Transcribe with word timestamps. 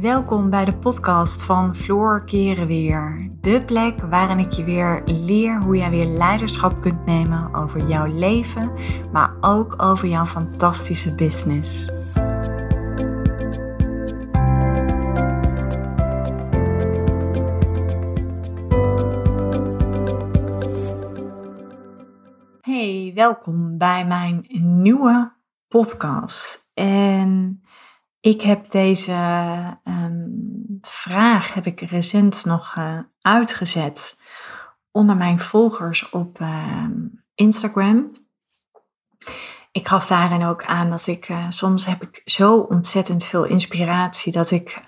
Welkom 0.00 0.50
bij 0.50 0.64
de 0.64 0.74
podcast 0.76 1.42
van 1.42 1.76
Floor 1.76 2.24
Keren 2.24 2.66
Weer. 2.66 3.30
De 3.40 3.62
plek 3.64 4.00
waarin 4.00 4.38
ik 4.38 4.52
je 4.52 4.64
weer 4.64 5.02
leer 5.04 5.60
hoe 5.60 5.76
jij 5.76 5.90
weer 5.90 6.06
leiderschap 6.06 6.80
kunt 6.80 7.06
nemen 7.06 7.54
over 7.54 7.88
jouw 7.88 8.06
leven, 8.06 8.72
maar 9.12 9.36
ook 9.40 9.82
over 9.82 10.08
jouw 10.08 10.24
fantastische 10.24 11.14
business. 11.14 11.86
Hey, 22.60 23.12
welkom 23.14 23.78
bij 23.78 24.06
mijn 24.06 24.46
nieuwe 24.82 25.32
podcast. 25.68 26.70
En 26.74 27.62
ik 28.28 28.42
heb 28.42 28.70
deze 28.70 29.12
um, 29.84 30.78
vraag 30.80 31.54
heb 31.54 31.66
ik 31.66 31.80
recent 31.80 32.44
nog 32.44 32.74
uh, 32.78 32.98
uitgezet 33.20 34.22
onder 34.90 35.16
mijn 35.16 35.38
volgers 35.38 36.10
op 36.10 36.40
uh, 36.40 36.84
Instagram. 37.34 38.12
Ik 39.72 39.88
gaf 39.88 40.06
daarin 40.06 40.44
ook 40.44 40.64
aan 40.64 40.90
dat 40.90 41.06
ik 41.06 41.28
uh, 41.28 41.44
soms 41.48 41.86
heb 41.86 42.02
ik 42.02 42.22
zo 42.24 42.58
ontzettend 42.58 43.24
veel 43.24 43.44
inspiratie 43.44 44.32
dat 44.32 44.50
ik 44.50 44.82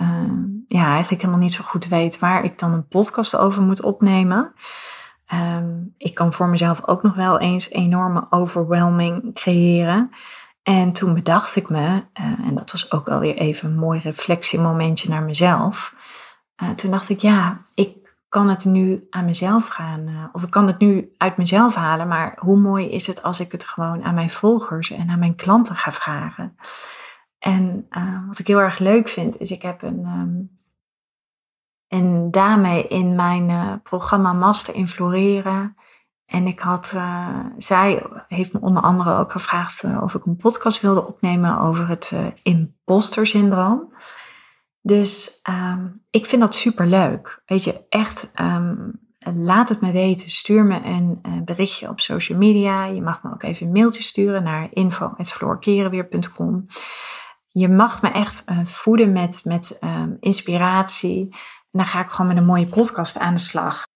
ja, 0.69 0.87
eigenlijk 0.91 1.23
helemaal 1.23 1.43
niet 1.43 1.53
zo 1.53 1.65
goed 1.65 1.89
weet 1.89 2.19
waar 2.19 2.45
ik 2.45 2.59
dan 2.59 2.73
een 2.73 2.89
podcast 2.89 3.37
over 3.37 3.63
moet 3.63 3.83
opnemen. 3.83 4.53
Ik 5.97 6.15
kan 6.15 6.33
voor 6.33 6.49
mezelf 6.49 6.87
ook 6.87 7.03
nog 7.03 7.15
wel 7.15 7.39
eens 7.39 7.71
enorme 7.71 8.27
overwhelming 8.31 9.35
creëren. 9.35 10.11
En 10.63 10.93
toen 10.93 11.15
bedacht 11.15 11.57
ik 11.57 11.69
me, 11.69 12.05
uh, 12.21 12.47
en 12.47 12.55
dat 12.55 12.71
was 12.71 12.93
ook 12.93 13.09
alweer 13.09 13.37
even 13.37 13.71
een 13.71 13.79
mooi 13.79 14.01
reflectiemomentje 14.01 15.09
naar 15.09 15.23
mezelf. 15.23 15.95
Uh, 16.63 16.71
toen 16.71 16.91
dacht 16.91 17.09
ik, 17.09 17.21
ja, 17.21 17.67
ik 17.75 18.19
kan 18.29 18.49
het 18.49 18.65
nu 18.65 19.07
aan 19.11 19.25
mezelf 19.25 19.69
gaan, 19.69 20.09
uh, 20.09 20.25
of 20.33 20.43
ik 20.43 20.51
kan 20.51 20.67
het 20.67 20.79
nu 20.79 21.15
uit 21.17 21.37
mezelf 21.37 21.75
halen, 21.75 22.09
maar 22.09 22.37
hoe 22.39 22.57
mooi 22.57 22.91
is 22.91 23.07
het 23.07 23.23
als 23.23 23.41
ik 23.41 23.53
het 23.53 23.65
gewoon 23.65 24.05
aan 24.05 24.15
mijn 24.15 24.31
volgers 24.31 24.91
en 24.91 25.11
aan 25.11 25.19
mijn 25.19 25.35
klanten 25.35 25.77
ga 25.77 25.93
vragen. 25.93 26.57
En 27.39 27.87
wat 28.27 28.39
ik 28.39 28.47
heel 28.47 28.61
erg 28.61 28.79
leuk 28.79 29.09
vind, 29.09 29.41
is 29.41 29.51
ik 29.51 29.63
heb 29.63 29.83
een, 29.83 30.07
um, 30.07 30.61
een 31.89 32.31
dame 32.31 32.87
in 32.87 33.15
mijn 33.15 33.81
programma 33.83 34.33
Master 34.33 34.75
in 34.75 34.89
Floreren. 34.89 35.77
En 36.31 36.47
ik 36.47 36.61
had, 36.61 36.93
uh, 36.95 37.39
zij 37.57 38.03
heeft 38.29 38.53
me 38.53 38.61
onder 38.61 38.83
andere 38.83 39.17
ook 39.17 39.33
gevraagd 39.33 39.83
uh, 39.83 40.03
of 40.03 40.15
ik 40.15 40.25
een 40.25 40.37
podcast 40.37 40.81
wilde 40.81 41.07
opnemen 41.07 41.59
over 41.59 41.89
het 41.89 42.11
uh, 42.15 42.27
imposter 42.43 43.27
syndroom. 43.27 43.95
Dus 44.83 45.41
um, 45.49 46.03
ik 46.11 46.27
vind 46.27 46.41
dat 46.41 46.55
super 46.55 46.87
leuk. 46.87 47.43
Weet 47.47 47.65
je, 47.65 47.87
echt, 47.89 48.31
um, 48.41 49.01
laat 49.35 49.69
het 49.69 49.81
me 49.81 49.93
weten. 49.93 50.31
Stuur 50.31 50.65
me 50.65 50.85
een 50.85 51.21
berichtje 51.45 51.89
op 51.89 52.01
social 52.01 52.39
media. 52.39 52.85
Je 52.85 53.03
mag 53.03 53.23
me 53.23 53.33
ook 53.33 53.43
even 53.43 53.67
een 53.67 53.73
mailtje 53.73 54.03
sturen 54.03 54.43
naar 54.43 54.69
info.floorkerenweer.com. 54.71 56.67
Je 57.47 57.69
mag 57.69 58.03
me 58.03 58.11
echt 58.11 58.45
voeden 58.65 59.13
met, 59.13 59.41
met 59.45 59.79
um, 59.81 60.17
inspiratie. 60.21 61.29
En 61.31 61.79
dan 61.79 61.87
ga 61.87 62.01
ik 62.01 62.11
gewoon 62.11 62.27
met 62.27 62.37
een 62.37 62.47
mooie 62.47 62.69
podcast 62.69 63.19
aan 63.19 63.35
de 63.35 63.41
slag. 63.41 63.89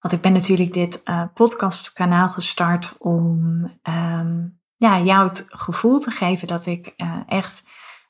Want 0.00 0.14
ik 0.14 0.20
ben 0.20 0.32
natuurlijk 0.32 0.72
dit 0.72 1.00
uh, 1.04 1.22
podcastkanaal 1.34 2.28
gestart 2.28 2.96
om 2.98 3.62
um, 3.82 4.60
ja, 4.76 5.00
jou 5.00 5.28
het 5.28 5.46
gevoel 5.48 5.98
te 5.98 6.10
geven 6.10 6.48
dat 6.48 6.66
ik 6.66 6.92
uh, 6.96 7.20
echt 7.26 7.62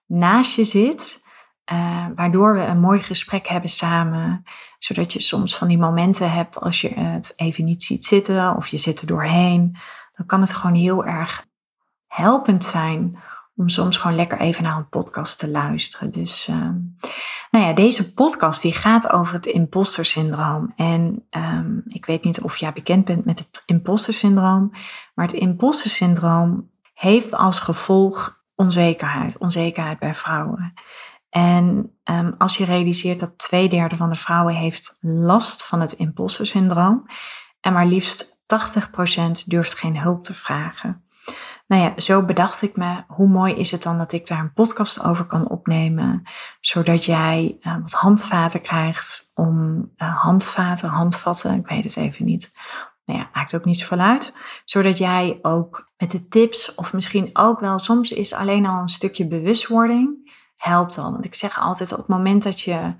naast 0.07 0.55
je 0.55 0.65
zit. 0.65 1.27
Uh, 1.73 2.07
waardoor 2.15 2.55
we 2.55 2.61
een 2.61 2.81
mooi 2.81 3.01
gesprek 3.01 3.49
hebben 3.49 3.71
samen. 3.71 4.43
Zodat 4.79 5.13
je 5.13 5.21
soms 5.21 5.57
van 5.57 5.69
die 5.69 5.79
momenten 5.79 6.33
hebt 6.33 6.61
als 6.61 6.81
je 6.81 6.89
het 6.89 7.33
even 7.37 7.65
niet 7.65 7.83
ziet 7.83 8.05
zitten 8.05 8.57
of 8.57 8.67
je 8.67 8.79
zit 8.79 9.01
er 9.01 9.07
doorheen. 9.07 9.77
Dan 10.13 10.27
kan 10.27 10.41
het 10.41 10.53
gewoon 10.53 10.77
heel 10.77 11.05
erg 11.05 11.47
helpend 12.07 12.65
zijn 12.65 13.19
om 13.55 13.69
soms 13.69 13.97
gewoon 13.97 14.17
lekker 14.17 14.39
even 14.39 14.63
naar 14.63 14.77
een 14.77 14.89
podcast 14.89 15.39
te 15.39 15.51
luisteren. 15.51 16.11
Dus 16.11 16.49
uh, 16.49 16.69
nou 17.51 17.65
ja, 17.65 17.73
deze 17.73 18.15
podcast 18.15 18.63
die 18.63 18.73
gaat 18.73 19.11
over 19.13 19.35
het 19.35 19.47
imposter 19.47 20.05
syndroom. 20.05 20.73
En 20.77 21.27
um, 21.31 21.83
ik 21.87 22.07
weet 22.07 22.25
niet 22.25 22.41
of 22.41 22.57
jij 22.57 22.73
bekend 22.73 23.05
bent 23.05 23.25
met 23.25 23.39
het 23.39 23.63
imposter 23.67 24.13
syndroom, 24.13 24.71
maar 25.15 25.27
het 25.27 25.35
imposter 25.35 25.91
syndroom 25.91 26.71
heeft 26.95 27.35
als 27.35 27.59
gevolg 27.59 28.43
onzekerheid, 28.55 29.39
onzekerheid 29.39 29.99
bij 29.99 30.15
vrouwen. 30.15 30.73
En 31.31 31.93
um, 32.05 32.35
als 32.39 32.57
je 32.57 32.65
realiseert 32.65 33.21
dat 33.21 33.39
twee 33.39 33.69
derde 33.69 33.97
van 33.97 34.09
de 34.09 34.17
vrouwen 34.17 34.55
heeft 34.55 34.97
last 35.01 35.65
van 35.65 35.81
het 35.81 35.93
imposter 35.93 36.47
syndroom 36.47 37.07
en 37.61 37.73
maar 37.73 37.87
liefst 37.87 38.41
80% 39.45 39.45
durft 39.47 39.79
geen 39.79 39.99
hulp 39.99 40.25
te 40.25 40.35
vragen. 40.35 41.08
Nou 41.69 41.83
ja, 41.83 42.01
zo 42.01 42.25
bedacht 42.25 42.63
ik 42.63 42.77
me, 42.77 43.05
hoe 43.07 43.29
mooi 43.29 43.55
is 43.55 43.71
het 43.71 43.83
dan 43.83 43.99
dat 43.99 44.13
ik 44.13 44.27
daar 44.27 44.39
een 44.39 44.53
podcast 44.53 45.03
over 45.05 45.25
kan 45.25 45.49
opnemen, 45.49 46.23
zodat 46.61 47.05
jij 47.05 47.59
uh, 47.61 47.77
wat 47.81 47.93
handvaten 47.93 48.63
krijgt 48.63 49.31
om 49.35 49.79
uh, 49.97 50.23
handvaten, 50.23 50.89
handvatten, 50.89 51.55
ik 51.55 51.69
weet 51.69 51.85
het 51.85 51.97
even 51.97 52.25
niet. 52.25 52.53
Nou 53.05 53.21
ja, 53.21 53.31
maakt 53.33 53.55
ook 53.55 53.65
niet 53.65 53.79
zoveel 53.79 53.99
uit. 53.99 54.37
Zodat 54.65 54.99
jij 54.99 55.39
ook 55.43 55.91
met 55.97 56.11
de 56.11 56.29
tips, 56.29 56.75
of 56.75 56.93
misschien 56.93 57.31
ook 57.33 57.61
wel, 57.61 57.79
soms 57.79 58.11
is 58.11 58.33
alleen 58.33 58.67
al 58.67 58.81
een 58.81 58.89
stukje 58.89 59.29
bewustwording, 59.29 60.33
helpt 60.57 60.99
al. 60.99 61.13
Want 61.13 61.25
ik 61.25 61.35
zeg 61.35 61.61
altijd 61.61 61.93
op 61.93 61.99
het 61.99 62.09
moment 62.09 62.43
dat 62.43 62.61
je 62.61 62.95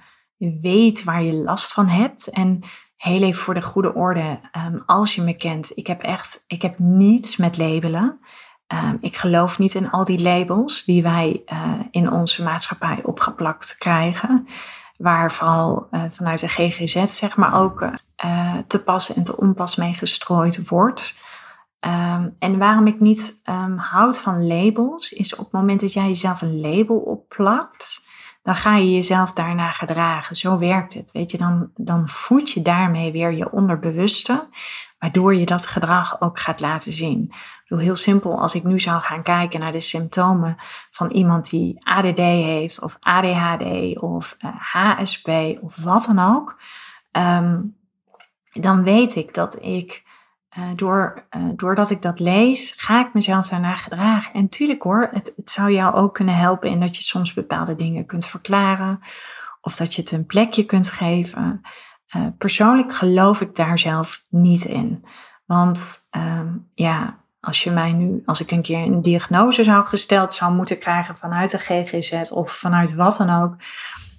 weet 0.61 1.05
waar 1.05 1.23
je 1.23 1.33
last 1.33 1.73
van 1.73 1.89
hebt 1.89 2.29
en 2.29 2.61
heel 2.97 3.23
even 3.23 3.43
voor 3.43 3.55
de 3.55 3.63
goede 3.63 3.95
orde, 3.95 4.41
um, 4.67 4.83
als 4.87 5.15
je 5.15 5.23
me 5.23 5.37
kent, 5.37 5.77
ik 5.77 5.87
heb 5.87 6.03
echt, 6.03 6.45
ik 6.47 6.63
heb 6.63 6.79
niets 6.79 7.37
met 7.37 7.59
labelen. 7.59 8.21
Um, 8.75 8.99
ik 9.01 9.17
geloof 9.17 9.59
niet 9.59 9.75
in 9.75 9.91
al 9.91 10.05
die 10.05 10.23
labels 10.23 10.85
die 10.85 11.03
wij 11.03 11.43
uh, 11.53 11.73
in 11.91 12.11
onze 12.11 12.43
maatschappij 12.43 12.99
opgeplakt 13.03 13.77
krijgen. 13.79 14.49
Waar 14.97 15.33
vooral 15.33 15.89
uh, 15.91 16.03
vanuit 16.11 16.41
de 16.41 16.49
GGZ 16.49 17.03
zeg 17.05 17.37
maar 17.37 17.61
ook 17.61 17.83
uh, 18.25 18.57
te 18.67 18.83
pas 18.83 19.15
en 19.15 19.25
te 19.25 19.37
onpas 19.37 19.77
mee 19.77 19.95
gestrooid 19.95 20.69
wordt. 20.69 21.21
Um, 21.81 22.35
en 22.39 22.59
waarom 22.59 22.87
ik 22.87 23.01
niet 23.01 23.41
um, 23.45 23.77
houd 23.77 24.19
van 24.19 24.47
labels, 24.47 25.13
is 25.13 25.33
op 25.33 25.45
het 25.45 25.53
moment 25.53 25.81
dat 25.81 25.93
jij 25.93 26.07
jezelf 26.07 26.43
een 26.43 26.61
label 26.61 26.97
opplakt, 26.97 28.07
dan 28.43 28.55
ga 28.55 28.77
je 28.77 28.95
jezelf 28.95 29.33
daarna 29.33 29.71
gedragen. 29.71 30.37
Zo 30.37 30.59
werkt 30.59 30.95
het. 30.95 31.13
Weet 31.13 31.31
je, 31.31 31.39
dan, 31.39 31.71
dan 31.75 32.09
voed 32.09 32.51
je 32.51 32.63
daarmee 32.63 33.13
weer 33.13 33.33
je 33.33 33.53
onderbewuste, 33.53 34.49
waardoor 34.99 35.35
je 35.35 35.47
dat 35.47 35.67
gedrag 35.67 36.21
ook 36.21 36.39
gaat 36.39 36.61
laten 36.61 36.93
zien. 36.93 37.33
Doe 37.67 37.81
heel 37.81 37.97
simpel, 37.97 38.41
als 38.41 38.55
ik 38.55 38.65
nu 38.65 38.79
zou 38.81 39.01
gaan 39.01 39.23
kijken 39.23 39.61
naar 39.61 39.73
de 39.73 39.81
symptomen 39.81 40.57
van 40.91 41.11
iemand 41.11 41.51
die 41.51 41.87
ADD 41.87 42.19
heeft, 42.19 42.83
of 42.83 42.97
ADHD, 43.01 43.99
of 44.01 44.37
uh, 44.39 44.51
eh, 44.51 44.99
HSP, 44.99 45.29
of 45.61 45.77
wat 45.77 46.05
dan 46.05 46.19
ook, 46.19 46.61
um, 47.13 47.77
dan 48.53 48.85
weet 48.85 49.15
ik 49.15 49.35
dat 49.35 49.63
ik, 49.63 50.03
uh, 50.59 50.65
door, 50.77 51.27
uh, 51.37 51.49
doordat 51.57 51.91
ik 51.91 52.03
dat 52.03 52.21
lees, 52.21 52.75
ga 52.77 53.01
ik 53.07 53.15
mezelf 53.15 53.49
daarna 53.49 53.75
gedragen. 53.75 54.33
En 54.33 54.49
tuurlijk 54.49 54.83
hoor, 54.83 55.09
het, 55.13 55.33
het 55.37 55.51
zou 55.51 55.71
jou 55.71 55.95
ook 55.95 56.15
kunnen 56.15 56.37
helpen 56.37 56.71
in 56.71 56.81
dat 56.81 56.97
je 56.97 57.03
soms 57.03 57.33
bepaalde 57.33 57.75
dingen 57.77 58.07
kunt 58.07 58.27
verklaren, 58.27 59.01
of 59.61 59.77
dat 59.77 59.95
je 59.95 60.03
het 60.03 60.13
een 60.13 60.27
plekje 60.27 60.65
kunt 60.65 60.91
geven. 60.91 61.63
Persoonlijk 62.39 62.95
geloof 62.95 63.41
ik 63.41 63.55
daar 63.55 63.79
zelf 63.79 64.25
niet 64.29 64.65
in. 64.65 65.05
Want 65.47 65.99
um, 66.17 66.71
ja, 66.75 67.19
als 67.41 67.63
je 67.63 67.71
mij 67.71 67.93
nu, 67.93 68.23
als 68.27 68.41
ik 68.41 68.51
een 68.51 68.63
keer 68.63 68.79
een 68.79 69.03
diagnose 69.03 69.65
zou 69.65 69.87
gesteld 69.87 70.35
zou 70.35 70.53
moeten 70.53 70.79
krijgen 70.79 71.17
vanuit 71.17 71.51
de 71.51 71.59
GGZ 71.59 72.31
of 72.31 72.53
vanuit 72.53 72.95
wat 72.95 73.17
dan 73.17 73.43
ook, 73.43 73.55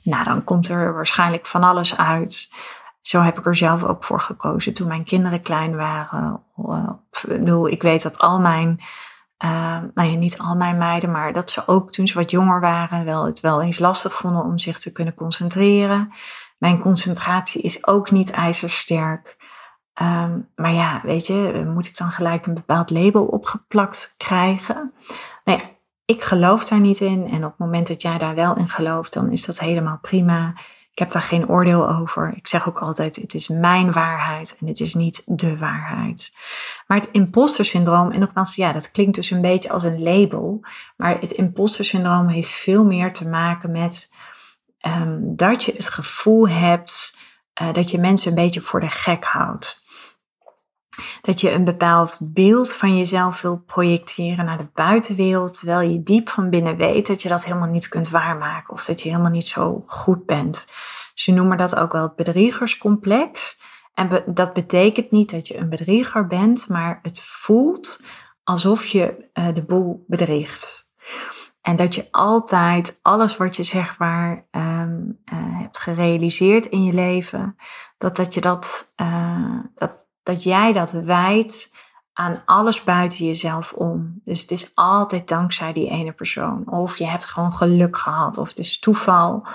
nou 0.04 0.24
dan 0.24 0.44
komt 0.44 0.69
er 0.69 0.94
waarschijnlijk 0.94 1.46
van 1.46 1.64
alles 1.64 1.98
uit. 1.98 2.54
Zo 3.02 3.22
heb 3.22 3.38
ik 3.38 3.46
er 3.46 3.56
zelf 3.56 3.84
ook 3.84 4.04
voor 4.04 4.22
gekozen 4.22 4.74
toen 4.74 4.88
mijn 4.88 5.04
kinderen 5.04 5.42
klein 5.42 5.75
waren. 5.75 6.44
Uh, 7.28 7.72
ik 7.72 7.81
weet 7.81 8.02
dat 8.02 8.18
al 8.18 8.40
mijn, 8.40 8.80
uh, 9.46 9.78
nou 9.94 10.10
ja, 10.10 10.18
niet 10.18 10.38
al 10.38 10.56
mijn 10.56 10.78
meiden, 10.78 11.12
maar 11.12 11.34
dat 11.34 11.50
ze 11.50 11.68
ook 11.68 11.92
toen 11.92 12.08
ze 12.08 12.14
wat 12.14 12.31
jonger 12.31 12.60
waren 12.60 13.06
wel 13.06 13.25
het 13.25 13.40
wel 13.40 13.62
eens 13.62 13.80
lastig 13.80 14.14
vonden 14.14 14.44
om 14.44 14.58
zich 14.58 14.80
te 14.80 14.92
kunnen 14.92 15.14
concentreren. 15.14 16.12
Mijn 16.60 16.80
concentratie 16.80 17.62
is 17.62 17.88
ook 17.88 18.12
niet 18.12 18.32
ijzersterk. 18.32 19.38
Um, 20.02 20.50
maar 20.56 20.74
ja, 20.74 21.02
weet 21.04 21.28
je, 21.28 21.64
moet 21.74 21.88
ik 21.88 21.98
dan 21.98 22.12
gelijk 22.12 22.46
een 22.46 22.54
bepaald 22.54 22.90
label 22.90 23.26
opgeplakt 23.26 24.14
krijgen? 24.18 24.94
Nou 25.44 25.60
ja, 25.60 25.70
ik 26.06 26.24
geloof 26.24 26.66
daar 26.66 26.80
niet 26.80 27.00
in. 27.00 27.28
En 27.28 27.44
op 27.44 27.50
het 27.50 27.58
moment 27.58 27.88
dat 27.88 28.02
jij 28.02 28.18
daar 28.18 28.36
wel 28.36 28.56
in 28.56 28.70
gelooft, 28.70 29.14
dan 29.14 29.32
is 29.32 29.46
dat 29.46 29.60
helemaal 29.60 30.00
prima. 30.02 30.54
Ik 30.92 31.00
heb 31.00 31.12
daar 31.12 31.22
geen 31.22 31.50
oordeel 31.50 31.90
over. 31.90 32.34
Ik 32.36 32.48
zeg 32.48 32.68
ook 32.68 32.80
altijd, 32.80 33.16
het 33.16 33.34
is 33.34 33.48
mijn 33.48 33.92
waarheid 33.92 34.58
en 34.60 34.68
het 34.68 34.80
is 34.80 34.94
niet 34.94 35.24
de 35.26 35.58
waarheid. 35.58 36.34
Maar 36.88 36.98
het 36.98 37.12
imposter 37.12 37.66
syndroom, 37.66 38.12
en 38.12 38.20
nogmaals, 38.20 38.56
ja, 38.56 38.72
dat 38.72 38.92
klinkt 38.92 39.16
dus 39.16 39.32
een 39.32 39.42
beetje 39.42 39.70
als 39.70 39.84
een 39.84 40.02
label. 40.04 40.64
Maar 40.98 41.20
het 41.20 41.32
imposter 41.32 41.86
syndroom 41.86 42.28
heeft 42.28 42.50
veel 42.50 42.86
meer 42.86 43.14
te 43.14 43.30
maken 43.30 43.72
met 43.72 44.12
ehm, 44.80 45.20
dat 45.22 45.64
je 45.64 45.72
het 45.72 45.90
gevoel 45.90 46.50
hebt 46.50 47.18
uh, 47.62 47.74
dat 47.74 47.92
je 47.92 47.98
mensen 47.98 48.30
een 48.30 48.36
beetje 48.36 48.62
voor 48.62 48.80
de 48.80 48.90
gek 48.90 49.26
houdt. 49.26 49.88
Dat 51.22 51.42
je 51.42 51.52
een 51.52 51.64
bepaald 51.64 52.18
beeld 52.22 52.74
van 52.74 52.98
jezelf 52.98 53.42
wil 53.42 53.58
projecteren 53.58 54.46
naar 54.46 54.58
de 54.58 54.70
buitenwereld, 54.74 55.58
terwijl 55.58 55.90
je 55.90 56.04
diep 56.04 56.30
van 56.30 56.50
binnen 56.50 56.78
weet 56.78 57.08
dat 57.08 57.22
je 57.22 57.30
dat 57.30 57.46
helemaal 57.46 57.70
niet 57.70 57.88
kunt 57.88 58.10
waarmaken 58.10 58.74
of 58.74 58.86
dat 58.86 59.02
je 59.02 59.10
helemaal 59.10 59.31
niet 59.31 59.48
zo 59.48 59.84
goed 59.86 60.26
bent. 60.26 60.68
Ze 61.14 61.31
noemen 61.31 61.58
dat 61.58 61.76
ook 61.76 61.92
wel 61.92 62.02
het 62.02 62.16
bedriegerscomplex. 62.16 63.60
En 63.94 64.24
dat 64.26 64.54
betekent 64.54 65.12
niet 65.12 65.31
dat 65.31 65.48
je 65.48 65.58
een 65.58 65.70
bedrieger 65.70 66.28
bent, 66.28 66.68
maar 66.68 67.00
het 67.02 67.22
voelt 67.22 68.04
alsof 68.44 68.86
je 68.86 69.30
uh, 69.34 69.48
de 69.54 69.66
boel 69.66 70.04
bedriegt. 70.08 70.89
En 71.69 71.75
dat 71.75 71.95
je 71.95 72.07
altijd 72.12 73.00
alles 73.01 73.38
wat 73.38 73.56
je 73.56 73.63
zeg 73.63 73.98
maar 73.98 74.45
um, 74.51 75.19
uh, 75.33 75.60
hebt 75.60 75.80
gerealiseerd 75.80 76.66
in 76.66 76.83
je 76.83 76.94
leven, 76.94 77.56
dat, 77.98 78.16
dat, 78.16 78.33
je 78.33 78.42
dat, 78.42 78.94
uh, 79.01 79.60
dat, 79.74 79.92
dat 80.24 80.44
jij 80.44 80.74
dat 80.74 80.92
wijt 80.92 81.75
aan 82.13 82.42
alles 82.45 82.83
buiten 82.83 83.25
jezelf 83.25 83.74
om. 83.74 84.21
Dus 84.24 84.42
het 84.42 84.51
is 84.51 84.71
altijd 84.74 85.27
dankzij 85.27 85.74
die 85.74 85.89
ene 85.89 86.12
persoon. 86.12 86.71
Of 86.71 86.98
je 86.98 87.07
hebt 87.07 87.25
gewoon 87.25 87.54
geluk 87.54 87.98
gehad, 87.98 88.38
of 88.38 88.50
het 88.50 88.60
is 88.60 88.80
toeval. 88.80 89.48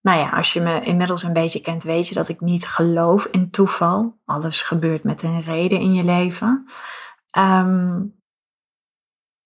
Nou 0.00 0.18
ja, 0.18 0.28
als 0.28 0.52
je 0.52 0.60
me 0.60 0.80
inmiddels 0.80 1.22
een 1.22 1.32
beetje 1.32 1.60
kent, 1.60 1.82
weet 1.82 2.08
je 2.08 2.14
dat 2.14 2.28
ik 2.28 2.40
niet 2.40 2.66
geloof 2.66 3.24
in 3.24 3.50
toeval. 3.50 4.18
Alles 4.24 4.60
gebeurt 4.60 5.04
met 5.04 5.22
een 5.22 5.40
reden 5.42 5.80
in 5.80 5.94
je 5.94 6.04
leven. 6.04 6.64
Um, 7.38 8.19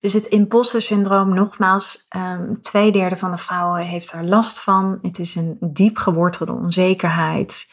dus 0.04 0.12
het 0.12 0.24
imposter 0.24 0.82
syndroom, 0.82 1.34
nogmaals, 1.34 2.06
um, 2.16 2.62
twee 2.62 2.92
derde 2.92 3.16
van 3.16 3.30
de 3.30 3.36
vrouwen 3.36 3.82
heeft 3.82 4.12
daar 4.12 4.24
last 4.24 4.60
van. 4.60 4.98
Het 5.02 5.18
is 5.18 5.34
een 5.34 5.56
diep 5.60 5.96
gewortelde 5.96 6.52
onzekerheid. 6.52 7.72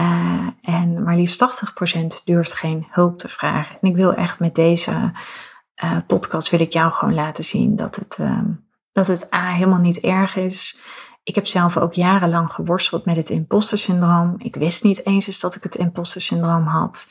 Uh, 0.00 0.48
en 0.62 1.02
maar 1.02 1.16
liefst 1.16 1.44
80% 1.92 2.24
durft 2.24 2.52
geen 2.52 2.86
hulp 2.90 3.18
te 3.18 3.28
vragen. 3.28 3.78
En 3.80 3.88
ik 3.88 3.96
wil 3.96 4.14
echt 4.14 4.38
met 4.38 4.54
deze 4.54 5.12
uh, 5.84 5.96
podcast 6.06 6.50
wil 6.50 6.60
ik 6.60 6.72
jou 6.72 6.92
gewoon 6.92 7.14
laten 7.14 7.44
zien 7.44 7.76
dat 7.76 7.96
het, 7.96 8.18
um, 8.20 8.66
dat 8.92 9.06
het 9.06 9.34
A 9.34 9.48
helemaal 9.48 9.78
niet 9.78 10.00
erg 10.00 10.36
is. 10.36 10.78
Ik 11.22 11.34
heb 11.34 11.46
zelf 11.46 11.76
ook 11.76 11.94
jarenlang 11.94 12.52
geworsteld 12.52 13.04
met 13.04 13.16
het 13.16 13.30
imposter 13.30 13.78
syndroom. 13.78 14.34
Ik 14.38 14.54
wist 14.54 14.84
niet 14.84 15.06
eens 15.06 15.26
eens 15.26 15.40
dat 15.40 15.54
ik 15.54 15.62
het 15.62 15.74
imposter 15.74 16.20
syndroom 16.20 16.66
had. 16.66 17.06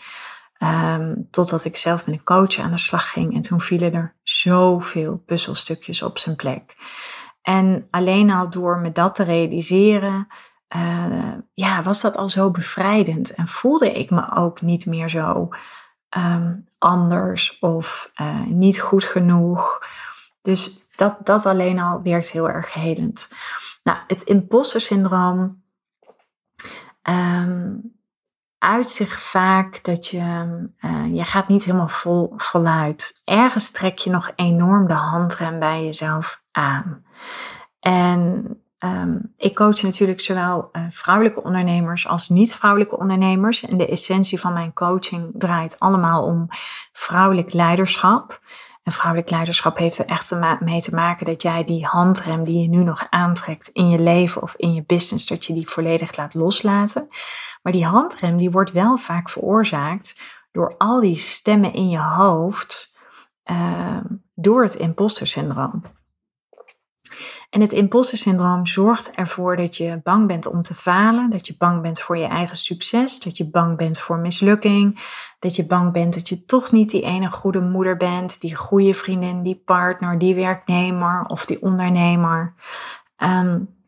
Um, 0.64 1.28
totdat 1.32 1.66
ik 1.66 1.76
zelf 1.76 2.06
met 2.06 2.16
een 2.16 2.24
coach 2.24 2.60
aan 2.60 2.72
de 2.72 2.78
slag 2.78 3.12
ging. 3.12 3.34
En 3.34 3.42
toen 3.42 3.62
vielen 3.62 3.94
er 3.94 4.16
zoveel 4.40 5.18
puzzelstukjes 5.18 6.02
op 6.02 6.18
zijn 6.18 6.36
plek. 6.36 6.76
En 7.42 7.88
alleen 7.90 8.32
al 8.32 8.50
door 8.50 8.80
me 8.80 8.92
dat 8.92 9.16
te 9.16 9.24
realiseren, 9.24 10.28
uh, 10.76 11.34
ja, 11.54 11.84
was 11.84 12.02
dat 12.02 12.18
al 12.18 12.30
zo 12.30 12.52
bevrijdend. 12.52 13.34
En 13.34 13.48
voelde 13.48 13.92
ik 13.92 14.10
me 14.10 14.36
ook 14.36 14.62
niet 14.62 14.86
meer 14.86 15.10
zo 15.10 15.50
um, 16.18 16.68
anders 16.78 17.60
of 17.60 18.12
uh, 18.22 18.46
niet 18.46 18.80
goed 18.80 19.04
genoeg. 19.04 19.86
Dus 20.42 20.88
dat, 20.96 21.26
dat 21.26 21.46
alleen 21.46 21.80
al 21.80 22.02
werkt 22.02 22.32
heel 22.32 22.50
erg 22.50 22.74
helend. 22.74 23.30
Nou, 23.84 23.98
het 24.08 24.22
imposter 24.22 24.82
syndroom. 24.82 25.62
Um, 27.10 27.96
uit 28.64 28.90
zich 28.90 29.22
vaak 29.22 29.84
dat 29.84 30.08
je, 30.08 30.20
uh, 30.82 31.16
je 31.16 31.24
gaat 31.24 31.48
niet 31.48 31.64
helemaal 31.64 31.88
vol, 31.88 32.34
voluit. 32.38 33.22
Ergens 33.24 33.72
trek 33.72 33.98
je 33.98 34.10
nog 34.10 34.32
enorm 34.36 34.88
de 34.88 34.94
handrem 34.94 35.60
bij 35.60 35.86
jezelf 35.86 36.42
aan. 36.52 37.06
En 37.80 38.48
um, 38.80 39.34
ik 39.38 39.56
coach 39.56 39.82
natuurlijk 39.82 40.22
zowel 40.22 40.70
uh, 40.72 40.84
vrouwelijke 40.90 41.44
ondernemers 41.44 42.08
als 42.08 42.30
niet-vrouwelijke 42.30 42.98
ondernemers. 42.98 43.64
En 43.64 43.78
de 43.78 43.88
essentie 43.88 44.40
van 44.40 44.54
mijn 44.54 44.74
coaching 44.74 45.32
draait 45.34 45.80
allemaal 45.80 46.24
om 46.24 46.48
vrouwelijk 46.92 47.54
leiderschap. 47.54 48.42
En 48.84 48.92
vrouwelijk 48.92 49.30
leiderschap 49.30 49.78
heeft 49.78 49.98
er 49.98 50.06
echt 50.06 50.36
mee 50.60 50.82
te 50.82 50.96
maken 50.96 51.26
dat 51.26 51.42
jij 51.42 51.64
die 51.64 51.86
handrem 51.86 52.44
die 52.44 52.62
je 52.62 52.70
nu 52.70 52.84
nog 52.84 53.08
aantrekt 53.10 53.68
in 53.68 53.90
je 53.90 54.00
leven 54.00 54.42
of 54.42 54.54
in 54.56 54.74
je 54.74 54.84
business, 54.86 55.26
dat 55.26 55.46
je 55.46 55.54
die 55.54 55.70
volledig 55.70 56.18
laat 56.18 56.34
loslaten. 56.34 57.08
Maar 57.64 57.72
die 57.72 57.86
handrem 57.86 58.38
die 58.38 58.52
wordt 58.52 58.72
wel 58.72 58.98
vaak 58.98 59.30
veroorzaakt 59.30 60.22
door 60.52 60.76
al 60.78 61.00
die 61.00 61.16
stemmen 61.16 61.74
in 61.74 61.90
je 61.90 62.02
hoofd 62.02 62.98
uh, 63.52 63.98
door 64.36 64.64
het 64.64 64.74
imposter 64.74 65.28
syndroom. 65.28 65.82
En 67.50 67.62
het 67.62 67.72
imposter 67.72 68.18
syndroom 68.18 68.66
zorgt 68.66 69.12
ervoor 69.12 69.58
dat 69.58 69.78
je 69.78 70.00
bang 70.04 70.28
bent 70.28 70.46
om 70.46 70.62
te 70.62 70.74
falen, 70.74 71.30
dat 71.30 71.48
je 71.48 71.56
bang 71.58 71.82
bent 71.82 72.02
voor 72.02 72.18
je 72.18 72.26
eigen 72.26 72.58
succes, 72.58 73.20
dat 73.20 73.38
je 73.38 73.50
bang 73.50 73.78
bent 73.78 74.00
voor 74.00 74.18
mislukking, 74.18 75.00
dat 75.40 75.56
je 75.56 75.66
bang 75.66 75.92
bent 75.92 76.14
dat 76.14 76.30
je 76.30 76.46
toch 76.46 76.72
niet 76.72 76.90
die 76.90 77.02
ene 77.02 77.30
goede 77.30 77.62
moeder 77.62 77.98
bent, 77.98 78.42
die 78.42 78.56
goede 78.56 78.94
vriendin, 78.94 79.44
die 79.44 79.62
partner, 79.66 80.18
die 80.18 80.36
werknemer 80.36 81.26
of 81.26 81.46
die 81.46 81.62
ondernemer. 81.62 82.54
Um, 83.18 83.83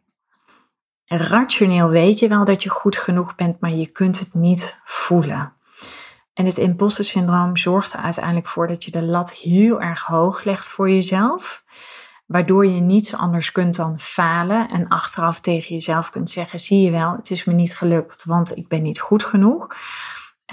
rationeel 1.05 1.89
weet 1.89 2.19
je 2.19 2.27
wel 2.27 2.45
dat 2.45 2.63
je 2.63 2.69
goed 2.69 2.97
genoeg 2.97 3.35
bent, 3.35 3.59
maar 3.59 3.71
je 3.71 3.85
kunt 3.85 4.19
het 4.19 4.33
niet 4.33 4.81
voelen. 4.83 5.53
En 6.33 6.45
het 6.45 6.57
imposter 6.57 7.05
syndroom 7.05 7.57
zorgt 7.57 7.93
er 7.93 7.99
uiteindelijk 7.99 8.47
voor 8.47 8.67
dat 8.67 8.83
je 8.83 8.91
de 8.91 9.01
lat 9.01 9.31
heel 9.31 9.81
erg 9.81 10.03
hoog 10.03 10.43
legt 10.43 10.67
voor 10.67 10.89
jezelf 10.89 11.63
waardoor 12.25 12.65
je 12.65 12.81
niets 12.81 13.15
anders 13.15 13.51
kunt 13.51 13.75
dan 13.75 13.99
falen 13.99 14.69
en 14.69 14.87
achteraf 14.87 15.39
tegen 15.39 15.73
jezelf 15.73 16.09
kunt 16.09 16.29
zeggen: 16.29 16.59
zie 16.59 16.81
je 16.81 16.91
wel, 16.91 17.15
het 17.15 17.31
is 17.31 17.43
me 17.43 17.53
niet 17.53 17.77
gelukt, 17.77 18.25
want 18.25 18.57
ik 18.57 18.67
ben 18.67 18.81
niet 18.81 18.99
goed 18.99 19.23
genoeg. 19.23 19.67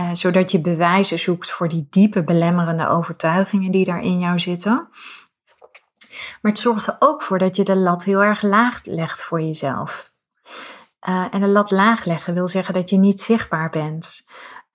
Uh, 0.01 0.11
zodat 0.13 0.51
je 0.51 0.61
bewijzen 0.61 1.19
zoekt 1.19 1.51
voor 1.51 1.69
die 1.69 1.87
diepe 1.91 2.25
belemmerende 2.25 2.89
overtuigingen 2.89 3.71
die 3.71 3.85
daar 3.85 4.03
in 4.03 4.19
jou 4.19 4.39
zitten. 4.39 4.89
Maar 6.41 6.53
het 6.53 6.59
zorgt 6.59 6.87
er 6.87 6.97
ook 6.99 7.23
voor 7.23 7.39
dat 7.39 7.57
je 7.57 7.65
de 7.65 7.77
lat 7.77 8.05
heel 8.05 8.23
erg 8.23 8.43
laag 8.43 8.85
legt 8.85 9.23
voor 9.23 9.41
jezelf. 9.41 10.12
Uh, 11.09 11.25
en 11.31 11.41
de 11.41 11.47
lat 11.47 11.71
laag 11.71 12.05
leggen 12.05 12.35
wil 12.35 12.49
zeggen 12.49 12.75
dat 12.75 12.91
je 12.91 12.97
niet 12.97 13.21
zichtbaar 13.21 13.71
bent. 13.71 14.27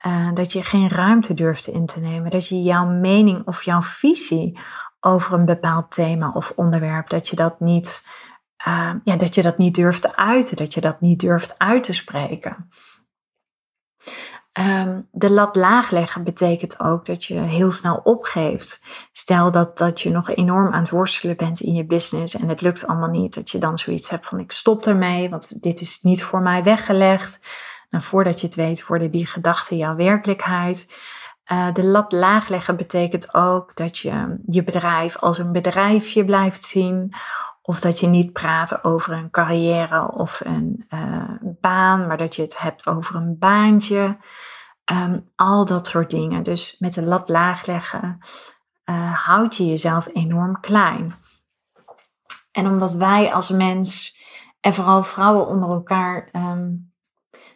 Uh, 0.06 0.34
dat 0.34 0.52
je 0.52 0.64
geen 0.64 0.90
ruimte 0.90 1.34
durft 1.34 1.68
in 1.68 1.86
te 1.86 2.00
nemen. 2.00 2.32
Dat 2.32 2.48
je 2.48 2.62
jouw 2.62 2.86
mening 2.86 3.46
of 3.46 3.64
jouw 3.64 3.82
visie 3.82 4.60
over 5.00 5.34
een 5.34 5.46
bepaald 5.46 5.92
thema 5.92 6.32
of 6.34 6.54
onderwerp, 6.56 7.10
dat 7.10 7.28
je 7.28 7.36
dat 7.36 7.60
niet, 7.60 8.08
uh, 8.68 8.94
ja, 9.04 9.16
dat 9.16 9.36
je 9.36 9.42
dat 9.42 9.58
niet 9.58 9.76
durft 9.76 10.02
te 10.02 10.16
uiten, 10.16 10.56
dat 10.56 10.74
je 10.74 10.82
dat 10.82 11.02
niet 11.02 11.20
durft 11.20 11.60
uit 11.60 11.84
te 11.84 11.94
spreken. 11.94 12.70
Um, 14.60 15.08
de 15.12 15.32
lat 15.32 15.56
laag 15.56 15.92
leggen 15.92 16.24
betekent 16.24 16.80
ook 16.80 17.06
dat 17.06 17.26
je 17.26 17.40
heel 17.40 17.72
snel 17.72 18.00
opgeeft. 18.04 18.82
Stel 19.12 19.52
dat, 19.52 19.78
dat 19.78 20.02
je 20.02 20.10
nog 20.10 20.30
enorm 20.30 20.74
aan 20.74 20.82
het 20.82 20.90
worstelen 20.90 21.38
bent 21.38 21.60
in 21.60 21.74
je 21.74 21.86
business 21.86 22.36
en 22.36 22.50
het 22.50 22.62
lukt 22.62 22.88
allemaal 22.88 23.10
niet. 23.10 23.34
Dat 23.34 23.50
je 23.50 23.58
dan 23.58 23.78
zoiets 23.78 24.10
hebt 24.10 24.26
van 24.26 24.40
ik 24.40 24.52
stop 24.52 24.86
ermee, 24.86 25.30
want 25.30 25.62
dit 25.62 25.82
is 25.82 26.02
niet 26.02 26.24
voor 26.24 26.42
mij 26.42 26.64
weggelegd. 26.64 27.40
Nou, 27.90 28.04
voordat 28.04 28.42
je 28.42 28.48
het 28.48 28.56
weet 28.56 28.88
worden 28.88 29.12
die 29.12 29.26
gedachten 29.26 29.78
jouw 29.78 29.96
werkelijkheid. 29.96 30.88
Uh, 31.52 31.74
de 31.74 31.84
lat 31.84 32.12
laag 32.12 32.48
leggen 32.48 32.78
betekent 32.78 33.34
ook 33.34 33.76
dat 33.76 33.98
je 33.98 34.38
je 34.46 34.64
bedrijf 34.64 35.18
als 35.18 35.38
een 35.38 35.52
bedrijfje 35.52 36.26
blijft 36.26 36.64
zien. 36.64 37.14
Of 37.68 37.80
dat 37.80 38.00
je 38.00 38.08
niet 38.08 38.34
praat 38.34 38.84
over 38.84 39.14
een 39.14 39.30
carrière 39.30 40.12
of 40.12 40.42
een 40.46 40.86
uh, 40.90 41.32
baan, 41.42 42.08
maar 42.08 42.18
dat 42.18 42.36
je 42.36 42.42
het 42.42 42.60
hebt 42.60 42.88
over 42.88 43.16
een 43.16 43.38
baantje. 43.38 44.18
Um, 44.92 45.32
al 45.36 45.66
dat 45.66 45.88
soort 45.88 46.10
dingen. 46.10 46.44
Dus 46.44 46.76
met 46.80 46.94
de 46.94 47.02
lat 47.02 47.30
laag 47.30 47.66
leggen 47.66 48.20
uh, 48.90 49.26
houd 49.26 49.56
je 49.56 49.66
jezelf 49.66 50.08
enorm 50.14 50.60
klein. 50.60 51.14
En 52.52 52.68
omdat 52.68 52.94
wij 52.94 53.34
als 53.34 53.50
mens 53.50 54.18
en 54.60 54.74
vooral 54.74 55.04
vrouwen 55.04 55.48
onder 55.48 55.70
elkaar 55.70 56.30
um, 56.32 56.94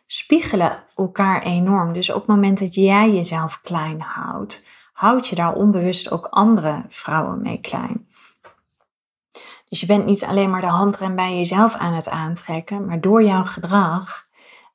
spiegelen 0.05 0.83
elkaar 0.95 1.41
enorm. 1.41 1.93
Dus 1.93 2.09
op 2.09 2.15
het 2.15 2.27
moment 2.27 2.59
dat 2.59 2.75
jij 2.75 3.11
jezelf 3.11 3.61
klein 3.61 4.01
houdt, 4.01 4.67
houd 4.93 5.27
je 5.27 5.35
daar 5.35 5.53
onbewust 5.53 6.11
ook 6.11 6.25
andere 6.25 6.85
vrouwen 6.87 7.41
mee 7.41 7.61
klein. 7.61 8.07
Dus 9.71 9.79
je 9.79 9.85
bent 9.85 10.05
niet 10.05 10.23
alleen 10.23 10.49
maar 10.49 10.61
de 10.61 10.67
handrem 10.67 11.15
bij 11.15 11.37
jezelf 11.37 11.75
aan 11.75 11.93
het 11.93 12.09
aantrekken, 12.09 12.85
maar 12.85 13.01
door 13.01 13.23
jouw 13.23 13.43
gedrag 13.43 14.27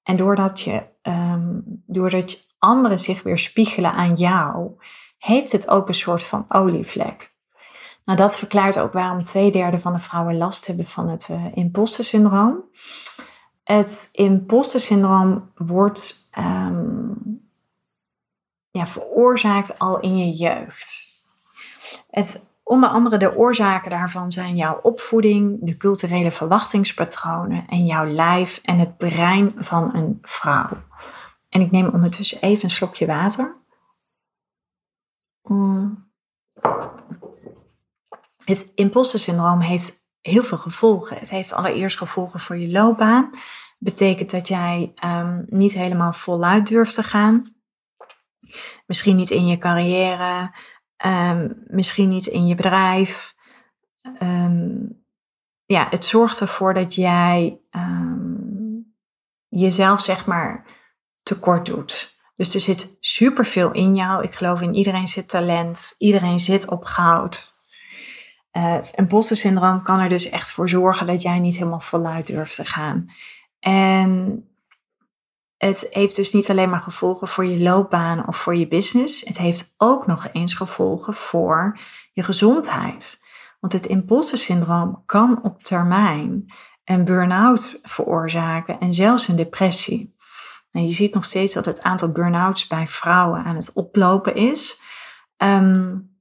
en 0.02 0.16
doordat, 0.16 0.60
je, 0.60 0.82
um, 1.02 1.62
doordat 1.86 2.46
anderen 2.58 2.98
zich 2.98 3.22
weer 3.22 3.38
spiegelen 3.38 3.92
aan 3.92 4.14
jou, 4.14 4.70
heeft 5.18 5.52
het 5.52 5.68
ook 5.68 5.88
een 5.88 5.94
soort 5.94 6.24
van 6.24 6.44
olievlek. 6.48 7.34
Nou, 8.04 8.18
dat 8.18 8.36
verklaart 8.36 8.78
ook 8.78 8.92
waarom 8.92 9.24
twee 9.24 9.52
derde 9.52 9.80
van 9.80 9.92
de 9.92 9.98
vrouwen 9.98 10.36
last 10.36 10.66
hebben 10.66 10.86
van 10.86 11.08
het 11.08 11.28
uh, 11.30 11.44
imposter 11.54 12.04
syndroom. 12.04 12.64
Het 13.64 14.08
imposter 14.12 14.80
syndroom 14.80 15.50
wordt 15.54 16.28
um, 16.38 17.50
ja, 18.70 18.86
veroorzaakt 18.86 19.78
al 19.78 20.00
in 20.00 20.18
je 20.18 20.32
jeugd. 20.32 21.04
Het 22.10 22.54
Onder 22.68 22.88
andere 22.88 23.16
de 23.16 23.36
oorzaken 23.36 23.90
daarvan 23.90 24.32
zijn 24.32 24.56
jouw 24.56 24.78
opvoeding, 24.82 25.58
de 25.60 25.76
culturele 25.76 26.30
verwachtingspatronen 26.30 27.66
en 27.68 27.86
jouw 27.86 28.06
lijf 28.06 28.60
en 28.62 28.78
het 28.78 28.96
brein 28.96 29.54
van 29.56 29.94
een 29.94 30.18
vrouw. 30.22 30.68
En 31.48 31.60
ik 31.60 31.70
neem 31.70 31.88
ondertussen 31.88 32.40
even 32.40 32.64
een 32.64 32.70
slokje 32.70 33.06
water. 33.06 33.56
Mm. 35.42 36.10
Het 38.44 38.72
imposter 38.74 39.18
syndroom 39.18 39.60
heeft 39.60 39.94
heel 40.20 40.42
veel 40.42 40.58
gevolgen. 40.58 41.18
Het 41.18 41.30
heeft 41.30 41.52
allereerst 41.52 41.98
gevolgen 41.98 42.40
voor 42.40 42.56
je 42.56 42.70
loopbaan. 42.70 43.30
Betekent 43.78 44.30
dat 44.30 44.48
jij 44.48 44.94
um, 45.04 45.44
niet 45.48 45.72
helemaal 45.72 46.12
voluit 46.12 46.68
durft 46.68 46.94
te 46.94 47.02
gaan. 47.02 47.54
Misschien 48.86 49.16
niet 49.16 49.30
in 49.30 49.46
je 49.46 49.58
carrière, 49.58 50.54
um, 51.04 51.62
misschien 51.66 52.08
niet 52.08 52.26
in 52.26 52.46
je 52.46 52.54
bedrijf. 52.54 53.34
Um, 54.22 55.04
ja, 55.64 55.86
het 55.90 56.04
zorgt 56.04 56.40
ervoor 56.40 56.74
dat 56.74 56.94
jij 56.94 57.60
jezelf 59.48 60.00
zeg 60.00 60.26
maar 60.26 60.64
tekort 61.22 61.66
doet. 61.66 62.14
Dus 62.36 62.54
er 62.54 62.60
zit 62.60 62.96
superveel 63.00 63.72
in 63.72 63.96
jou. 63.96 64.22
Ik 64.22 64.34
geloof 64.34 64.60
in 64.60 64.74
iedereen 64.74 65.06
zit 65.06 65.28
talent. 65.28 65.94
Iedereen 65.98 66.38
zit 66.38 66.68
op 66.68 66.84
goud. 66.84 67.54
Uh, 68.52 68.72
het 68.72 68.92
imposter 68.96 69.36
syndroom 69.36 69.82
kan 69.82 70.00
er 70.00 70.08
dus 70.08 70.28
echt 70.28 70.50
voor 70.50 70.68
zorgen 70.68 71.06
dat 71.06 71.22
jij 71.22 71.38
niet 71.38 71.56
helemaal 71.56 71.80
voluit 71.80 72.26
durft 72.26 72.56
te 72.56 72.64
gaan. 72.64 73.10
En 73.58 74.42
het 75.56 75.86
heeft 75.90 76.16
dus 76.16 76.32
niet 76.32 76.50
alleen 76.50 76.70
maar 76.70 76.80
gevolgen 76.80 77.28
voor 77.28 77.44
je 77.44 77.62
loopbaan 77.62 78.28
of 78.28 78.36
voor 78.36 78.56
je 78.56 78.68
business. 78.68 79.20
Het 79.24 79.38
heeft 79.38 79.74
ook 79.76 80.06
nog 80.06 80.28
eens 80.32 80.54
gevolgen 80.54 81.14
voor 81.14 81.78
je 82.12 82.22
gezondheid. 82.22 83.24
Want 83.60 83.72
het 83.72 83.86
imposter 83.86 84.38
syndroom 84.38 85.02
kan 85.06 85.42
op 85.42 85.62
termijn 85.62 86.52
een 86.84 87.04
burn-out 87.04 87.78
veroorzaken 87.82 88.80
en 88.80 88.94
zelfs 88.94 89.28
een 89.28 89.36
depressie. 89.36 90.14
En 90.70 90.84
je 90.84 90.92
ziet 90.92 91.14
nog 91.14 91.24
steeds 91.24 91.54
dat 91.54 91.64
het 91.64 91.82
aantal 91.82 92.12
burn-outs 92.12 92.66
bij 92.66 92.86
vrouwen 92.86 93.44
aan 93.44 93.56
het 93.56 93.72
oplopen 93.72 94.34
is. 94.34 94.80
Um, 95.36 96.14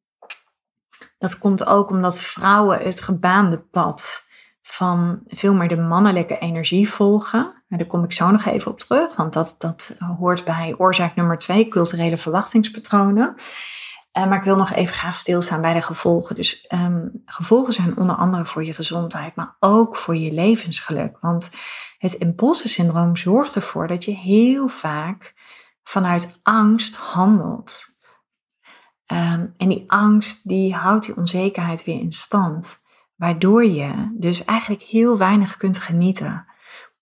dat 1.18 1.38
komt 1.38 1.66
ook 1.66 1.90
omdat 1.90 2.20
vrouwen 2.20 2.80
het 2.80 3.02
gebaande 3.02 3.60
pad 3.60 4.25
van 4.68 5.22
veel 5.26 5.54
meer 5.54 5.68
de 5.68 5.78
mannelijke 5.78 6.38
energie 6.38 6.90
volgen. 6.90 7.64
daar 7.68 7.86
kom 7.86 8.04
ik 8.04 8.14
zo 8.14 8.32
nog 8.32 8.46
even 8.46 8.72
op 8.72 8.80
terug, 8.80 9.16
want 9.16 9.34
dat, 9.34 9.56
dat 9.58 9.96
hoort 10.18 10.44
bij 10.44 10.76
oorzaak 10.78 11.16
nummer 11.16 11.38
twee, 11.38 11.68
culturele 11.68 12.18
verwachtingspatronen. 12.18 13.36
Uh, 14.18 14.28
maar 14.28 14.38
ik 14.38 14.44
wil 14.44 14.56
nog 14.56 14.72
even 14.72 14.94
graag 14.94 15.16
stilstaan 15.16 15.62
bij 15.62 15.74
de 15.74 15.82
gevolgen. 15.82 16.36
Dus 16.36 16.66
um, 16.74 17.22
gevolgen 17.26 17.74
zijn 17.74 17.98
onder 17.98 18.16
andere 18.16 18.46
voor 18.46 18.64
je 18.64 18.74
gezondheid, 18.74 19.36
maar 19.36 19.56
ook 19.60 19.96
voor 19.96 20.16
je 20.16 20.32
levensgeluk. 20.32 21.18
Want 21.22 21.50
het 21.98 22.14
impulsensyndroom 22.14 23.16
zorgt 23.16 23.56
ervoor 23.56 23.88
dat 23.88 24.04
je 24.04 24.12
heel 24.12 24.68
vaak 24.68 25.34
vanuit 25.84 26.40
angst 26.44 26.96
handelt. 26.96 27.86
Um, 29.12 29.54
en 29.58 29.70
die 29.70 29.84
angst 29.88 30.48
die 30.48 30.76
houdt 30.76 31.06
die 31.06 31.18
onzekerheid 31.18 31.84
weer 31.84 32.00
in 32.00 32.12
stand, 32.12 32.84
waardoor 33.16 33.66
je 33.66 34.14
dus 34.14 34.46
eigenlijk 34.46 34.84
heel 34.84 35.18
weinig 35.18 35.58
kunt 35.58 35.78
genieten. 35.78 36.46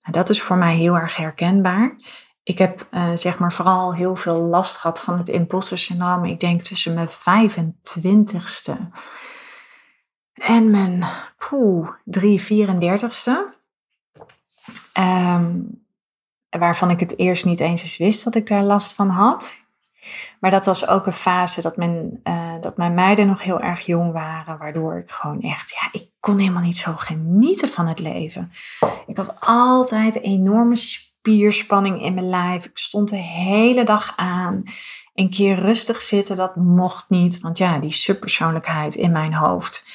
Nou, 0.02 0.12
dat 0.12 0.30
is 0.30 0.42
voor 0.42 0.58
mij 0.58 0.76
heel 0.76 0.96
erg 0.96 1.16
herkenbaar. 1.16 1.96
Ik 2.44 2.58
heb 2.58 2.88
uh, 2.92 3.10
zeg 3.16 3.40
maar 3.40 3.54
vooral 3.54 3.94
heel 3.94 4.16
veel 4.16 4.38
last 4.38 4.78
gehad 4.78 5.02
van 5.02 5.18
het 5.18 5.30
imposter 5.30 5.78
syndroom. 5.78 6.26
Ik 6.26 6.40
denk 6.40 6.62
tussen 6.62 6.94
mijn 6.94 7.10
25ste 7.10 8.74
en 10.34 10.72
mijn 10.72 11.04
poeh, 11.38 11.90
3, 12.04 12.42
34ste. 12.42 13.62
Um, 15.00 15.82
waarvan 16.50 16.90
ik 16.90 17.00
het 17.00 17.18
eerst 17.18 17.46
niet 17.46 17.60
eens 17.60 17.82
eens 17.82 17.98
wist 17.98 18.24
dat 18.24 18.36
ik 18.36 18.48
daar 18.48 18.64
last 18.64 18.94
van 18.94 19.10
had. 19.10 19.63
Maar 20.40 20.52
dat 20.52 20.66
was 20.66 20.88
ook 20.88 21.06
een 21.06 21.14
fase 21.14 21.62
dat 21.62 21.78
mijn, 21.78 22.20
uh, 22.24 22.54
dat 22.60 22.78
mijn 22.78 22.94
meiden 22.94 23.28
nog 23.28 23.44
heel 23.44 23.60
erg 23.60 23.86
jong 23.86 24.12
waren. 24.12 24.58
Waardoor 24.58 24.98
ik 24.98 25.12
gewoon 25.12 25.42
echt, 25.42 25.72
ja, 25.72 26.00
ik 26.00 26.10
kon 26.20 26.38
helemaal 26.38 26.62
niet 26.62 26.78
zo 26.78 26.94
genieten 26.96 27.68
van 27.68 27.88
het 27.88 28.00
leven. 28.00 28.52
Ik 29.08 29.18
had 29.18 29.36
altijd 29.40 30.22
enorme 30.22 30.76
spierspanning 30.76 32.02
in 32.02 32.14
mijn 32.14 32.30
lijf. 32.30 32.66
Ik 32.66 32.78
stond 32.78 33.10
de 33.10 33.16
hele 33.16 33.84
dag 33.84 34.14
aan. 34.16 34.64
Een 35.14 35.30
keer 35.30 35.56
rustig 35.56 36.02
zitten, 36.02 36.36
dat 36.36 36.56
mocht 36.56 37.10
niet. 37.10 37.40
Want 37.40 37.58
ja, 37.58 37.80
die 37.80 37.92
subpersoonlijkheid 37.92 38.96
in 38.96 39.12
mijn 39.12 39.34
hoofd, 39.34 39.88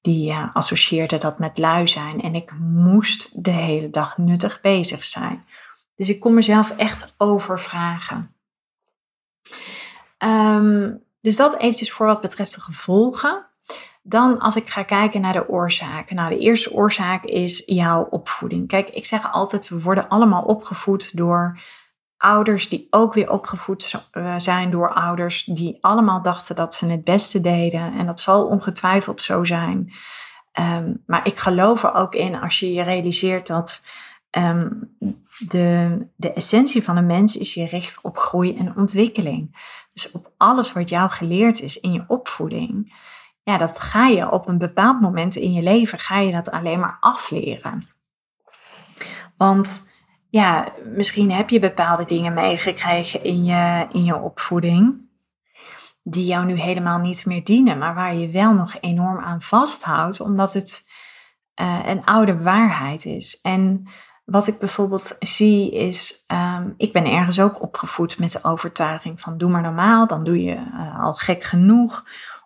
die 0.00 0.30
uh, 0.30 0.54
associeerde 0.54 1.18
dat 1.18 1.38
met 1.38 1.58
lui 1.58 1.88
zijn. 1.88 2.20
En 2.20 2.34
ik 2.34 2.52
moest 2.60 3.44
de 3.44 3.50
hele 3.50 3.90
dag 3.90 4.18
nuttig 4.18 4.60
bezig 4.60 5.04
zijn. 5.04 5.44
Dus 5.94 6.08
ik 6.08 6.20
kon 6.20 6.34
mezelf 6.34 6.70
echt 6.70 7.14
overvragen. 7.18 8.35
Um, 10.24 11.04
dus 11.20 11.36
dat 11.36 11.56
eventjes 11.58 11.92
voor 11.92 12.06
wat 12.06 12.20
betreft 12.20 12.54
de 12.54 12.60
gevolgen. 12.60 13.46
Dan 14.02 14.38
als 14.38 14.56
ik 14.56 14.68
ga 14.68 14.82
kijken 14.82 15.20
naar 15.20 15.32
de 15.32 15.48
oorzaken. 15.48 16.16
Nou, 16.16 16.30
de 16.30 16.38
eerste 16.38 16.72
oorzaak 16.72 17.24
is 17.24 17.62
jouw 17.66 18.06
opvoeding. 18.10 18.68
Kijk, 18.68 18.88
ik 18.88 19.06
zeg 19.06 19.32
altijd, 19.32 19.68
we 19.68 19.80
worden 19.80 20.08
allemaal 20.08 20.42
opgevoed 20.42 21.16
door 21.16 21.60
ouders 22.16 22.68
die 22.68 22.86
ook 22.90 23.14
weer 23.14 23.30
opgevoed 23.30 24.06
eh, 24.10 24.34
zijn 24.38 24.70
door 24.70 24.94
ouders 24.94 25.44
die 25.44 25.78
allemaal 25.80 26.22
dachten 26.22 26.56
dat 26.56 26.74
ze 26.74 26.86
het 26.86 27.04
beste 27.04 27.40
deden. 27.40 27.94
En 27.98 28.06
dat 28.06 28.20
zal 28.20 28.46
ongetwijfeld 28.46 29.20
zo 29.20 29.44
zijn. 29.44 29.92
Um, 30.60 31.02
maar 31.06 31.26
ik 31.26 31.38
geloof 31.38 31.82
er 31.82 31.94
ook 31.94 32.14
in 32.14 32.40
als 32.40 32.60
je 32.60 32.72
je 32.72 32.82
realiseert 32.82 33.46
dat 33.46 33.82
um, 34.36 34.96
de, 35.48 35.98
de 36.16 36.32
essentie 36.32 36.82
van 36.82 36.96
een 36.96 37.06
mens 37.06 37.36
is 37.36 37.54
je 37.54 37.66
richt 37.66 38.02
op 38.02 38.18
groei 38.18 38.56
en 38.56 38.76
ontwikkeling. 38.76 39.56
Dus 39.92 40.10
op 40.10 40.32
alles 40.36 40.72
wat 40.72 40.88
jou 40.88 41.10
geleerd 41.10 41.60
is 41.60 41.80
in 41.80 41.92
je 41.92 42.04
opvoeding, 42.06 42.94
ja, 43.42 43.58
dat 43.58 43.78
ga 43.78 44.06
je 44.06 44.30
op 44.30 44.48
een 44.48 44.58
bepaald 44.58 45.00
moment 45.00 45.36
in 45.36 45.52
je 45.52 45.62
leven, 45.62 45.98
ga 45.98 46.18
je 46.18 46.32
dat 46.32 46.50
alleen 46.50 46.80
maar 46.80 46.96
afleren. 47.00 47.88
Want 49.36 49.88
ja, 50.30 50.72
misschien 50.94 51.30
heb 51.30 51.50
je 51.50 51.60
bepaalde 51.60 52.04
dingen 52.04 52.34
meegekregen 52.34 53.24
in 53.24 53.44
je, 53.44 53.86
in 53.92 54.04
je 54.04 54.20
opvoeding, 54.20 55.08
die 56.02 56.26
jou 56.26 56.46
nu 56.46 56.60
helemaal 56.60 56.98
niet 56.98 57.26
meer 57.26 57.44
dienen, 57.44 57.78
maar 57.78 57.94
waar 57.94 58.14
je 58.14 58.28
wel 58.28 58.54
nog 58.54 58.76
enorm 58.80 59.18
aan 59.18 59.42
vasthoudt, 59.42 60.20
omdat 60.20 60.52
het 60.52 60.90
uh, 61.60 61.80
een 61.86 62.04
oude 62.04 62.42
waarheid 62.42 63.04
is. 63.04 63.40
En 63.40 63.88
wat 64.26 64.46
ik 64.46 64.58
bijvoorbeeld 64.58 65.16
zie 65.18 65.70
is, 65.70 66.24
um, 66.32 66.74
ik 66.76 66.92
ben 66.92 67.04
ergens 67.04 67.40
ook 67.40 67.62
opgevoed 67.62 68.18
met 68.18 68.32
de 68.32 68.44
overtuiging 68.44 69.20
van 69.20 69.38
doe 69.38 69.50
maar 69.50 69.62
normaal, 69.62 70.06
dan 70.06 70.24
doe 70.24 70.42
je 70.42 70.54
uh, 70.54 71.04
al 71.04 71.14
gek 71.14 71.44
genoeg. 71.44 72.04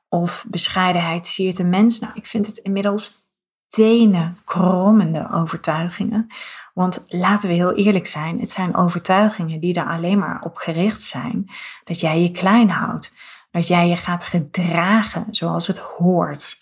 Of 0.08 0.44
bescheidenheid 0.48 1.34
je 1.34 1.52
de 1.54 1.64
mens. 1.64 1.98
Nou, 1.98 2.12
ik 2.14 2.26
vind 2.26 2.46
het 2.46 2.56
inmiddels 2.56 3.28
tenen 3.68 4.36
krommende 4.44 5.30
overtuigingen. 5.30 6.26
Want 6.74 7.04
laten 7.08 7.48
we 7.48 7.54
heel 7.54 7.74
eerlijk 7.74 8.06
zijn, 8.06 8.40
het 8.40 8.50
zijn 8.50 8.76
overtuigingen 8.76 9.60
die 9.60 9.74
er 9.74 9.86
alleen 9.86 10.18
maar 10.18 10.42
op 10.42 10.56
gericht 10.56 11.02
zijn 11.02 11.50
dat 11.84 12.00
jij 12.00 12.22
je 12.22 12.30
klein 12.30 12.70
houdt. 12.70 13.14
Dat 13.50 13.66
jij 13.66 13.88
je 13.88 13.96
gaat 13.96 14.24
gedragen 14.24 15.26
zoals 15.30 15.66
het 15.66 15.78
hoort. 15.78 16.59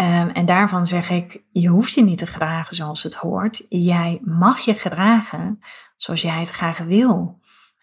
Um, 0.00 0.28
en 0.28 0.46
daarvan 0.46 0.86
zeg 0.86 1.10
ik, 1.10 1.42
je 1.52 1.68
hoeft 1.68 1.92
je 1.92 2.02
niet 2.02 2.18
te 2.18 2.26
gedragen 2.26 2.76
zoals 2.76 3.02
het 3.02 3.14
hoort. 3.14 3.66
Jij 3.68 4.20
mag 4.22 4.58
je 4.58 4.74
gedragen 4.74 5.60
zoals 5.96 6.22
jij 6.22 6.38
het 6.38 6.50
graag 6.50 6.78
wil. 6.78 7.40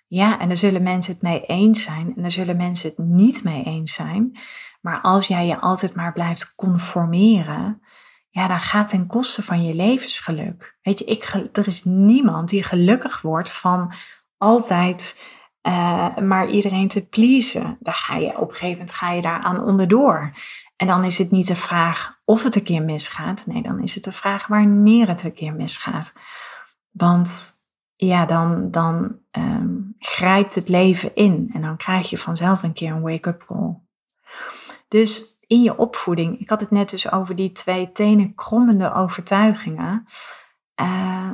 Ja, 0.07 0.39
en 0.39 0.47
daar 0.47 0.57
zullen 0.57 0.83
mensen 0.83 1.13
het 1.13 1.21
mee 1.21 1.45
eens 1.45 1.83
zijn 1.83 2.13
en 2.15 2.21
daar 2.21 2.31
zullen 2.31 2.57
mensen 2.57 2.89
het 2.89 2.97
niet 2.97 3.43
mee 3.43 3.63
eens 3.63 3.93
zijn. 3.93 4.37
Maar 4.81 5.01
als 5.01 5.27
jij 5.27 5.45
je 5.45 5.59
altijd 5.59 5.95
maar 5.95 6.13
blijft 6.13 6.55
conformeren, 6.55 7.81
ja, 8.29 8.47
dan 8.47 8.59
gaat 8.59 8.87
ten 8.87 9.07
koste 9.07 9.43
van 9.43 9.63
je 9.63 9.73
levensgeluk. 9.73 10.77
Weet 10.81 10.99
je, 10.99 11.05
ik, 11.05 11.23
er 11.53 11.67
is 11.67 11.83
niemand 11.83 12.49
die 12.49 12.63
gelukkig 12.63 13.21
wordt 13.21 13.51
van 13.51 13.93
altijd 14.37 15.19
uh, 15.67 16.17
maar 16.17 16.49
iedereen 16.49 16.87
te 16.87 17.07
pleasen. 17.07 17.77
Daar 17.79 17.93
ga 17.93 18.15
je 18.15 18.37
op 18.37 18.47
een 18.47 18.55
gegeven 18.55 18.77
moment 18.77 18.91
ga 18.91 19.11
je 19.11 19.21
daaraan 19.21 19.63
onderdoor. 19.63 20.33
En 20.81 20.87
dan 20.87 21.03
is 21.03 21.17
het 21.17 21.31
niet 21.31 21.47
de 21.47 21.55
vraag 21.55 22.19
of 22.25 22.43
het 22.43 22.55
een 22.55 22.63
keer 22.63 22.83
misgaat. 22.83 23.45
Nee, 23.45 23.61
dan 23.61 23.83
is 23.83 23.95
het 23.95 24.03
de 24.03 24.11
vraag 24.11 24.47
wanneer 24.47 25.07
het 25.07 25.23
een 25.23 25.33
keer 25.33 25.53
misgaat. 25.53 26.13
Want 26.91 27.51
ja, 27.95 28.25
dan, 28.25 28.71
dan 28.71 29.17
um, 29.31 29.95
grijpt 29.99 30.55
het 30.55 30.69
leven 30.69 31.15
in. 31.15 31.49
En 31.53 31.61
dan 31.61 31.77
krijg 31.77 32.09
je 32.09 32.17
vanzelf 32.17 32.63
een 32.63 32.73
keer 32.73 32.91
een 32.91 33.01
wake-up 33.01 33.43
call. 33.47 33.79
Dus 34.87 35.39
in 35.47 35.61
je 35.61 35.77
opvoeding, 35.77 36.39
ik 36.39 36.49
had 36.49 36.59
het 36.59 36.71
net 36.71 36.89
dus 36.89 37.11
over 37.11 37.35
die 37.35 37.51
twee 37.51 37.91
tenen 37.91 38.35
krommende 38.35 38.93
overtuigingen. 38.93 40.07
Uh, 40.81 41.31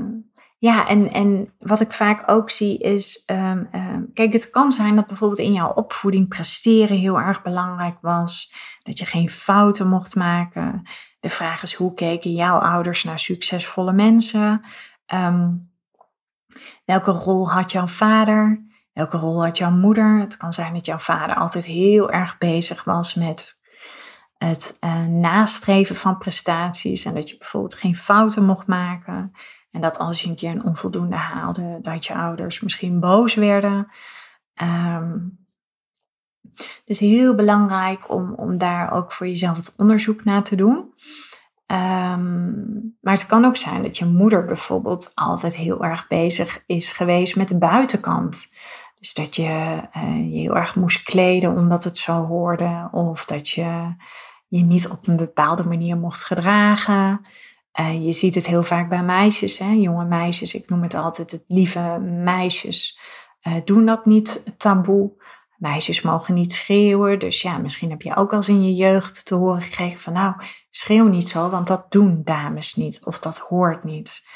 ja, 0.60 0.88
en, 0.88 1.12
en 1.12 1.54
wat 1.60 1.82
ik 1.82 1.92
vaak 1.92 2.32
ook 2.32 2.50
zie 2.50 2.78
is, 2.78 3.24
ehm, 3.26 3.64
ehm, 3.72 4.04
kijk, 4.14 4.34
het 4.34 4.50
kan 4.50 4.72
zijn 4.72 4.96
dat 4.96 5.08
bijvoorbeeld 5.08 5.40
in 5.40 5.54
jouw 5.54 5.70
opvoeding 5.70 6.28
presteren 6.28 6.98
heel 6.98 7.20
erg 7.20 7.42
belangrijk 7.42 7.98
was, 8.02 8.54
dat 8.84 8.98
je 8.98 9.06
geen 9.06 9.30
fouten 9.30 9.88
mocht 9.88 10.16
maken. 10.16 10.82
De 11.20 11.30
vraag 11.30 11.64
is, 11.64 11.74
hoe 11.74 11.94
keken 11.94 12.32
jouw 12.32 12.58
ouders 12.58 13.04
naar 13.04 13.20
succesvolle 13.20 13.94
mensen? 13.94 14.62
Ehm, 15.06 15.50
welke 16.86 17.12
rol 17.12 17.52
had 17.52 17.72
jouw 17.72 17.88
vader? 17.88 18.66
Welke 18.94 19.18
rol 19.18 19.44
had 19.44 19.58
jouw 19.58 19.72
moeder? 19.72 20.20
Het 20.20 20.38
kan 20.38 20.54
zijn 20.54 20.74
dat 20.74 20.86
jouw 20.86 20.98
vader 20.98 21.36
altijd 21.36 21.66
heel 21.66 22.12
erg 22.12 22.38
bezig 22.38 22.84
was 22.84 23.14
met 23.14 23.60
het 24.38 24.78
uh, 24.82 25.06
nastreven 25.06 25.96
van 25.96 26.18
prestaties 26.18 27.06
en 27.06 27.14
dat 27.14 27.30
je 27.30 27.38
bijvoorbeeld 27.38 27.74
geen 27.74 27.96
fouten 27.96 28.46
mocht 28.46 28.68
maken. 28.68 29.32
En 29.72 29.82
dat 29.82 29.98
als 29.98 30.22
je 30.22 30.30
een 30.30 30.36
keer 30.36 30.52
een 30.52 30.64
onvoldoende 30.64 31.16
haalde, 31.16 31.80
dat 31.82 32.06
je 32.06 32.14
ouders 32.14 32.62
misschien 32.62 33.00
boos 33.00 33.34
werden. 33.34 33.88
Um, 34.62 35.46
dus 36.86 37.00
heel 37.00 37.36
belangrijk 37.36 38.12
om, 38.12 38.34
om 38.34 38.58
daar 38.58 38.92
ook 38.92 39.12
voor 39.12 39.28
jezelf 39.28 39.58
het 39.58 39.74
onderzoek 39.78 40.24
naar 40.24 40.44
te 40.44 40.56
doen. 40.56 40.94
Um, 41.72 42.98
maar 43.02 43.14
het 43.14 43.26
kan 43.26 43.46
ook 43.46 43.56
zijn 43.56 43.84
dat 43.84 43.98
je 43.98 44.06
moeder 44.06 44.46
bijvoorbeeld 44.46 45.12
altijd 45.16 45.56
heel 45.56 45.84
erg 45.84 46.08
bezig 46.08 46.64
is 46.66 46.92
geweest 46.92 47.36
met 47.36 47.48
de 47.48 47.58
buitenkant. 47.58 48.48
Dus 49.00 49.14
dat 49.14 49.36
je 49.36 49.80
uh, 49.98 50.32
je 50.34 50.40
heel 50.40 50.58
erg 50.58 50.76
moest 50.76 51.04
kleden 51.04 51.56
omdat 51.56 51.84
het 51.84 51.98
zo 51.98 52.26
hoorde. 52.26 52.90
Of 52.92 53.26
dat 53.26 53.50
je 53.50 53.96
je 54.48 54.64
niet 54.64 54.90
op 54.90 55.08
een 55.08 55.16
bepaalde 55.16 55.64
manier 55.64 55.98
mocht 55.98 56.24
gedragen. 56.24 57.22
Uh, 57.80 58.06
je 58.06 58.14
ziet 58.14 58.36
het 58.36 58.48
heel 58.48 58.64
vaak 58.64 58.90
bij 58.90 59.04
meisjes, 59.04 59.58
hè, 59.58 59.72
jonge 59.72 60.06
meisjes. 60.06 60.54
Ik 60.54 60.70
noem 60.70 60.82
het 60.82 60.94
altijd 60.94 61.32
het 61.32 61.44
lieve 61.48 62.00
meisjes. 62.24 63.00
Uh, 63.48 63.54
doen 63.66 63.86
dat 63.86 64.06
niet 64.06 64.54
taboe. 64.58 65.12
Meisjes 65.58 66.02
mogen 66.02 66.34
niet 66.34 66.54
schreeuwen. 66.54 67.20
Dus 67.20 67.42
ja, 67.42 67.58
misschien 67.58 67.90
heb 67.90 68.02
je 68.02 68.16
ook 68.16 68.34
al 68.34 68.44
in 68.48 68.64
je 68.64 68.76
jeugd 68.76 69.26
te 69.26 69.36
horen 69.36 69.62
gekregen 69.62 70.00
van 70.00 70.14
nou, 70.14 70.36
schreeuw 70.70 71.08
niet 71.08 71.28
zo, 71.28 71.50
want 71.50 71.68
dat 71.68 71.92
doen 71.92 72.22
dames 72.24 72.76
niet. 72.76 73.06
Of 73.06 73.20
dat 73.20 73.38
hoort 73.38 73.84
niet. 73.84 74.28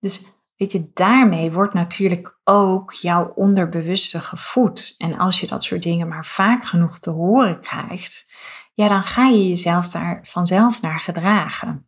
Dus 0.00 0.24
weet 0.56 0.72
je, 0.72 0.90
daarmee 0.94 1.52
wordt 1.52 1.74
natuurlijk 1.74 2.38
ook 2.44 2.92
jouw 2.92 3.32
onderbewuste 3.34 4.20
gevoed. 4.20 4.94
En 4.98 5.18
als 5.18 5.40
je 5.40 5.46
dat 5.46 5.64
soort 5.64 5.82
dingen 5.82 6.08
maar 6.08 6.26
vaak 6.26 6.64
genoeg 6.64 6.98
te 6.98 7.10
horen 7.10 7.60
krijgt, 7.60 8.30
ja, 8.74 8.88
dan 8.88 9.02
ga 9.02 9.26
je 9.26 9.48
jezelf 9.48 9.88
daar 9.88 10.18
vanzelf 10.22 10.82
naar 10.82 11.00
gedragen. 11.00 11.86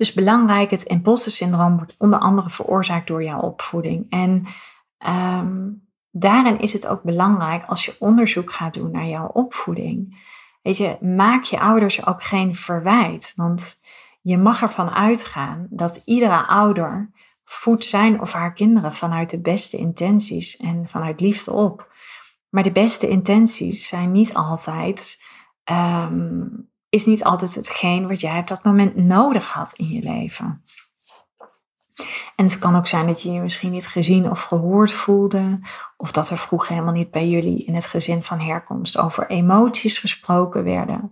Dus 0.00 0.12
belangrijk, 0.12 0.70
het 0.70 0.82
imposter 0.82 1.32
syndroom 1.32 1.76
wordt 1.76 1.94
onder 1.98 2.18
andere 2.18 2.50
veroorzaakt 2.50 3.06
door 3.06 3.22
jouw 3.22 3.40
opvoeding. 3.40 4.06
En 4.10 4.46
um, 5.06 5.88
daarin 6.10 6.58
is 6.58 6.72
het 6.72 6.86
ook 6.86 7.02
belangrijk 7.02 7.64
als 7.64 7.84
je 7.84 7.96
onderzoek 7.98 8.52
gaat 8.52 8.74
doen 8.74 8.90
naar 8.90 9.06
jouw 9.06 9.26
opvoeding. 9.26 10.22
Weet 10.62 10.76
je, 10.76 10.98
maak 11.00 11.42
je 11.42 11.60
ouders 11.60 12.06
ook 12.06 12.22
geen 12.22 12.54
verwijt. 12.54 13.32
Want 13.36 13.80
je 14.20 14.38
mag 14.38 14.62
ervan 14.62 14.90
uitgaan 14.90 15.66
dat 15.70 16.02
iedere 16.04 16.46
ouder 16.46 17.10
voedt 17.44 17.84
zijn 17.84 18.20
of 18.20 18.32
haar 18.32 18.52
kinderen 18.52 18.92
vanuit 18.92 19.30
de 19.30 19.40
beste 19.40 19.76
intenties 19.76 20.56
en 20.56 20.88
vanuit 20.88 21.20
liefde 21.20 21.52
op. 21.52 21.92
Maar 22.48 22.62
de 22.62 22.72
beste 22.72 23.08
intenties 23.08 23.88
zijn 23.88 24.12
niet 24.12 24.34
altijd 24.34 25.24
um, 25.70 26.70
is 26.90 27.06
niet 27.06 27.24
altijd 27.24 27.54
hetgeen 27.54 28.08
wat 28.08 28.20
jij 28.20 28.38
op 28.38 28.48
dat 28.48 28.64
moment 28.64 28.96
nodig 28.96 29.52
had 29.52 29.72
in 29.76 29.88
je 29.88 30.02
leven. 30.02 30.64
En 32.36 32.44
het 32.44 32.58
kan 32.58 32.76
ook 32.76 32.86
zijn 32.86 33.06
dat 33.06 33.22
je 33.22 33.32
je 33.32 33.40
misschien 33.40 33.70
niet 33.70 33.86
gezien 33.86 34.30
of 34.30 34.42
gehoord 34.42 34.92
voelde, 34.92 35.60
of 35.96 36.12
dat 36.12 36.30
er 36.30 36.38
vroeger 36.38 36.72
helemaal 36.72 36.94
niet 36.94 37.10
bij 37.10 37.28
jullie 37.28 37.64
in 37.64 37.74
het 37.74 37.86
gezin 37.86 38.22
van 38.22 38.40
herkomst 38.40 38.98
over 38.98 39.30
emoties 39.30 39.98
gesproken 39.98 40.64
werden. 40.64 41.10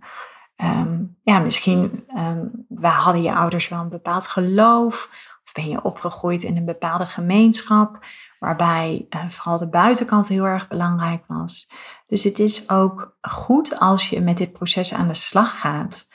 Um, 0.57 1.17
ja, 1.23 1.39
misschien 1.39 2.07
um, 2.17 2.67
hadden 2.81 3.23
je 3.23 3.35
ouders 3.35 3.69
wel 3.69 3.81
een 3.81 3.89
bepaald 3.89 4.27
geloof, 4.27 5.11
of 5.45 5.53
ben 5.53 5.69
je 5.69 5.83
opgegroeid 5.83 6.43
in 6.45 6.57
een 6.57 6.65
bepaalde 6.65 7.07
gemeenschap, 7.07 7.99
waarbij 8.39 9.07
uh, 9.11 9.29
vooral 9.29 9.59
de 9.59 9.69
buitenkant 9.69 10.29
heel 10.29 10.45
erg 10.45 10.69
belangrijk 10.69 11.25
was. 11.27 11.71
Dus 12.07 12.23
het 12.23 12.39
is 12.39 12.71
ook 12.71 13.17
goed 13.21 13.79
als 13.79 14.11
je 14.11 14.21
met 14.21 14.37
dit 14.37 14.53
proces 14.53 14.95
aan 14.95 15.09
de 15.09 15.15
slag 15.15 15.59
gaat, 15.59 16.09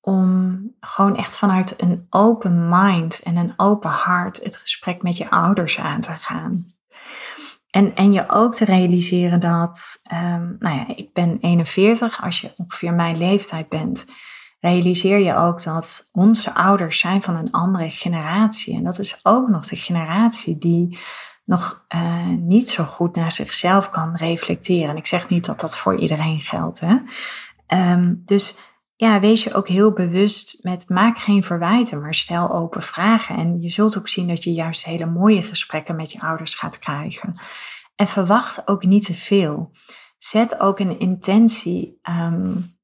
om 0.00 0.60
gewoon 0.80 1.16
echt 1.16 1.36
vanuit 1.36 1.82
een 1.82 2.06
open 2.10 2.68
mind 2.68 3.22
en 3.22 3.36
een 3.36 3.52
open 3.56 3.90
hart 3.90 4.44
het 4.44 4.56
gesprek 4.56 5.02
met 5.02 5.16
je 5.16 5.30
ouders 5.30 5.78
aan 5.78 6.00
te 6.00 6.12
gaan. 6.12 6.64
En, 7.70 7.94
en 7.94 8.12
je 8.12 8.24
ook 8.28 8.54
te 8.54 8.64
realiseren 8.64 9.40
dat, 9.40 10.02
um, 10.12 10.56
nou 10.58 10.76
ja, 10.76 10.96
ik 10.96 11.12
ben 11.12 11.38
41, 11.40 12.22
als 12.22 12.40
je 12.40 12.52
ongeveer 12.56 12.94
mijn 12.94 13.18
leeftijd 13.18 13.68
bent, 13.68 14.06
realiseer 14.60 15.18
je 15.18 15.34
ook 15.34 15.62
dat 15.62 16.08
onze 16.12 16.54
ouders 16.54 16.98
zijn 16.98 17.22
van 17.22 17.36
een 17.36 17.50
andere 17.50 17.90
generatie. 17.90 18.76
En 18.76 18.84
dat 18.84 18.98
is 18.98 19.20
ook 19.22 19.48
nog 19.48 19.66
de 19.66 19.76
generatie 19.76 20.58
die 20.58 20.98
nog 21.44 21.84
uh, 21.94 22.26
niet 22.26 22.68
zo 22.68 22.84
goed 22.84 23.16
naar 23.16 23.32
zichzelf 23.32 23.90
kan 23.90 24.16
reflecteren. 24.16 24.90
En 24.90 24.96
ik 24.96 25.06
zeg 25.06 25.28
niet 25.28 25.44
dat 25.44 25.60
dat 25.60 25.78
voor 25.78 25.98
iedereen 25.98 26.40
geldt. 26.40 26.80
Hè? 26.80 26.96
Um, 27.92 28.22
dus 28.24 28.58
ja, 28.96 29.20
wees 29.20 29.44
je 29.44 29.54
ook 29.54 29.68
heel 29.68 29.92
bewust 29.92 30.58
met 30.62 30.88
maak 30.88 31.18
geen 31.18 31.42
verwijten, 31.42 32.00
maar 32.00 32.14
stel 32.14 32.52
open 32.52 32.82
vragen. 32.82 33.36
En 33.36 33.60
je 33.60 33.68
zult 33.68 33.98
ook 33.98 34.08
zien 34.08 34.28
dat 34.28 34.44
je 34.44 34.52
juist 34.52 34.84
hele 34.84 35.06
mooie 35.06 35.42
gesprekken 35.42 35.96
met 35.96 36.12
je 36.12 36.20
ouders 36.20 36.54
gaat 36.54 36.78
krijgen. 36.78 37.32
En 37.96 38.08
verwacht 38.08 38.68
ook 38.68 38.84
niet 38.84 39.04
te 39.04 39.14
veel. 39.14 39.70
Zet 40.18 40.60
ook 40.60 40.78
een 40.78 40.98
intentie 40.98 42.00
um, 42.08 42.78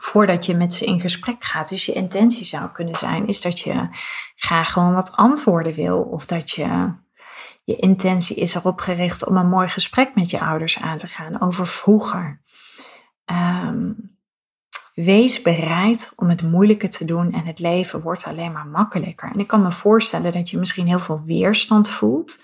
voordat 0.00 0.46
je 0.46 0.54
met 0.54 0.74
ze 0.74 0.84
in 0.84 1.00
gesprek 1.00 1.44
gaat. 1.44 1.68
Dus 1.68 1.86
je 1.86 1.92
intentie 1.92 2.46
zou 2.46 2.68
kunnen 2.70 2.96
zijn, 2.96 3.26
is 3.26 3.40
dat 3.40 3.60
je 3.60 3.88
graag 4.34 4.72
gewoon 4.72 4.94
wat 4.94 5.16
antwoorden 5.16 5.74
wil. 5.74 6.00
Of 6.00 6.26
dat 6.26 6.50
je 6.50 6.94
je 7.64 7.76
intentie 7.76 8.36
is 8.36 8.54
erop 8.54 8.80
gericht 8.80 9.26
om 9.26 9.36
een 9.36 9.48
mooi 9.48 9.68
gesprek 9.68 10.14
met 10.14 10.30
je 10.30 10.40
ouders 10.40 10.78
aan 10.78 10.96
te 10.96 11.06
gaan 11.06 11.40
over 11.40 11.66
vroeger. 11.66 12.42
Um, 13.64 14.12
wees 14.94 15.42
bereid 15.42 16.12
om 16.16 16.28
het 16.28 16.42
moeilijke 16.42 16.88
te 16.88 17.04
doen 17.04 17.32
en 17.32 17.44
het 17.44 17.58
leven 17.58 18.00
wordt 18.00 18.24
alleen 18.24 18.52
maar 18.52 18.66
makkelijker. 18.66 19.30
En 19.32 19.38
ik 19.38 19.46
kan 19.46 19.62
me 19.62 19.72
voorstellen 19.72 20.32
dat 20.32 20.50
je 20.50 20.58
misschien 20.58 20.86
heel 20.86 21.00
veel 21.00 21.22
weerstand 21.24 21.88
voelt 21.88 22.42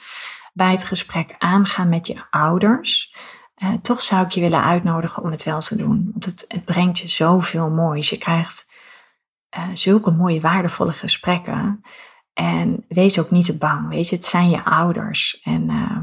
bij 0.53 0.71
het 0.71 0.85
gesprek 0.85 1.35
aangaan 1.39 1.89
met 1.89 2.07
je 2.07 2.17
ouders. 2.31 3.17
Uh, 3.63 3.73
toch 3.83 4.01
zou 4.01 4.25
ik 4.25 4.31
je 4.31 4.41
willen 4.41 4.63
uitnodigen 4.63 5.23
om 5.23 5.31
het 5.31 5.45
wel 5.45 5.61
te 5.61 5.77
doen. 5.77 6.09
Want 6.11 6.25
het, 6.25 6.65
brengt 6.65 6.99
je 6.99 7.09
zoveel 7.09 7.71
moois. 7.71 8.11
Je 8.11 8.19
krijgt 8.19 8.67
uh, 9.57 9.65
zulke 9.73 10.11
mooie, 10.11 10.41
waardevolle 10.41 10.93
gesprekken. 10.93 11.81
En 12.33 12.85
wees 12.89 13.19
ook 13.19 13.31
niet 13.31 13.47
te 13.47 13.59
bang. 13.59 13.89
Weet 13.89 14.09
je, 14.09 14.17
het 14.17 14.25
zijn 14.25 14.51
je 14.51 14.65
ouders. 14.65 15.41
En 15.43 15.71
uh, 15.71 15.99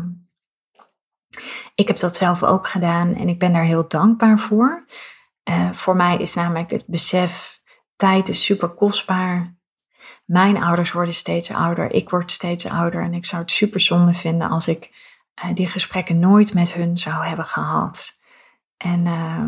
ik 1.75 1.87
heb 1.87 1.99
dat 1.99 2.15
zelf 2.15 2.43
ook 2.43 2.67
gedaan 2.67 3.15
en 3.15 3.29
ik 3.29 3.39
ben 3.39 3.53
daar 3.53 3.63
heel 3.63 3.87
dankbaar 3.87 4.39
voor. 4.39 4.85
Uh, 5.49 5.71
voor 5.71 5.95
mij 5.95 6.17
is 6.17 6.33
namelijk 6.33 6.69
het 6.69 6.85
besef, 6.87 7.61
tijd 7.95 8.29
is 8.29 8.45
super 8.45 8.69
kostbaar. 8.69 9.55
Mijn 10.25 10.63
ouders 10.63 10.91
worden 10.91 11.13
steeds 11.13 11.51
ouder, 11.51 11.91
ik 11.91 12.09
word 12.09 12.31
steeds 12.31 12.65
ouder. 12.65 13.01
En 13.01 13.13
ik 13.13 13.25
zou 13.25 13.41
het 13.41 13.51
super 13.51 13.79
zonde 13.79 14.13
vinden 14.13 14.49
als 14.49 14.67
ik 14.67 14.91
uh, 15.45 15.53
die 15.53 15.67
gesprekken 15.67 16.19
nooit 16.19 16.53
met 16.53 16.73
hun 16.73 16.97
zou 16.97 17.25
hebben 17.25 17.45
gehad. 17.45 18.16
En 18.77 19.05
uh, 19.05 19.43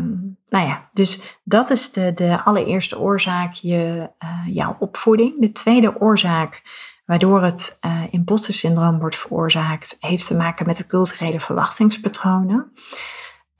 nou 0.46 0.66
ja, 0.66 0.88
dus 0.92 1.38
dat 1.44 1.70
is 1.70 1.92
de, 1.92 2.12
de 2.12 2.42
allereerste 2.44 2.98
oorzaak, 2.98 3.52
je, 3.52 4.10
uh, 4.24 4.54
jouw 4.54 4.76
opvoeding. 4.78 5.40
De 5.40 5.52
tweede 5.52 6.00
oorzaak 6.00 6.62
waardoor 7.04 7.42
het 7.42 7.78
uh, 7.86 8.02
imposter 8.10 8.54
syndroom 8.54 8.98
wordt 8.98 9.16
veroorzaakt, 9.16 9.96
heeft 10.00 10.26
te 10.26 10.34
maken 10.34 10.66
met 10.66 10.76
de 10.76 10.86
culturele 10.86 11.40
verwachtingspatronen. 11.40 12.72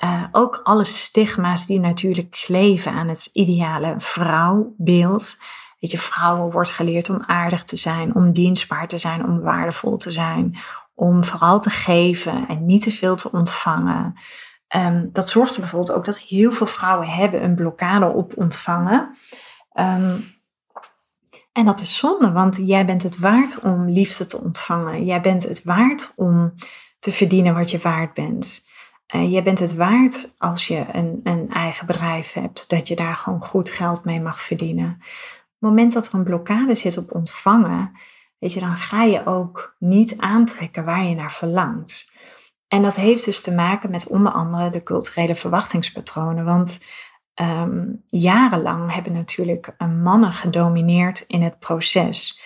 Uh, 0.04 0.24
ook 0.32 0.60
alle 0.62 0.84
stigma's 0.84 1.66
die 1.66 1.80
natuurlijk 1.80 2.30
kleven 2.30 2.92
aan 2.92 3.08
het 3.08 3.28
ideale 3.32 3.94
vrouwbeeld. 3.98 5.36
Weet 5.78 5.90
je, 5.90 5.98
vrouwen 5.98 6.52
wordt 6.52 6.70
geleerd 6.70 7.10
om 7.10 7.22
aardig 7.26 7.64
te 7.64 7.76
zijn, 7.76 8.14
om 8.14 8.32
dienstbaar 8.32 8.88
te 8.88 8.98
zijn, 8.98 9.24
om 9.24 9.40
waardevol 9.40 9.96
te 9.96 10.10
zijn, 10.10 10.58
om 10.94 11.24
vooral 11.24 11.60
te 11.60 11.70
geven 11.70 12.48
en 12.48 12.66
niet 12.66 12.82
te 12.82 12.90
veel 12.90 13.16
te 13.16 13.32
ontvangen. 13.32 14.14
Um, 14.76 15.10
dat 15.12 15.28
zorgt 15.28 15.54
er 15.54 15.60
bijvoorbeeld 15.60 15.96
ook 15.96 16.04
dat 16.04 16.18
heel 16.18 16.52
veel 16.52 16.66
vrouwen 16.66 17.08
hebben 17.08 17.44
een 17.44 17.54
blokkade 17.54 18.06
op 18.06 18.32
ontvangen. 18.36 19.16
Um, 19.74 20.38
en 21.52 21.64
dat 21.64 21.80
is 21.80 21.96
zonde, 21.96 22.32
want 22.32 22.58
jij 22.62 22.86
bent 22.86 23.02
het 23.02 23.18
waard 23.18 23.60
om 23.60 23.88
liefde 23.88 24.26
te 24.26 24.40
ontvangen. 24.40 25.04
Jij 25.04 25.20
bent 25.20 25.42
het 25.42 25.64
waard 25.64 26.12
om 26.16 26.54
te 26.98 27.12
verdienen 27.12 27.54
wat 27.54 27.70
je 27.70 27.78
waard 27.78 28.14
bent. 28.14 28.68
Uh, 29.14 29.32
jij 29.32 29.42
bent 29.42 29.58
het 29.58 29.74
waard 29.74 30.34
als 30.38 30.66
je 30.66 30.84
een, 30.92 31.20
een 31.22 31.50
eigen 31.50 31.86
bedrijf 31.86 32.32
hebt, 32.32 32.68
dat 32.68 32.88
je 32.88 32.96
daar 32.96 33.14
gewoon 33.14 33.42
goed 33.42 33.70
geld 33.70 34.04
mee 34.04 34.20
mag 34.20 34.40
verdienen. 34.40 34.96
Op 34.98 35.68
het 35.68 35.68
moment 35.68 35.92
dat 35.92 36.06
er 36.06 36.14
een 36.14 36.24
blokkade 36.24 36.74
zit 36.74 36.96
op 36.96 37.14
ontvangen, 37.14 37.92
weet 38.38 38.52
je, 38.52 38.60
dan 38.60 38.76
ga 38.76 39.02
je 39.02 39.26
ook 39.26 39.76
niet 39.78 40.18
aantrekken 40.18 40.84
waar 40.84 41.04
je 41.04 41.14
naar 41.14 41.32
verlangt. 41.32 42.09
En 42.70 42.82
dat 42.82 42.94
heeft 42.94 43.24
dus 43.24 43.42
te 43.42 43.52
maken 43.52 43.90
met 43.90 44.08
onder 44.08 44.32
andere 44.32 44.70
de 44.70 44.82
culturele 44.82 45.34
verwachtingspatronen. 45.34 46.44
Want 46.44 46.84
ehm, 47.34 47.84
jarenlang 48.06 48.94
hebben 48.94 49.12
natuurlijk 49.12 49.74
mannen 50.02 50.32
gedomineerd 50.32 51.24
in 51.26 51.42
het 51.42 51.58
proces. 51.58 52.42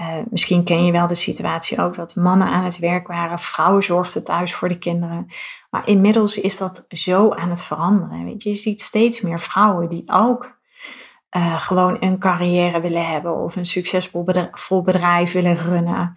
Uh, 0.00 0.08
misschien 0.30 0.64
ken 0.64 0.84
je 0.84 0.92
wel 0.92 1.06
de 1.06 1.14
situatie 1.14 1.80
ook 1.80 1.94
dat 1.94 2.14
mannen 2.14 2.46
aan 2.46 2.64
het 2.64 2.78
werk 2.78 3.06
waren, 3.06 3.38
vrouwen 3.38 3.82
zorgden 3.82 4.24
thuis 4.24 4.54
voor 4.54 4.68
de 4.68 4.78
kinderen. 4.78 5.26
Maar 5.70 5.88
inmiddels 5.88 6.40
is 6.40 6.56
dat 6.56 6.84
zo 6.88 7.30
aan 7.30 7.50
het 7.50 7.62
veranderen. 7.62 8.24
Weet 8.24 8.42
je, 8.42 8.48
je 8.48 8.54
ziet 8.54 8.80
steeds 8.80 9.20
meer 9.20 9.40
vrouwen 9.40 9.88
die 9.88 10.02
ook 10.06 10.58
uh, 11.36 11.60
gewoon 11.60 11.96
een 12.00 12.18
carrière 12.18 12.80
willen 12.80 13.06
hebben 13.06 13.36
of 13.36 13.56
een 13.56 13.66
succesvol 13.66 14.82
bedrijf 14.82 15.32
willen 15.32 15.56
runnen. 15.56 16.14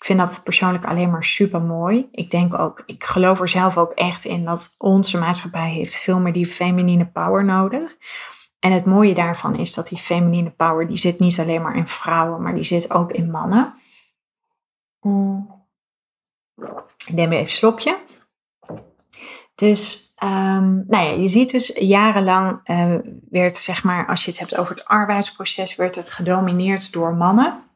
Ik 0.00 0.06
vind 0.06 0.18
dat 0.18 0.40
persoonlijk 0.44 0.84
alleen 0.84 1.10
maar 1.10 1.24
super 1.24 1.62
mooi. 1.62 2.08
Ik 2.12 2.30
denk 2.30 2.58
ook, 2.58 2.82
ik 2.86 3.04
geloof 3.04 3.40
er 3.40 3.48
zelf 3.48 3.78
ook 3.78 3.92
echt 3.92 4.24
in 4.24 4.44
dat 4.44 4.74
onze 4.78 5.18
maatschappij 5.18 5.70
heeft 5.70 5.94
veel 5.94 6.20
meer 6.20 6.32
die 6.32 6.46
feminine 6.46 7.06
power 7.06 7.44
nodig. 7.44 7.96
En 8.58 8.72
het 8.72 8.84
mooie 8.84 9.14
daarvan 9.14 9.56
is 9.56 9.74
dat 9.74 9.88
die 9.88 9.98
feminine 9.98 10.50
power, 10.50 10.86
die 10.86 10.96
zit 10.96 11.18
niet 11.18 11.38
alleen 11.38 11.62
maar 11.62 11.76
in 11.76 11.86
vrouwen, 11.86 12.42
maar 12.42 12.54
die 12.54 12.64
zit 12.64 12.92
ook 12.92 13.12
in 13.12 13.30
mannen. 13.30 13.74
Ik 17.06 17.14
neem 17.14 17.32
even 17.32 17.38
een 17.38 17.48
slokje. 17.48 17.98
Dus, 19.54 20.12
um, 20.22 20.84
nou 20.86 21.04
ja, 21.04 21.10
je 21.10 21.28
ziet 21.28 21.50
dus 21.50 21.66
jarenlang 21.74 22.60
uh, 22.64 22.94
werd, 23.30 23.56
zeg 23.56 23.84
maar, 23.84 24.06
als 24.06 24.24
je 24.24 24.30
het 24.30 24.40
hebt 24.40 24.56
over 24.56 24.74
het 24.74 24.84
arbeidsproces, 24.84 25.76
werd 25.76 25.94
het 25.94 26.10
gedomineerd 26.10 26.92
door 26.92 27.14
mannen. 27.14 27.69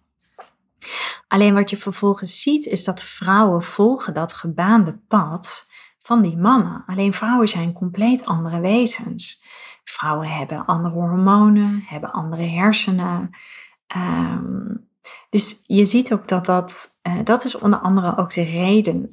Alleen 1.28 1.54
wat 1.54 1.70
je 1.70 1.76
vervolgens 1.76 2.40
ziet, 2.40 2.66
is 2.66 2.84
dat 2.84 3.02
vrouwen 3.02 3.62
volgen 3.62 4.14
dat 4.14 4.32
gebaande 4.32 4.98
pad 5.08 5.70
van 5.98 6.22
die 6.22 6.36
mannen. 6.36 6.82
Alleen 6.86 7.12
vrouwen 7.12 7.48
zijn 7.48 7.72
compleet 7.72 8.26
andere 8.26 8.60
wezens. 8.60 9.44
Vrouwen 9.84 10.28
hebben 10.28 10.66
andere 10.66 10.94
hormonen, 10.94 11.84
hebben 11.86 12.12
andere 12.12 12.42
hersenen. 12.42 13.30
Um, 13.96 14.88
dus 15.30 15.64
je 15.66 15.84
ziet 15.84 16.12
ook 16.12 16.28
dat 16.28 16.46
dat, 16.46 17.00
uh, 17.02 17.18
dat 17.24 17.44
is 17.44 17.58
onder 17.58 17.78
andere 17.78 18.16
ook 18.16 18.32
de 18.32 18.42
reden, 18.42 19.10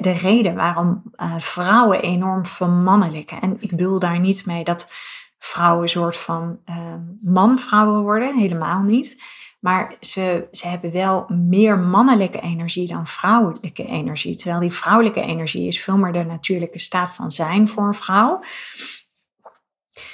de 0.00 0.12
reden 0.12 0.54
waarom 0.54 1.02
uh, 1.16 1.34
vrouwen 1.38 2.02
enorm 2.02 2.46
vermannelijken. 2.46 3.40
En 3.40 3.56
ik 3.60 3.70
bedoel 3.70 3.98
daar 3.98 4.20
niet 4.20 4.46
mee 4.46 4.64
dat 4.64 4.92
vrouwen 5.38 5.82
een 5.82 5.88
soort 5.88 6.16
van 6.16 6.58
uh, 6.70 6.76
man-vrouwen 7.20 8.02
worden, 8.02 8.36
helemaal 8.36 8.82
niet. 8.82 9.22
Maar 9.58 9.94
ze, 10.00 10.48
ze 10.50 10.66
hebben 10.66 10.92
wel 10.92 11.26
meer 11.28 11.78
mannelijke 11.78 12.40
energie 12.40 12.88
dan 12.88 13.06
vrouwelijke 13.06 13.84
energie. 13.84 14.36
Terwijl 14.36 14.60
die 14.60 14.72
vrouwelijke 14.72 15.20
energie 15.20 15.66
is 15.66 15.80
veel 15.80 15.98
meer 15.98 16.12
de 16.12 16.24
natuurlijke 16.24 16.78
staat 16.78 17.14
van 17.14 17.32
zijn 17.32 17.68
voor 17.68 17.86
een 17.86 17.94
vrouw. 17.94 18.42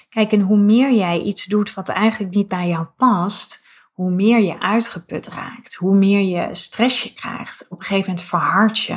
Kijk, 0.09 0.33
en 0.33 0.41
hoe 0.41 0.59
meer 0.59 0.93
jij 0.93 1.21
iets 1.21 1.45
doet 1.45 1.75
wat 1.75 1.89
eigenlijk 1.89 2.35
niet 2.35 2.49
bij 2.49 2.69
jou 2.69 2.85
past, 2.85 3.65
hoe 3.93 4.11
meer 4.11 4.41
je 4.41 4.61
uitgeput 4.61 5.29
raakt, 5.29 5.75
hoe 5.75 5.95
meer 5.95 6.21
je 6.21 6.55
stress 6.55 7.15
krijgt. 7.15 7.67
Op 7.69 7.79
een 7.79 7.85
gegeven 7.85 8.09
moment 8.11 8.29
verhard 8.29 8.79
je. 8.79 8.97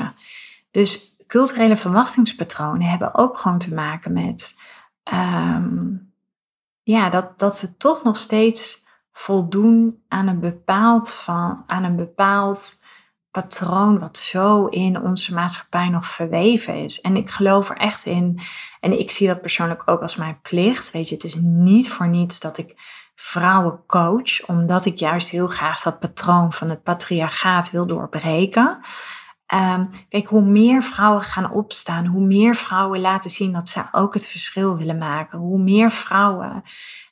Dus 0.71 1.15
culturele 1.27 1.75
verwachtingspatronen 1.75 2.89
hebben 2.89 3.15
ook 3.15 3.37
gewoon 3.37 3.57
te 3.57 3.73
maken 3.73 4.13
met 4.13 4.61
um, 5.13 6.13
ja, 6.83 7.09
dat, 7.09 7.39
dat 7.39 7.61
we 7.61 7.77
toch 7.77 8.03
nog 8.03 8.17
steeds 8.17 8.86
voldoen 9.17 10.03
aan 10.07 10.27
een 10.27 10.39
bepaald, 10.39 11.11
van, 11.11 11.63
aan 11.67 11.83
een 11.83 11.95
bepaald 11.95 12.83
patroon 13.31 13.99
wat 13.99 14.17
zo 14.17 14.65
in 14.65 15.01
onze 15.01 15.33
maatschappij 15.33 15.89
nog 15.89 16.05
verweven 16.05 16.83
is. 16.83 17.01
En 17.01 17.15
ik 17.15 17.29
geloof 17.29 17.69
er 17.69 17.77
echt 17.77 18.05
in. 18.05 18.39
En 18.79 18.99
ik 18.99 19.11
zie 19.11 19.27
dat 19.27 19.41
persoonlijk 19.41 19.83
ook 19.85 20.01
als 20.01 20.15
mijn 20.15 20.41
plicht. 20.41 20.91
Weet 20.91 21.09
je, 21.09 21.15
het 21.15 21.23
is 21.23 21.35
niet 21.39 21.89
voor 21.89 22.07
niets 22.07 22.39
dat 22.39 22.57
ik 22.57 22.75
vrouwen 23.15 23.83
coach, 23.87 24.45
omdat 24.45 24.85
ik 24.85 24.97
juist 24.97 25.29
heel 25.29 25.47
graag 25.47 25.81
dat 25.81 25.99
patroon 25.99 26.53
van 26.53 26.69
het 26.69 26.83
patriarchaat 26.83 27.71
wil 27.71 27.87
doorbreken. 27.87 28.79
Um, 29.53 29.89
kijk, 30.09 30.27
hoe 30.27 30.41
meer 30.41 30.83
vrouwen 30.83 31.21
gaan 31.21 31.51
opstaan, 31.51 32.05
hoe 32.05 32.25
meer 32.25 32.55
vrouwen 32.55 32.99
laten 32.99 33.29
zien 33.29 33.53
dat 33.53 33.69
ze 33.69 33.83
ook 33.91 34.13
het 34.13 34.27
verschil 34.27 34.77
willen 34.77 34.97
maken. 34.97 35.39
Hoe 35.39 35.59
meer 35.59 35.91
vrouwen 35.91 36.63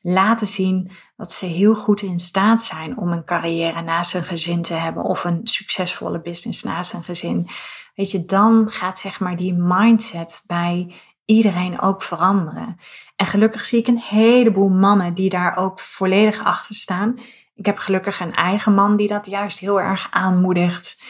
laten 0.01 0.47
zien 0.47 0.91
dat 1.17 1.31
ze 1.31 1.45
heel 1.45 1.75
goed 1.75 2.01
in 2.01 2.19
staat 2.19 2.61
zijn 2.61 2.97
om 2.97 3.11
een 3.11 3.25
carrière 3.25 3.81
naast 3.81 4.11
hun 4.11 4.23
gezin 4.23 4.61
te 4.61 4.73
hebben 4.73 5.03
of 5.03 5.23
een 5.23 5.39
succesvolle 5.43 6.21
business 6.21 6.63
naast 6.63 6.93
een 6.93 7.03
gezin. 7.03 7.49
Weet 7.95 8.11
je, 8.11 8.25
dan 8.25 8.69
gaat 8.69 8.99
zeg 8.99 9.19
maar 9.19 9.35
die 9.37 9.53
mindset 9.53 10.43
bij 10.47 10.93
iedereen 11.25 11.81
ook 11.81 12.01
veranderen. 12.01 12.77
En 13.15 13.25
gelukkig 13.25 13.65
zie 13.65 13.79
ik 13.79 13.87
een 13.87 13.99
heleboel 13.99 14.69
mannen 14.69 15.13
die 15.13 15.29
daar 15.29 15.57
ook 15.57 15.79
volledig 15.79 16.43
achter 16.43 16.75
staan. 16.75 17.19
Ik 17.55 17.65
heb 17.65 17.77
gelukkig 17.77 18.19
een 18.19 18.33
eigen 18.33 18.73
man 18.73 18.95
die 18.95 19.07
dat 19.07 19.25
juist 19.25 19.59
heel 19.59 19.81
erg 19.81 20.07
aanmoedigt. 20.11 21.01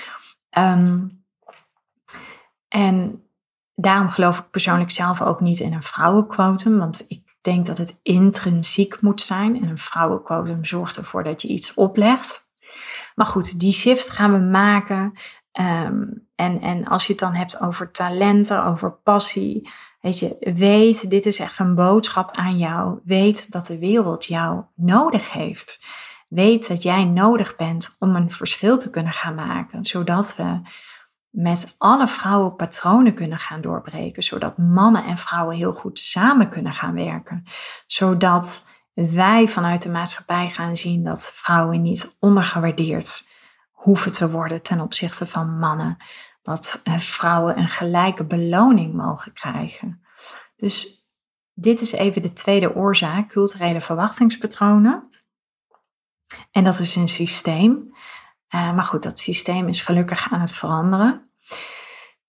Um, 0.58 1.15
en 2.76 3.24
daarom 3.76 4.10
geloof 4.10 4.40
ik 4.40 4.50
persoonlijk 4.50 4.92
zelf 4.92 5.22
ook 5.22 5.40
niet 5.40 5.60
in 5.60 5.74
een 5.74 5.84
vrouwenquotum, 5.84 6.78
want 6.78 7.06
ik 7.08 7.24
denk 7.42 7.66
dat 7.66 7.78
het 7.78 8.00
intrinsiek 8.04 9.02
moet 9.02 9.22
zijn. 9.22 9.62
En 9.62 9.70
een 9.70 9.78
vrouwenquotum 9.78 10.66
zorgt 10.66 10.98
ervoor 10.98 11.24
dat 11.24 11.42
je 11.42 11.48
iets 11.48 11.74
oplegt. 11.74 12.48
Maar 13.16 13.26
goed, 13.26 13.60
die 13.60 13.74
shift 13.74 14.10
gaan 14.10 14.32
we 14.32 14.40
maken. 14.40 15.14
Um, 15.60 16.28
en, 16.36 16.62
en 16.62 16.86
als 16.86 17.06
je 17.06 17.12
het 17.12 17.22
dan 17.22 17.34
hebt 17.34 17.62
over 17.62 17.92
talenten, 17.92 18.66
over 18.66 18.92
passie, 18.92 19.70
weet 20.02 20.20
je, 20.20 20.54
weet, 20.56 21.10
dit 21.10 21.26
is 21.26 21.40
echt 21.40 21.60
een 21.60 21.76
boodschap 21.76 22.32
aan 22.32 22.58
jou. 22.58 23.00
Weet 23.04 23.52
dat 23.52 23.66
de 23.66 23.80
wereld 23.80 24.26
jou 24.26 24.64
nodig 24.76 25.32
heeft. 25.32 25.86
Weet 26.28 26.68
dat 26.68 26.84
jij 26.84 27.04
nodig 27.04 27.56
bent 27.56 27.96
om 28.00 28.16
een 28.16 28.32
verschil 28.32 28.78
te 28.78 28.90
kunnen 28.90 29.14
gaan 29.14 29.36
maken, 29.36 29.86
zodat 29.86 30.36
we 30.36 30.62
met 31.36 31.76
alle 31.78 32.08
vrouwen 32.08 32.56
patronen 32.56 33.14
kunnen 33.14 33.38
gaan 33.38 33.62
doorbreken, 33.62 34.24
zodat 34.24 34.58
mannen 34.58 35.04
en 35.04 35.18
vrouwen 35.18 35.56
heel 35.56 35.74
goed 35.74 36.00
samen 36.00 36.50
kunnen 36.50 36.74
gaan 36.74 36.94
werken, 36.94 37.44
zodat 37.86 38.66
wij 38.94 39.48
vanuit 39.48 39.82
de 39.82 39.90
maatschappij 39.90 40.50
gaan 40.50 40.76
zien 40.76 41.04
dat 41.04 41.34
vrouwen 41.36 41.82
niet 41.82 42.16
ondergewaardeerd 42.20 43.28
hoeven 43.72 44.12
te 44.12 44.32
worden 44.32 44.62
ten 44.62 44.80
opzichte 44.80 45.28
van 45.28 45.58
mannen, 45.58 45.98
dat 46.42 46.82
eh, 46.84 46.98
vrouwen 46.98 47.58
een 47.58 47.68
gelijke 47.68 48.26
beloning 48.26 48.94
mogen 48.94 49.34
krijgen. 49.34 50.02
Dus 50.56 51.06
dit 51.54 51.82
is 51.82 51.92
even 51.92 52.22
de 52.22 52.34
tweede 52.34 52.76
oorzaak, 52.76 53.30
culturele 53.30 53.82
verwachtingspatronen. 53.82 55.10
En 56.52 56.64
dat 56.64 56.80
is 56.80 56.96
een 56.96 57.08
systeem. 57.08 57.94
Uh, 58.56 58.74
maar 58.74 58.84
goed, 58.84 59.04
dat 59.04 59.20
systeem 59.20 59.68
is 59.68 59.82
gelukkig 59.82 60.32
aan 60.32 60.40
het 60.40 60.54
veranderen. 60.54 61.30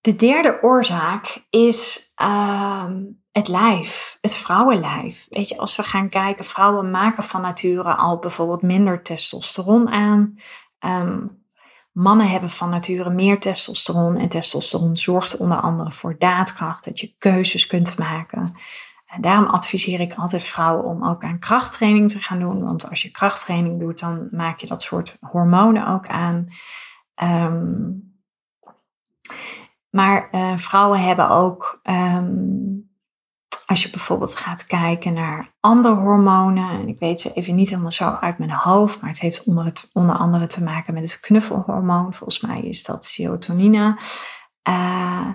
De 0.01 0.15
derde 0.15 0.57
oorzaak 0.61 1.45
is 1.49 2.11
uh, 2.21 2.85
het 3.31 3.47
lijf, 3.47 4.17
het 4.21 4.33
vrouwenlijf. 4.33 5.27
Weet 5.29 5.49
je, 5.49 5.57
als 5.57 5.75
we 5.75 5.83
gaan 5.83 6.09
kijken, 6.09 6.45
vrouwen 6.45 6.91
maken 6.91 7.23
van 7.23 7.41
nature 7.41 7.95
al 7.95 8.19
bijvoorbeeld 8.19 8.61
minder 8.61 9.03
testosteron 9.03 9.89
aan. 9.89 10.39
Um, 10.79 11.45
mannen 11.91 12.29
hebben 12.29 12.49
van 12.49 12.69
nature 12.69 13.09
meer 13.09 13.39
testosteron. 13.39 14.17
En 14.17 14.27
testosteron 14.27 14.97
zorgt 14.97 15.37
onder 15.37 15.59
andere 15.59 15.91
voor 15.91 16.15
daadkracht, 16.17 16.85
dat 16.85 16.99
je 16.99 17.15
keuzes 17.17 17.67
kunt 17.67 17.97
maken. 17.97 18.55
En 19.07 19.21
daarom 19.21 19.45
adviseer 19.45 19.99
ik 19.99 20.13
altijd 20.13 20.43
vrouwen 20.43 20.85
om 20.85 21.05
ook 21.05 21.23
aan 21.23 21.39
krachttraining 21.39 22.11
te 22.11 22.19
gaan 22.19 22.39
doen. 22.39 22.63
Want 22.63 22.89
als 22.89 23.01
je 23.01 23.11
krachttraining 23.11 23.79
doet, 23.79 23.99
dan 23.99 24.27
maak 24.31 24.59
je 24.59 24.67
dat 24.67 24.81
soort 24.81 25.17
hormonen 25.21 25.87
ook 25.87 26.07
aan. 26.07 26.47
Um, 27.23 28.05
maar 29.89 30.27
uh, 30.31 30.57
vrouwen 30.57 30.99
hebben 30.99 31.29
ook, 31.29 31.79
um, 31.83 32.91
als 33.65 33.83
je 33.83 33.89
bijvoorbeeld 33.89 34.35
gaat 34.35 34.65
kijken 34.65 35.13
naar 35.13 35.55
andere 35.59 35.95
hormonen, 35.95 36.69
en 36.69 36.87
ik 36.87 36.99
weet 36.99 37.21
ze 37.21 37.33
even 37.33 37.55
niet 37.55 37.69
helemaal 37.69 37.91
zo 37.91 38.17
uit 38.21 38.37
mijn 38.37 38.51
hoofd, 38.51 39.01
maar 39.01 39.09
het 39.09 39.19
heeft 39.19 39.43
onder, 39.43 39.65
het, 39.65 39.89
onder 39.93 40.15
andere 40.15 40.47
te 40.47 40.63
maken 40.63 40.93
met 40.93 41.03
het 41.03 41.19
knuffelhormoon. 41.19 42.13
Volgens 42.13 42.41
mij 42.41 42.61
is 42.61 42.83
dat 42.83 43.05
serotonine. 43.05 43.99
Uh, 44.69 45.27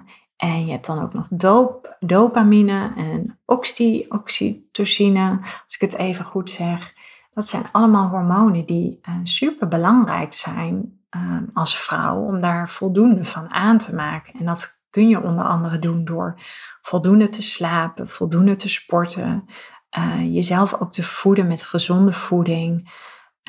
en 0.43 0.67
je 0.67 0.73
hebt 0.73 0.87
dan 0.87 1.03
ook 1.03 1.13
nog 1.13 1.27
dop, 1.31 1.97
dopamine 2.01 2.93
en 2.97 3.39
oxy, 3.45 4.05
oxytocine, 4.09 5.39
als 5.41 5.75
ik 5.75 5.81
het 5.81 5.97
even 5.97 6.25
goed 6.25 6.51
zeg. 6.51 6.95
Dat 7.35 7.47
zijn 7.47 7.65
allemaal 7.73 8.09
hormonen 8.09 8.67
die 8.67 9.01
uh, 9.09 9.15
super 9.23 9.69
belangrijk 9.69 10.33
zijn 10.33 11.01
Ehm, 11.13 11.45
als 11.55 11.79
vrouw 11.79 12.21
om 12.21 12.41
daar 12.41 12.69
voldoende 12.69 13.25
van 13.25 13.51
aan 13.51 13.79
te 13.79 13.95
maken. 13.95 14.39
En 14.39 14.45
dat 14.45 14.83
kun 14.91 15.09
je 15.09 15.23
onder 15.23 15.45
andere 15.45 15.79
doen 15.79 16.05
door 16.05 16.35
voldoende 16.81 17.29
te 17.29 17.43
slapen, 17.43 18.09
voldoende 18.09 18.57
te 18.57 18.69
sporten, 18.69 19.45
uh, 19.99 20.35
jezelf 20.35 20.75
ook 20.75 20.93
te 20.93 21.03
voeden 21.03 21.47
met 21.47 21.63
gezonde 21.63 22.13
voeding. 22.13 22.93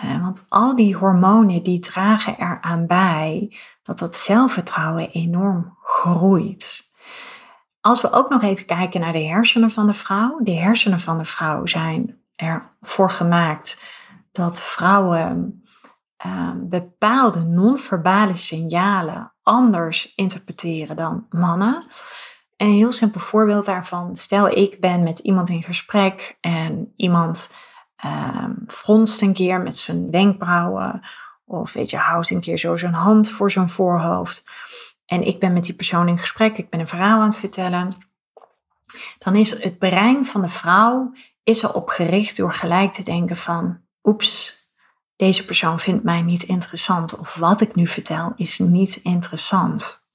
Want 0.02 0.46
al 0.50 0.76
die 0.76 0.96
hormonen 0.96 1.64
die 1.64 1.80
dragen 1.80 2.36
eraan 2.40 2.88
bij 2.88 3.58
dat 3.84 4.00
dat 4.00 4.16
zelfvertrouwen 4.16 5.10
enorm 5.10 5.78
groeit. 5.82 6.92
Als 7.82 8.02
we 8.02 8.12
ook 8.12 8.30
nog 8.30 8.42
even 8.42 8.66
kijken 8.66 9.00
naar 9.00 9.12
de 9.12 9.24
hersenen 9.24 9.72
van 9.72 9.88
de 9.88 9.94
vrouw. 9.94 10.40
De 10.44 10.54
hersenen 10.54 11.00
van 11.00 11.18
de 11.18 11.26
vrouw 11.26 11.66
zijn 11.66 12.22
ervoor 12.36 13.12
gemaakt 13.12 13.84
dat 14.32 14.62
vrouwen 14.62 15.64
uh, 16.26 16.52
bepaalde 16.56 17.44
non-verbale 17.44 18.36
signalen 18.36 19.34
anders 19.44 20.14
interpreteren 20.16 20.96
dan 20.96 21.26
mannen. 21.30 21.86
Een 22.58 22.72
heel 22.72 22.92
simpel 22.92 23.20
voorbeeld 23.20 23.66
daarvan. 23.66 24.16
Stel, 24.16 24.48
ik 24.48 24.80
ben 24.80 25.04
met 25.04 25.20
iemand 25.20 25.50
in 25.50 25.64
gesprek 25.64 26.38
en 26.42 26.94
iemand 26.96 27.54
uh, 28.06 28.46
fronst 28.68 29.22
een 29.22 29.34
keer 29.34 29.62
met 29.62 29.78
zijn 29.78 30.12
wenkbrauwen. 30.12 31.02
Of 31.46 31.74
weet 31.74 31.90
je, 31.90 31.98
houdt 31.98 32.30
een 32.30 32.42
keer 32.42 32.58
zo 32.58 32.78
zijn 32.78 32.94
hand 32.94 33.30
voor 33.30 33.52
zijn 33.52 33.70
voorhoofd. 33.70 34.46
En 35.06 35.24
ik 35.24 35.40
ben 35.40 35.54
met 35.54 35.64
die 35.64 35.76
persoon 35.76 36.08
in 36.08 36.18
gesprek, 36.18 36.58
ik 36.58 36.70
ben 36.70 36.80
een 36.80 36.88
verhaal 36.88 37.20
aan 37.20 37.28
het 37.28 37.38
vertellen. 37.38 37.96
Dan 39.18 39.36
is 39.36 39.50
het 39.50 39.78
brein 39.78 40.26
van 40.26 40.42
de 40.42 40.48
vrouw 40.48 41.14
is 41.44 41.64
erop 41.64 41.90
gericht 41.90 42.38
door 42.38 42.54
gelijk 42.54 42.94
te 42.94 43.04
denken 43.04 43.36
van, 43.36 43.82
oeps, 44.04 44.62
deze 45.16 45.46
persoon 45.46 45.80
vindt 45.80 46.04
mij 46.04 46.22
niet 46.22 46.44
interessant. 46.44 47.18
Of 47.18 47.36
wat 47.36 47.62
ik 47.62 47.76
nu 47.76 47.88
vertel 47.88 48.34
is 48.36 48.60
niet 48.60 48.96
interessant. 48.96 50.08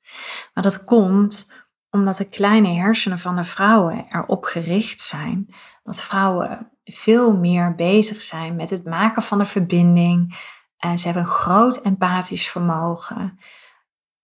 Maar 0.55 0.64
dat 0.64 0.85
komt 0.85 1.53
omdat 1.90 2.16
de 2.16 2.29
kleine 2.29 2.68
hersenen 2.68 3.18
van 3.18 3.37
de 3.37 3.44
vrouwen 3.44 4.07
erop 4.09 4.44
gericht 4.44 5.01
zijn 5.01 5.55
dat 5.83 6.03
vrouwen 6.03 6.70
veel 6.94 7.37
meer 7.37 7.74
bezig 7.74 8.22
zijn 8.22 8.57
met 8.57 8.70
het 8.70 8.85
maken 8.85 9.22
van 9.22 9.40
een 9.40 9.46
verbinding. 9.46 10.38
En 10.79 10.98
ze 10.98 11.05
hebben 11.05 11.22
een 11.22 11.29
groot 11.29 11.77
empathisch 11.77 12.48
vermogen. 12.48 13.38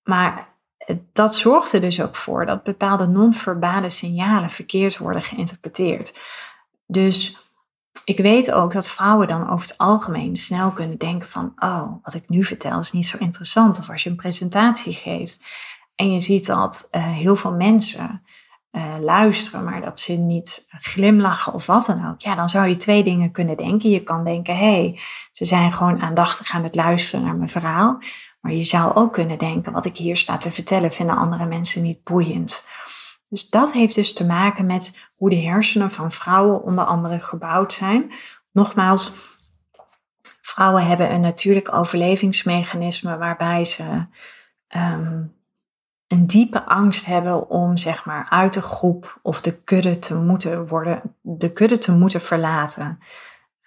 Maar 0.02 0.52
dat 1.12 1.34
zorgt 1.34 1.72
er 1.72 1.80
dus 1.80 2.02
ook 2.02 2.16
voor 2.16 2.46
dat 2.46 2.62
bepaalde 2.62 3.06
non-verbale 3.06 3.90
signalen 3.90 4.50
verkeerd 4.50 4.98
worden 4.98 5.22
geïnterpreteerd. 5.22 6.18
Dus 6.86 7.38
ik 8.04 8.18
weet 8.18 8.52
ook 8.52 8.72
dat 8.72 8.88
vrouwen 8.88 9.28
dan 9.28 9.50
over 9.50 9.68
het 9.68 9.78
algemeen 9.78 10.36
snel 10.36 10.70
kunnen 10.70 10.98
denken 10.98 11.28
van, 11.28 11.52
oh, 11.56 11.92
wat 12.02 12.14
ik 12.14 12.28
nu 12.28 12.44
vertel 12.44 12.78
is 12.78 12.92
niet 12.92 13.06
zo 13.06 13.16
interessant. 13.18 13.78
Of 13.78 13.90
als 13.90 14.02
je 14.02 14.10
een 14.10 14.16
presentatie 14.16 14.92
geeft 14.92 15.44
en 15.94 16.12
je 16.12 16.20
ziet 16.20 16.46
dat 16.46 16.88
uh, 16.90 17.10
heel 17.10 17.36
veel 17.36 17.52
mensen 17.52 18.22
uh, 18.76 18.94
luisteren, 19.00 19.64
maar 19.64 19.80
dat 19.80 20.00
ze 20.00 20.12
niet 20.12 20.66
glimlachen 20.68 21.52
of 21.52 21.66
wat 21.66 21.86
dan 21.86 22.08
ook. 22.10 22.20
Ja, 22.20 22.34
dan 22.34 22.48
zou 22.48 22.68
je 22.68 22.76
twee 22.76 23.04
dingen 23.04 23.30
kunnen 23.30 23.56
denken. 23.56 23.90
Je 23.90 24.02
kan 24.02 24.24
denken, 24.24 24.56
hé, 24.56 24.80
hey, 24.80 24.98
ze 25.32 25.44
zijn 25.44 25.72
gewoon 25.72 26.02
aandachtig 26.02 26.50
aan 26.50 26.62
het 26.62 26.74
luisteren 26.74 27.24
naar 27.24 27.36
mijn 27.36 27.50
verhaal. 27.50 27.98
Maar 28.40 28.52
je 28.52 28.62
zou 28.62 28.94
ook 28.94 29.12
kunnen 29.12 29.38
denken, 29.38 29.72
wat 29.72 29.84
ik 29.84 29.96
hier 29.96 30.16
sta 30.16 30.36
te 30.36 30.50
vertellen, 30.50 30.92
vinden 30.92 31.16
andere 31.16 31.46
mensen 31.46 31.82
niet 31.82 32.04
boeiend. 32.04 32.68
Dus 33.28 33.48
dat 33.48 33.72
heeft 33.72 33.94
dus 33.94 34.12
te 34.12 34.26
maken 34.26 34.66
met 34.66 34.98
hoe 35.14 35.30
de 35.30 35.36
hersenen 35.36 35.90
van 35.90 36.12
vrouwen 36.12 36.62
onder 36.62 36.84
andere 36.84 37.20
gebouwd 37.20 37.72
zijn. 37.72 38.12
Nogmaals, 38.52 39.12
vrouwen 40.40 40.86
hebben 40.86 41.12
een 41.12 41.20
natuurlijk 41.20 41.74
overlevingsmechanisme 41.74 43.18
waarbij 43.18 43.64
ze 43.64 44.06
um, 44.76 45.33
een 46.14 46.26
diepe 46.26 46.64
angst 46.64 47.04
hebben 47.04 47.50
om 47.50 47.76
zeg 47.76 48.04
maar 48.04 48.26
uit 48.30 48.52
de 48.52 48.62
groep 48.62 49.18
of 49.22 49.40
de 49.40 49.62
kudde 49.62 49.98
te 49.98 50.14
moeten 50.14 50.66
worden, 50.66 51.02
de 51.20 51.52
kudde 51.52 51.78
te 51.78 51.92
moeten 51.92 52.20
verlaten. 52.20 52.98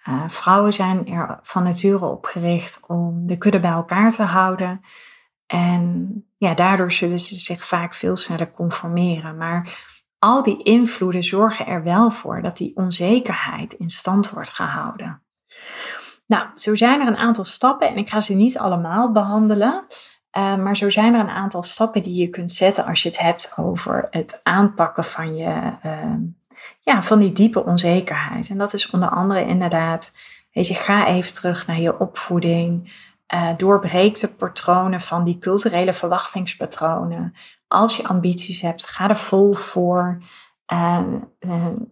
Uh, 0.08 0.28
vrouwen 0.28 0.72
zijn 0.72 1.06
er 1.06 1.38
van 1.42 1.62
nature 1.62 2.06
op 2.06 2.24
gericht 2.24 2.80
om 2.86 3.26
de 3.26 3.38
kudde 3.38 3.60
bij 3.60 3.70
elkaar 3.70 4.10
te 4.10 4.22
houden. 4.22 4.80
En 5.46 6.12
ja, 6.36 6.54
daardoor 6.54 6.92
zullen 6.92 7.18
ze 7.18 7.34
zich 7.34 7.64
vaak 7.64 7.94
veel 7.94 8.16
sneller 8.16 8.50
conformeren. 8.50 9.36
Maar 9.36 9.86
al 10.18 10.42
die 10.42 10.62
invloeden 10.62 11.24
zorgen 11.24 11.66
er 11.66 11.82
wel 11.82 12.10
voor 12.10 12.42
dat 12.42 12.56
die 12.56 12.76
onzekerheid 12.76 13.72
in 13.72 13.88
stand 13.88 14.30
wordt 14.30 14.50
gehouden. 14.50 15.22
Nou, 16.26 16.48
zo 16.54 16.74
zijn 16.74 17.00
er 17.00 17.06
een 17.06 17.16
aantal 17.16 17.44
stappen 17.44 17.88
en 17.88 17.96
ik 17.96 18.08
ga 18.08 18.20
ze 18.20 18.34
niet 18.34 18.58
allemaal 18.58 19.12
behandelen. 19.12 19.86
Uh, 20.36 20.56
maar 20.56 20.76
zo 20.76 20.90
zijn 20.90 21.14
er 21.14 21.20
een 21.20 21.28
aantal 21.28 21.62
stappen 21.62 22.02
die 22.02 22.20
je 22.20 22.28
kunt 22.28 22.52
zetten 22.52 22.86
als 22.86 23.02
je 23.02 23.08
het 23.08 23.18
hebt 23.18 23.52
over 23.56 24.06
het 24.10 24.40
aanpakken 24.42 25.04
van, 25.04 25.36
je, 25.36 25.72
uh, 25.84 26.14
ja, 26.80 27.02
van 27.02 27.18
die 27.18 27.32
diepe 27.32 27.64
onzekerheid. 27.64 28.48
En 28.48 28.58
dat 28.58 28.72
is 28.72 28.90
onder 28.90 29.08
andere 29.08 29.46
inderdaad, 29.46 30.12
weet 30.52 30.66
je, 30.66 30.74
ga 30.74 31.06
even 31.06 31.34
terug 31.34 31.66
naar 31.66 31.80
je 31.80 31.98
opvoeding. 31.98 32.92
Uh, 33.34 33.48
doorbreek 33.56 34.20
de 34.20 34.28
patronen 34.28 35.00
van 35.00 35.24
die 35.24 35.38
culturele 35.38 35.92
verwachtingspatronen. 35.92 37.34
Als 37.68 37.96
je 37.96 38.08
ambities 38.08 38.60
hebt, 38.60 38.86
ga 38.86 39.08
er 39.08 39.16
vol 39.16 39.54
voor. 39.54 40.22
En, 40.66 41.32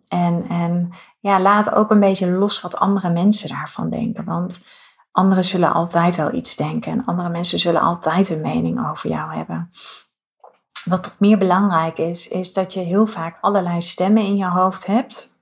en, 0.09 0.45
en 0.49 0.91
ja, 1.21 1.41
laat 1.41 1.75
ook 1.75 1.91
een 1.91 2.01
beetje 2.01 2.31
los 2.31 2.61
wat 2.61 2.77
andere 2.77 3.11
mensen 3.11 3.49
daarvan 3.49 3.91
denken. 3.91 4.25
Want 4.25 4.67
anderen 5.17 5.45
zullen 5.45 5.73
altijd 5.73 6.17
wel 6.17 6.33
iets 6.33 6.57
denken 6.57 6.93
en 6.93 7.05
andere 7.05 7.29
mensen 7.29 7.59
zullen 7.59 7.81
altijd 7.81 8.29
een 8.29 8.41
mening 8.41 8.91
over 8.91 9.11
jou 9.11 9.35
hebben. 9.35 9.71
Wat 10.85 11.17
meer 11.19 11.39
belangrijk 11.39 11.99
is, 11.99 12.29
is 12.29 12.53
dat 12.53 12.73
je 12.73 12.81
heel 12.81 13.07
vaak 13.07 13.39
allerlei 13.41 13.83
stemmen 13.83 14.23
in 14.23 14.37
je 14.37 14.47
hoofd 14.47 14.87
hebt. 14.87 15.35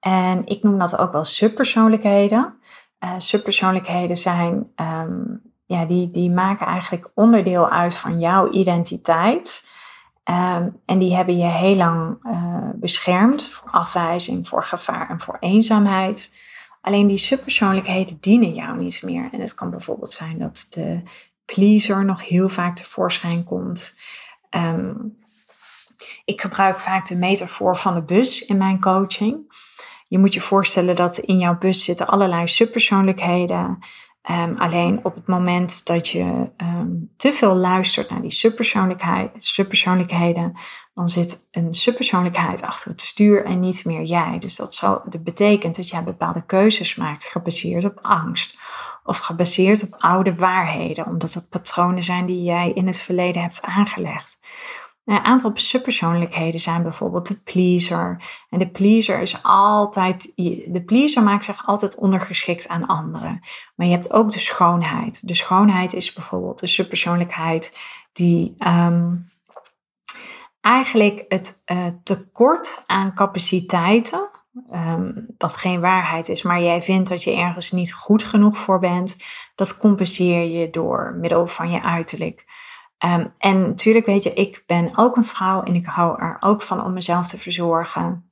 En 0.00 0.46
ik 0.46 0.62
noem 0.62 0.78
dat 0.78 0.98
ook 0.98 1.12
wel 1.12 1.24
subpersoonlijkheden. 1.24 2.54
Uh, 3.04 3.10
subpersoonlijkheden 3.18 4.16
zijn, 4.16 4.70
ehm, 4.74 5.22
ja, 5.64 5.84
die, 5.84 6.10
die 6.10 6.30
maken 6.30 6.66
eigenlijk 6.66 7.10
onderdeel 7.14 7.68
uit 7.68 7.94
van 7.94 8.20
jouw 8.20 8.50
identiteit. 8.50 9.72
Um, 10.30 10.80
en 10.84 10.98
die 10.98 11.14
hebben 11.14 11.36
je 11.36 11.44
heel 11.44 11.76
lang 11.76 12.18
uh, 12.22 12.68
beschermd 12.74 13.48
voor 13.48 13.70
afwijzing, 13.70 14.48
voor 14.48 14.64
gevaar 14.64 15.10
en 15.10 15.20
voor 15.20 15.36
eenzaamheid. 15.40 16.33
Alleen 16.84 17.06
die 17.06 17.18
subpersoonlijkheden 17.18 18.16
dienen 18.20 18.54
jou 18.54 18.78
niet 18.82 19.02
meer. 19.02 19.28
En 19.32 19.40
het 19.40 19.54
kan 19.54 19.70
bijvoorbeeld 19.70 20.12
zijn 20.12 20.38
dat 20.38 20.66
de 20.70 21.02
pleaser 21.44 22.04
nog 22.04 22.28
heel 22.28 22.48
vaak 22.48 22.76
tevoorschijn 22.76 23.44
komt. 23.44 23.98
Um, 24.50 25.16
ik 26.24 26.40
gebruik 26.40 26.80
vaak 26.80 27.08
de 27.08 27.16
metafoor 27.16 27.76
van 27.76 27.94
de 27.94 28.02
bus 28.02 28.44
in 28.44 28.56
mijn 28.56 28.80
coaching. 28.80 29.52
Je 30.08 30.18
moet 30.18 30.34
je 30.34 30.40
voorstellen 30.40 30.96
dat 30.96 31.18
in 31.18 31.38
jouw 31.38 31.58
bus 31.58 31.84
zitten 31.84 32.06
allerlei 32.06 32.46
subpersoonlijkheden. 32.48 33.78
Um, 34.30 34.56
alleen 34.58 35.00
op 35.02 35.14
het 35.14 35.26
moment 35.26 35.86
dat 35.86 36.08
je 36.08 36.50
um, 36.56 37.12
te 37.16 37.32
veel 37.32 37.54
luistert 37.54 38.10
naar 38.10 38.22
die 38.22 38.30
subpersoonlijkheden, 39.38 40.52
dan 40.94 41.08
zit 41.08 41.48
een 41.50 41.74
subpersoonlijkheid 41.74 42.62
achter 42.62 42.90
het 42.90 43.00
stuur 43.00 43.44
en 43.44 43.60
niet 43.60 43.84
meer 43.84 44.02
jij. 44.02 44.38
Dus 44.38 44.56
dat, 44.56 44.78
dat 45.08 45.24
betekent 45.24 45.76
dat 45.76 45.88
jij 45.88 46.04
bepaalde 46.04 46.44
keuzes 46.46 46.94
maakt 46.94 47.24
gebaseerd 47.24 47.84
op 47.84 47.98
angst 48.02 48.58
of 49.04 49.18
gebaseerd 49.18 49.82
op 49.82 49.94
oude 49.98 50.34
waarheden, 50.34 51.06
omdat 51.06 51.34
het 51.34 51.48
patronen 51.48 52.02
zijn 52.02 52.26
die 52.26 52.42
jij 52.42 52.70
in 52.70 52.86
het 52.86 52.98
verleden 52.98 53.42
hebt 53.42 53.62
aangelegd. 53.62 54.40
Een 55.04 55.24
aantal 55.24 55.50
subpersoonlijkheden 55.54 56.60
zijn 56.60 56.82
bijvoorbeeld 56.82 57.28
de 57.28 57.40
pleaser. 57.44 58.22
En 58.50 58.58
de 58.58 58.70
pleaser 58.70 59.20
is 59.20 59.42
altijd, 59.42 60.32
de 60.66 60.82
pleaser 60.86 61.22
maakt 61.22 61.44
zich 61.44 61.66
altijd 61.66 61.94
ondergeschikt 61.94 62.68
aan 62.68 62.86
anderen. 62.86 63.40
Maar 63.74 63.86
je 63.86 63.92
hebt 63.92 64.12
ook 64.12 64.32
de 64.32 64.38
schoonheid. 64.38 65.28
De 65.28 65.34
schoonheid 65.34 65.92
is 65.92 66.12
bijvoorbeeld 66.12 66.58
de 66.58 66.66
subpersoonlijkheid 66.66 67.78
die 68.12 68.54
um, 68.58 69.32
eigenlijk 70.60 71.24
het 71.28 71.62
uh, 71.72 71.86
tekort 72.02 72.82
aan 72.86 73.14
capaciteiten, 73.14 74.28
um, 74.72 75.26
wat 75.38 75.56
geen 75.56 75.80
waarheid 75.80 76.28
is, 76.28 76.42
maar 76.42 76.62
jij 76.62 76.82
vindt 76.82 77.08
dat 77.08 77.22
je 77.22 77.36
ergens 77.36 77.70
niet 77.70 77.92
goed 77.92 78.24
genoeg 78.24 78.58
voor 78.58 78.78
bent, 78.78 79.16
dat 79.54 79.78
compenseer 79.78 80.44
je 80.44 80.70
door 80.70 81.16
middel 81.20 81.46
van 81.46 81.70
je 81.70 81.82
uiterlijk. 81.82 82.44
Um, 83.04 83.32
en 83.38 83.60
natuurlijk 83.60 84.06
weet 84.06 84.22
je, 84.22 84.32
ik 84.32 84.62
ben 84.66 84.90
ook 84.96 85.16
een 85.16 85.24
vrouw 85.24 85.62
en 85.62 85.74
ik 85.74 85.86
hou 85.86 86.22
er 86.22 86.36
ook 86.40 86.62
van 86.62 86.84
om 86.84 86.92
mezelf 86.92 87.26
te 87.26 87.38
verzorgen. 87.38 88.30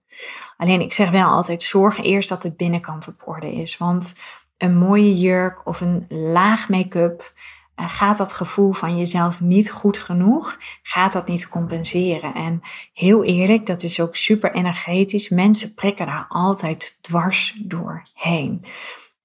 Alleen 0.57 0.81
ik 0.81 0.93
zeg 0.93 1.11
wel 1.11 1.29
altijd, 1.29 1.63
zorg 1.63 2.03
eerst 2.03 2.29
dat 2.29 2.43
de 2.43 2.55
binnenkant 2.55 3.09
op 3.09 3.23
orde 3.25 3.53
is. 3.53 3.79
Want 3.79 4.15
een 4.59 4.77
mooie 4.77 5.19
jurk 5.19 5.67
of 5.67 5.81
een 5.81 6.07
laag 6.09 6.69
make-up 6.69 7.33
uh, 7.77 7.89
gaat 7.91 8.17
dat 8.17 8.33
gevoel 8.33 8.73
van 8.73 8.99
jezelf 8.99 9.41
niet 9.41 9.71
goed 9.71 9.99
genoeg, 9.99 10.59
gaat 10.83 11.13
dat 11.13 11.29
niet 11.29 11.49
compenseren. 11.49 12.35
En 12.35 12.61
heel 12.93 13.25
eerlijk, 13.25 13.67
dat 13.67 13.83
is 13.83 14.01
ook 14.01 14.17
super 14.17 14.53
energetisch. 14.53 15.29
Mensen 15.29 15.75
prikken 15.75 16.07
daar 16.07 16.27
altijd 16.29 16.99
dwars 17.03 17.59
doorheen. 17.63 18.65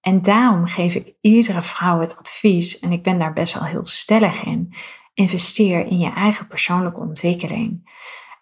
En 0.02 0.22
daarom 0.22 0.66
geef 0.66 0.96
ik 0.96 1.14
iedere 1.22 1.62
vrouw 1.62 2.00
het 2.00 2.18
advies, 2.18 2.80
en 2.80 2.92
ik 2.92 3.04
ben 3.04 3.20
daar 3.20 3.34
best 3.34 3.54
wel 3.54 3.64
heel 3.64 3.86
stellig 3.86 4.44
in. 4.44 4.74
Investeer 5.18 5.86
in 5.86 6.00
je 6.00 6.14
eigen 6.14 6.48
persoonlijke 6.48 7.00
ontwikkeling. 7.00 7.90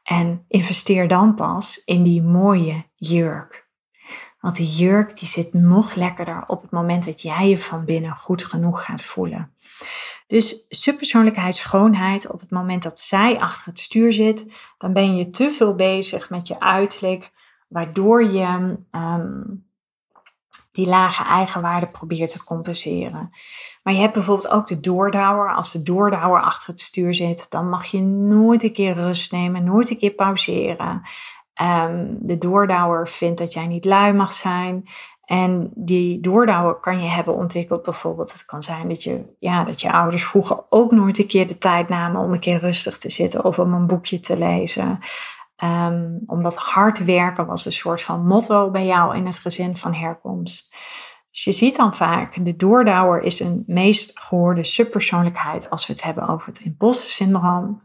En 0.03 0.45
investeer 0.47 1.07
dan 1.07 1.35
pas 1.35 1.81
in 1.85 2.03
die 2.03 2.21
mooie 2.21 2.85
jurk. 2.95 3.67
Want 4.39 4.55
die 4.55 4.67
jurk 4.67 5.19
die 5.19 5.27
zit 5.27 5.53
nog 5.53 5.93
lekkerder 5.93 6.43
op 6.47 6.61
het 6.61 6.71
moment 6.71 7.05
dat 7.05 7.21
jij 7.21 7.49
je 7.49 7.59
van 7.59 7.85
binnen 7.85 8.15
goed 8.15 8.43
genoeg 8.43 8.85
gaat 8.85 9.03
voelen. 9.03 9.53
Dus 10.27 10.65
subpersoonlijkheid, 10.69 11.55
schoonheid, 11.55 12.31
op 12.31 12.39
het 12.39 12.51
moment 12.51 12.83
dat 12.83 12.99
zij 12.99 13.39
achter 13.39 13.67
het 13.67 13.79
stuur 13.79 14.13
zit, 14.13 14.51
dan 14.77 14.93
ben 14.93 15.15
je 15.15 15.29
te 15.29 15.51
veel 15.51 15.75
bezig 15.75 16.29
met 16.29 16.47
je 16.47 16.59
uiterlijk, 16.59 17.31
waardoor 17.67 18.23
je 18.23 18.77
ehm, 18.91 19.41
die 20.75 20.87
lage 20.87 21.23
eigenwaarde 21.23 21.87
probeert 21.87 22.31
te 22.31 22.43
compenseren. 22.43 23.29
Maar 23.83 23.93
je 23.93 23.99
hebt 23.99 24.13
bijvoorbeeld 24.13 24.49
ook 24.49 24.67
de 24.67 24.79
doordouwer. 24.79 25.53
Als 25.53 25.71
de 25.71 25.83
doordouwer 25.83 26.41
achter 26.41 26.69
het 26.69 26.81
stuur 26.81 27.13
zit, 27.13 27.51
dan 27.51 27.69
mag 27.69 27.85
je 27.85 28.01
nooit 28.01 28.63
een 28.63 28.73
keer 28.73 28.93
rust 28.93 29.31
nemen, 29.31 29.63
nooit 29.63 29.89
een 29.89 29.97
keer 29.97 30.11
pauzeren. 30.11 31.01
Ehm, 31.53 32.05
de 32.19 32.37
doordouwer 32.37 33.07
vindt 33.07 33.37
dat 33.37 33.53
jij 33.53 33.67
niet 33.67 33.85
lui 33.85 34.13
mag 34.13 34.33
zijn. 34.33 34.87
En 35.25 35.71
die 35.75 36.19
doordouwer 36.19 36.75
kan 36.75 37.01
je 37.01 37.09
hebben 37.09 37.35
ontwikkeld 37.35 37.83
bijvoorbeeld. 37.83 38.31
Het 38.31 38.45
kan 38.45 38.63
zijn 38.63 38.89
dat 38.89 39.03
je, 39.03 39.35
ja, 39.39 39.63
dat 39.63 39.81
je 39.81 39.91
ouders 39.91 40.25
vroeger 40.25 40.63
ook 40.69 40.91
nooit 40.91 41.19
een 41.19 41.27
keer 41.27 41.47
de 41.47 41.57
tijd 41.57 41.89
namen 41.89 42.21
om 42.21 42.33
een 42.33 42.39
keer 42.39 42.59
rustig 42.59 42.97
te 42.97 43.09
zitten 43.09 43.45
of 43.45 43.59
om 43.59 43.73
een 43.73 43.87
boekje 43.87 44.19
te 44.19 44.37
lezen. 44.37 44.99
Um, 45.65 46.23
omdat 46.25 46.55
hard 46.55 47.05
werken 47.05 47.45
was 47.45 47.65
een 47.65 47.71
soort 47.71 48.01
van 48.01 48.27
motto 48.27 48.71
bij 48.71 48.85
jou 48.85 49.15
in 49.15 49.25
het 49.25 49.39
gezin 49.39 49.77
van 49.77 49.93
herkomst. 49.93 50.75
Dus 51.31 51.43
je 51.43 51.51
ziet 51.51 51.75
dan 51.75 51.95
vaak, 51.95 52.45
de 52.45 52.55
doordouwer 52.55 53.21
is 53.21 53.39
een 53.39 53.63
meest 53.67 54.19
gehoorde 54.19 54.63
subpersoonlijkheid 54.63 55.69
als 55.69 55.87
we 55.87 55.93
het 55.93 56.03
hebben 56.03 56.27
over 56.27 56.47
het 56.47 56.59
imposter-syndroom. 56.59 57.83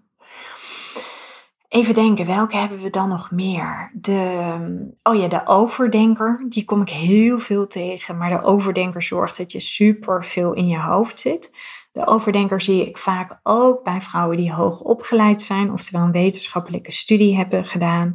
Even 1.69 1.95
denken, 1.95 2.27
welke 2.27 2.57
hebben 2.57 2.79
we 2.79 2.91
dan 2.91 3.09
nog 3.09 3.31
meer? 3.31 3.91
De, 3.95 4.97
oh 5.03 5.15
ja, 5.15 5.29
de 5.29 5.47
overdenker, 5.47 6.47
die 6.49 6.65
kom 6.65 6.81
ik 6.81 6.89
heel 6.89 7.39
veel 7.39 7.67
tegen. 7.67 8.17
Maar 8.17 8.31
de 8.31 8.43
overdenker 8.43 9.03
zorgt 9.03 9.37
dat 9.37 9.53
je 9.53 9.61
super 9.61 10.25
veel 10.25 10.53
in 10.53 10.69
je 10.69 10.81
hoofd 10.81 11.21
zit. 11.21 11.57
De 11.93 12.07
overdenker 12.07 12.61
zie 12.61 12.87
ik 12.87 12.99
vaak 12.99 13.41
ook 13.43 13.85
bij 13.85 14.01
vrouwen 14.01 14.37
die 14.37 14.53
hoog 14.53 14.81
opgeleid 14.81 15.43
zijn, 15.43 15.73
oftewel 15.73 16.03
een 16.03 16.13
wetenschappelijke 16.13 16.93
studie 16.93 17.37
hebben 17.37 17.65
gedaan. 17.65 18.15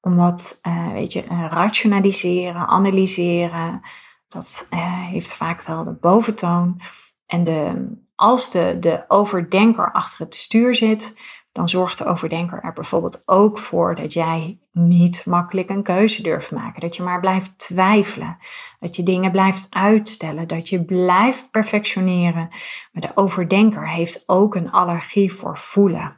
Omdat, 0.00 0.58
uh, 0.66 0.92
weet 0.92 1.12
je, 1.12 1.24
uh, 1.24 1.46
rationaliseren, 1.48 2.66
analyseren, 2.66 3.80
dat 4.28 4.68
uh, 4.70 5.08
heeft 5.08 5.32
vaak 5.32 5.62
wel 5.62 5.84
de 5.84 5.96
boventoon. 6.00 6.80
En 7.26 7.44
de, 7.44 7.88
als 8.14 8.50
de, 8.50 8.76
de 8.80 9.04
overdenker 9.08 9.92
achter 9.92 10.24
het 10.24 10.34
stuur 10.34 10.74
zit, 10.74 11.20
dan 11.54 11.68
zorgt 11.68 11.98
de 11.98 12.04
overdenker 12.04 12.62
er 12.62 12.72
bijvoorbeeld 12.72 13.22
ook 13.26 13.58
voor 13.58 13.94
dat 13.94 14.12
jij 14.12 14.58
niet 14.72 15.26
makkelijk 15.26 15.70
een 15.70 15.82
keuze 15.82 16.22
durft 16.22 16.50
maken. 16.50 16.80
Dat 16.80 16.96
je 16.96 17.02
maar 17.02 17.20
blijft 17.20 17.58
twijfelen. 17.58 18.38
Dat 18.80 18.96
je 18.96 19.02
dingen 19.02 19.30
blijft 19.30 19.66
uitstellen. 19.70 20.48
Dat 20.48 20.68
je 20.68 20.84
blijft 20.84 21.50
perfectioneren. 21.50 22.48
Maar 22.92 23.02
de 23.02 23.10
overdenker 23.14 23.88
heeft 23.88 24.22
ook 24.26 24.54
een 24.54 24.70
allergie 24.70 25.32
voor 25.32 25.58
voelen. 25.58 26.16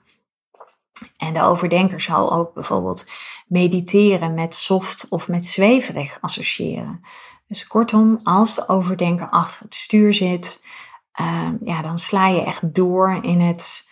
En 1.16 1.34
de 1.34 1.42
overdenker 1.42 2.00
zal 2.00 2.32
ook 2.32 2.54
bijvoorbeeld 2.54 3.06
mediteren 3.46 4.34
met 4.34 4.54
soft 4.54 5.06
of 5.08 5.28
met 5.28 5.46
zweverig 5.46 6.18
associëren. 6.20 7.00
Dus 7.48 7.66
kortom, 7.66 8.20
als 8.22 8.54
de 8.54 8.68
overdenker 8.68 9.28
achter 9.28 9.62
het 9.62 9.74
stuur 9.74 10.14
zit, 10.14 10.64
uh, 11.20 11.48
ja, 11.64 11.82
dan 11.82 11.98
sla 11.98 12.28
je 12.28 12.44
echt 12.44 12.74
door 12.74 13.18
in 13.22 13.40
het 13.40 13.85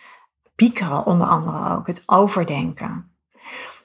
piekeren 0.55 1.05
onder 1.05 1.27
andere 1.27 1.75
ook, 1.75 1.87
het 1.87 2.03
overdenken. 2.05 3.11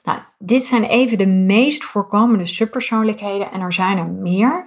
Nou, 0.03 0.19
dit 0.37 0.63
zijn 0.63 0.83
even 0.83 1.17
de 1.17 1.27
meest 1.27 1.83
voorkomende 1.83 2.45
subpersoonlijkheden 2.45 3.51
en 3.51 3.61
er 3.61 3.73
zijn 3.73 3.97
er 3.97 4.07
meer. 4.07 4.65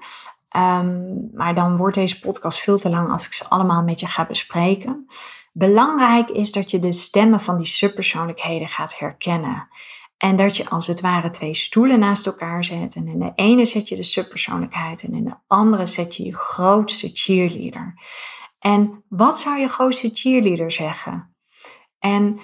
Um, 0.56 1.30
maar 1.32 1.54
dan 1.54 1.76
wordt 1.76 1.94
deze 1.94 2.20
podcast 2.20 2.60
veel 2.60 2.76
te 2.76 2.90
lang 2.90 3.10
als 3.10 3.26
ik 3.26 3.32
ze 3.32 3.48
allemaal 3.48 3.82
met 3.82 4.00
je 4.00 4.06
ga 4.06 4.26
bespreken. 4.26 5.06
Belangrijk 5.52 6.30
is 6.30 6.52
dat 6.52 6.70
je 6.70 6.78
de 6.78 6.92
stemmen 6.92 7.40
van 7.40 7.56
die 7.56 7.66
subpersoonlijkheden 7.66 8.68
gaat 8.68 8.98
herkennen. 8.98 9.68
En 10.16 10.36
dat 10.36 10.56
je 10.56 10.68
als 10.68 10.86
het 10.86 11.00
ware 11.00 11.30
twee 11.30 11.54
stoelen 11.54 11.98
naast 11.98 12.26
elkaar 12.26 12.64
zet. 12.64 12.94
En 12.94 13.08
in 13.08 13.18
de 13.18 13.32
ene 13.34 13.64
zet 13.64 13.88
je 13.88 13.96
de 13.96 14.02
subpersoonlijkheid 14.02 15.02
en 15.02 15.12
in 15.12 15.24
de 15.24 15.34
andere 15.46 15.86
zet 15.86 16.16
je 16.16 16.24
je 16.24 16.36
grootste 16.36 17.10
cheerleader. 17.12 18.00
En 18.58 19.04
wat 19.08 19.38
zou 19.38 19.58
je 19.58 19.68
grootste 19.68 20.10
cheerleader 20.12 20.70
zeggen? 20.70 21.33
En 22.04 22.40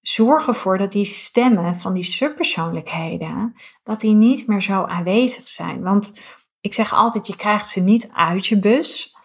zorg 0.00 0.46
ervoor 0.46 0.78
dat 0.78 0.92
die 0.92 1.04
stemmen 1.04 1.74
van 1.74 1.94
die 1.94 2.02
subpersoonlijkheden, 2.02 3.54
dat 3.82 4.00
die 4.00 4.14
niet 4.14 4.46
meer 4.46 4.62
zo 4.62 4.82
aanwezig 4.82 5.48
zijn. 5.48 5.82
Want 5.82 6.20
ik 6.60 6.74
zeg 6.74 6.92
altijd, 6.92 7.26
je 7.26 7.36
krijgt 7.36 7.66
ze 7.66 7.80
niet 7.80 8.10
uit 8.12 8.46
je 8.46 8.58
bus, 8.58 9.16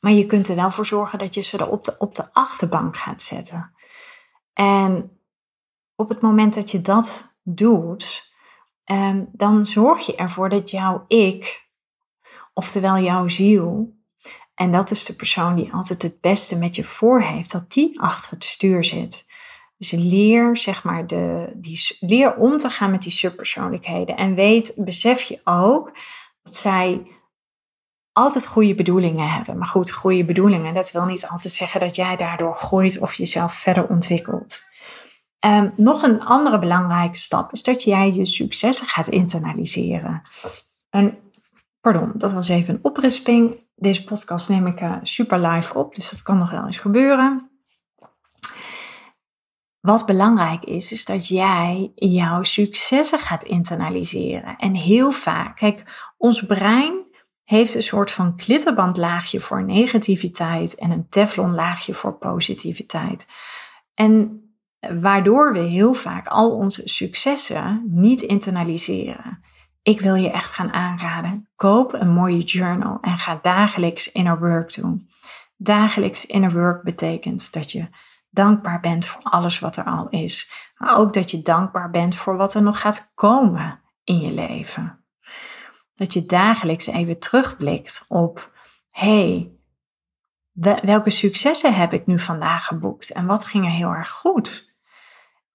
maar 0.00 0.12
je 0.12 0.26
kunt 0.26 0.48
er 0.48 0.56
wel 0.56 0.70
voor 0.70 0.86
zorgen 0.86 1.18
dat 1.18 1.34
je 1.34 1.40
ze 1.40 1.58
er 1.58 1.70
op 1.70 1.84
de, 1.84 1.94
op 1.98 2.14
de 2.14 2.32
achterbank 2.32 2.96
gaat 2.96 3.22
zetten. 3.22 3.74
En 4.52 5.20
op 5.94 6.08
het 6.08 6.20
moment 6.20 6.54
dat 6.54 6.70
je 6.70 6.80
dat 6.80 7.36
doet, 7.42 8.32
ehm, 8.84 9.24
dan 9.32 9.66
zorg 9.66 10.06
je 10.06 10.16
ervoor 10.16 10.48
dat 10.48 10.70
jouw 10.70 11.04
ik, 11.08 11.68
oftewel 12.52 12.98
jouw 12.98 13.28
ziel, 13.28 13.96
en 14.56 14.72
dat 14.72 14.90
is 14.90 15.04
de 15.04 15.16
persoon 15.16 15.54
die 15.56 15.72
altijd 15.72 16.02
het 16.02 16.20
beste 16.20 16.58
met 16.58 16.76
je 16.76 16.84
voor 16.84 17.22
heeft, 17.22 17.52
dat 17.52 17.72
die 17.72 18.00
achter 18.00 18.30
het 18.30 18.44
stuur 18.44 18.84
zit. 18.84 19.26
Dus 19.78 19.90
leer, 19.90 20.56
zeg 20.56 20.84
maar, 20.84 21.06
de, 21.06 21.52
die, 21.54 21.96
leer 22.00 22.36
om 22.36 22.58
te 22.58 22.70
gaan 22.70 22.90
met 22.90 23.02
die 23.02 23.12
subpersoonlijkheden. 23.12 24.16
En 24.16 24.34
weet, 24.34 24.72
besef 24.76 25.22
je 25.22 25.40
ook 25.44 25.92
dat 26.42 26.56
zij 26.56 27.06
altijd 28.12 28.46
goede 28.46 28.74
bedoelingen 28.74 29.28
hebben. 29.28 29.58
Maar 29.58 29.66
goed, 29.66 29.90
goede 29.90 30.24
bedoelingen, 30.24 30.74
dat 30.74 30.92
wil 30.92 31.04
niet 31.04 31.26
altijd 31.26 31.52
zeggen 31.52 31.80
dat 31.80 31.96
jij 31.96 32.16
daardoor 32.16 32.54
groeit 32.54 32.98
of 32.98 33.14
jezelf 33.14 33.54
verder 33.54 33.88
ontwikkelt. 33.88 34.64
Um, 35.46 35.72
nog 35.74 36.02
een 36.02 36.24
andere 36.24 36.58
belangrijke 36.58 37.18
stap 37.18 37.52
is 37.52 37.62
dat 37.62 37.82
jij 37.82 38.12
je 38.12 38.24
successen 38.24 38.86
gaat 38.86 39.08
internaliseren. 39.08 40.22
En, 40.90 41.18
pardon, 41.80 42.12
dat 42.14 42.32
was 42.32 42.48
even 42.48 42.74
een 42.74 42.84
oprisping. 42.84 43.65
Deze 43.78 44.04
podcast 44.04 44.48
neem 44.48 44.66
ik 44.66 44.80
uh, 44.80 44.96
super 45.02 45.46
live 45.46 45.74
op, 45.74 45.94
dus 45.94 46.10
dat 46.10 46.22
kan 46.22 46.38
nog 46.38 46.50
wel 46.50 46.64
eens 46.64 46.76
gebeuren. 46.76 47.50
Wat 49.80 50.06
belangrijk 50.06 50.64
is, 50.64 50.92
is 50.92 51.04
dat 51.04 51.28
jij 51.28 51.92
jouw 51.94 52.42
successen 52.42 53.18
gaat 53.18 53.44
internaliseren. 53.44 54.56
En 54.56 54.74
heel 54.74 55.10
vaak, 55.10 55.56
kijk, 55.56 56.10
ons 56.16 56.46
brein 56.46 57.04
heeft 57.44 57.74
een 57.74 57.82
soort 57.82 58.10
van 58.10 58.36
klittenbandlaagje 58.36 59.40
voor 59.40 59.64
negativiteit 59.64 60.74
en 60.74 60.90
een 60.90 61.08
teflonlaagje 61.08 61.94
voor 61.94 62.18
positiviteit. 62.18 63.26
En 63.94 64.40
waardoor 65.00 65.52
we 65.52 65.58
heel 65.58 65.94
vaak 65.94 66.26
al 66.26 66.50
onze 66.50 66.82
successen 66.84 67.82
niet 67.86 68.20
internaliseren. 68.20 69.44
Ik 69.86 70.00
wil 70.00 70.14
je 70.14 70.30
echt 70.30 70.52
gaan 70.52 70.72
aanraden. 70.72 71.48
Koop 71.56 71.92
een 71.92 72.12
mooie 72.12 72.42
journal 72.42 72.98
en 73.00 73.18
ga 73.18 73.38
dagelijks 73.42 74.12
inner 74.12 74.38
work 74.38 74.74
doen. 74.74 75.10
Dagelijks 75.56 76.26
inner 76.26 76.52
work 76.52 76.82
betekent 76.82 77.52
dat 77.52 77.72
je 77.72 77.88
dankbaar 78.30 78.80
bent 78.80 79.06
voor 79.06 79.22
alles 79.22 79.58
wat 79.58 79.76
er 79.76 79.84
al 79.84 80.08
is. 80.08 80.50
Maar 80.76 80.98
ook 80.98 81.12
dat 81.12 81.30
je 81.30 81.42
dankbaar 81.42 81.90
bent 81.90 82.14
voor 82.14 82.36
wat 82.36 82.54
er 82.54 82.62
nog 82.62 82.80
gaat 82.80 83.12
komen 83.14 83.80
in 84.04 84.20
je 84.20 84.32
leven. 84.32 85.04
Dat 85.94 86.12
je 86.12 86.26
dagelijks 86.26 86.86
even 86.86 87.18
terugblikt 87.18 88.04
op, 88.08 88.52
hey, 88.90 89.52
welke 90.82 91.10
successen 91.10 91.74
heb 91.74 91.92
ik 91.92 92.06
nu 92.06 92.18
vandaag 92.18 92.66
geboekt 92.66 93.12
en 93.12 93.26
wat 93.26 93.44
ging 93.44 93.64
er 93.64 93.70
heel 93.70 93.90
erg 93.90 94.10
goed? 94.10 94.76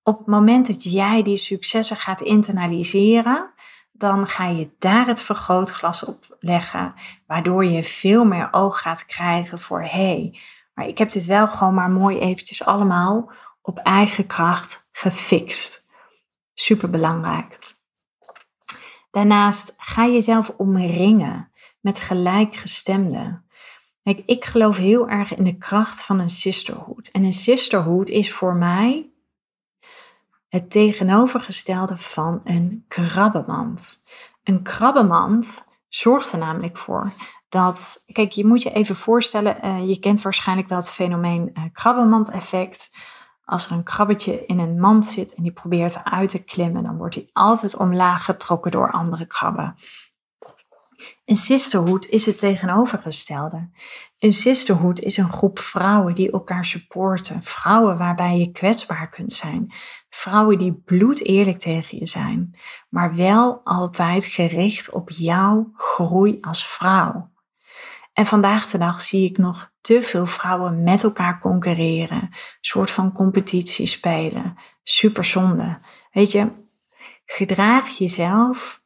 Op 0.03 0.17
het 0.17 0.27
moment 0.27 0.67
dat 0.67 0.83
jij 0.83 1.23
die 1.23 1.37
successen 1.37 1.97
gaat 1.97 2.21
internaliseren, 2.21 3.53
dan 4.01 4.27
ga 4.27 4.47
je 4.47 4.69
daar 4.79 5.07
het 5.07 5.21
vergrootglas 5.21 6.05
op 6.05 6.37
leggen, 6.39 6.93
waardoor 7.27 7.65
je 7.65 7.83
veel 7.83 8.25
meer 8.25 8.47
oog 8.51 8.81
gaat 8.81 9.05
krijgen 9.05 9.59
voor 9.59 9.81
hé, 9.81 9.87
hey, 9.87 10.39
maar 10.73 10.87
ik 10.87 10.97
heb 10.97 11.11
dit 11.11 11.25
wel 11.25 11.47
gewoon 11.47 11.73
maar 11.73 11.91
mooi 11.91 12.19
eventjes 12.19 12.65
allemaal 12.65 13.31
op 13.61 13.77
eigen 13.77 14.27
kracht 14.27 14.87
gefixt. 14.91 15.87
Super 16.53 16.89
belangrijk. 16.89 17.75
Daarnaast 19.11 19.73
ga 19.77 20.05
jezelf 20.05 20.53
omringen 20.57 21.51
met 21.79 21.99
gelijkgestemden. 21.99 23.45
Kijk, 24.03 24.21
ik 24.25 24.45
geloof 24.45 24.77
heel 24.77 25.09
erg 25.09 25.35
in 25.35 25.43
de 25.43 25.57
kracht 25.57 26.01
van 26.01 26.19
een 26.19 26.29
sisterhood. 26.29 27.07
En 27.07 27.23
een 27.23 27.33
sisterhood 27.33 28.09
is 28.09 28.33
voor 28.33 28.55
mij 28.55 29.10
het 30.51 30.71
tegenovergestelde 30.71 31.97
van 31.97 32.41
een 32.43 32.85
krabbenmand. 32.87 34.03
Een 34.43 34.63
krabbenmand 34.63 35.63
zorgt 35.87 36.31
er 36.31 36.37
namelijk 36.37 36.77
voor 36.77 37.11
dat, 37.49 38.03
kijk, 38.05 38.31
je 38.31 38.45
moet 38.45 38.61
je 38.61 38.71
even 38.71 38.95
voorstellen, 38.95 39.65
uh, 39.65 39.87
je 39.87 39.99
kent 39.99 40.21
waarschijnlijk 40.21 40.67
wel 40.67 40.77
het 40.77 40.89
fenomeen 40.89 41.51
uh, 41.53 41.63
krabbenmand-effect. 41.71 42.91
Als 43.45 43.65
er 43.65 43.71
een 43.71 43.83
krabbetje 43.83 44.45
in 44.45 44.59
een 44.59 44.79
mand 44.79 45.05
zit 45.05 45.33
en 45.33 45.43
die 45.43 45.51
probeert 45.51 45.95
eruit 45.95 46.29
te 46.29 46.43
klimmen, 46.43 46.83
dan 46.83 46.97
wordt 46.97 47.15
hij 47.15 47.29
altijd 47.33 47.77
omlaag 47.77 48.25
getrokken 48.25 48.71
door 48.71 48.91
andere 48.91 49.25
krabben. 49.25 49.75
Een 51.25 51.37
sisterhood 51.37 52.05
is 52.05 52.25
het 52.25 52.39
tegenovergestelde. 52.39 53.69
Een 54.19 54.33
sisterhood 54.33 54.99
is 54.99 55.17
een 55.17 55.31
groep 55.31 55.59
vrouwen 55.59 56.15
die 56.15 56.31
elkaar 56.31 56.65
supporten. 56.65 57.43
Vrouwen 57.43 57.97
waarbij 57.97 58.37
je 58.37 58.51
kwetsbaar 58.51 59.09
kunt 59.09 59.33
zijn. 59.33 59.73
Vrouwen 60.09 60.57
die 60.57 60.73
bloed 60.73 61.23
eerlijk 61.25 61.59
tegen 61.59 61.97
je 61.97 62.07
zijn. 62.07 62.57
Maar 62.89 63.15
wel 63.15 63.61
altijd 63.63 64.25
gericht 64.25 64.91
op 64.91 65.09
jouw 65.09 65.71
groei 65.73 66.37
als 66.41 66.67
vrouw. 66.67 67.31
En 68.13 68.25
vandaag 68.25 68.69
de 68.69 68.77
dag 68.77 69.01
zie 69.01 69.29
ik 69.29 69.37
nog 69.37 69.71
te 69.81 70.01
veel 70.01 70.25
vrouwen 70.25 70.83
met 70.83 71.03
elkaar 71.03 71.39
concurreren. 71.39 72.21
Een 72.21 72.31
soort 72.61 72.91
van 72.91 73.11
competitie 73.11 73.85
spelen. 73.85 74.57
Super 74.83 75.23
zonde. 75.23 75.79
Weet 76.11 76.31
je, 76.31 76.47
gedraag 77.25 77.97
jezelf 77.97 78.80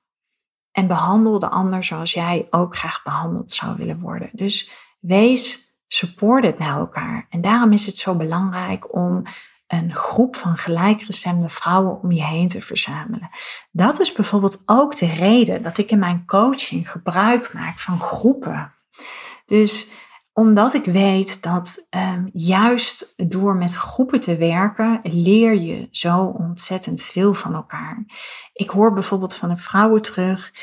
en 0.76 0.88
behandel 0.88 1.39
de 1.39 1.49
ander 1.49 1.84
zoals 1.84 2.13
jij 2.13 2.47
ook 2.49 2.76
graag 2.76 3.03
behandeld 3.03 3.51
zou 3.51 3.76
willen 3.78 3.99
worden. 3.99 4.30
Dus 4.32 4.69
wees 4.99 5.76
supported 5.88 6.59
naar 6.59 6.78
elkaar. 6.78 7.26
En 7.30 7.41
daarom 7.41 7.71
is 7.71 7.86
het 7.86 7.97
zo 7.97 8.15
belangrijk 8.15 8.95
om 8.95 9.23
een 9.67 9.95
groep 9.95 10.36
van 10.36 10.57
gelijkgestemde 10.57 11.49
vrouwen 11.49 12.01
om 12.01 12.11
je 12.11 12.23
heen 12.23 12.47
te 12.47 12.61
verzamelen. 12.61 13.30
Dat 13.71 13.99
is 13.99 14.11
bijvoorbeeld 14.11 14.63
ook 14.65 14.97
de 14.97 15.05
reden 15.05 15.63
dat 15.63 15.78
ik 15.78 15.91
in 15.91 15.99
mijn 15.99 16.26
coaching 16.26 16.91
gebruik 16.91 17.53
maak 17.53 17.80
van 17.80 17.99
groepen. 17.99 18.73
Dus 19.45 19.88
omdat 20.38 20.73
ik 20.73 20.86
weet 20.86 21.41
dat 21.41 21.88
um, 21.89 22.29
juist 22.33 23.13
door 23.29 23.55
met 23.55 23.75
groepen 23.75 24.19
te 24.19 24.38
werken, 24.38 24.99
leer 25.03 25.53
je 25.53 25.88
zo 25.91 26.23
ontzettend 26.23 27.01
veel 27.01 27.33
van 27.33 27.53
elkaar. 27.53 28.05
Ik 28.53 28.69
hoor 28.69 28.93
bijvoorbeeld 28.93 29.36
van 29.36 29.49
een 29.49 29.57
vrouwen 29.57 30.01
terug 30.01 30.53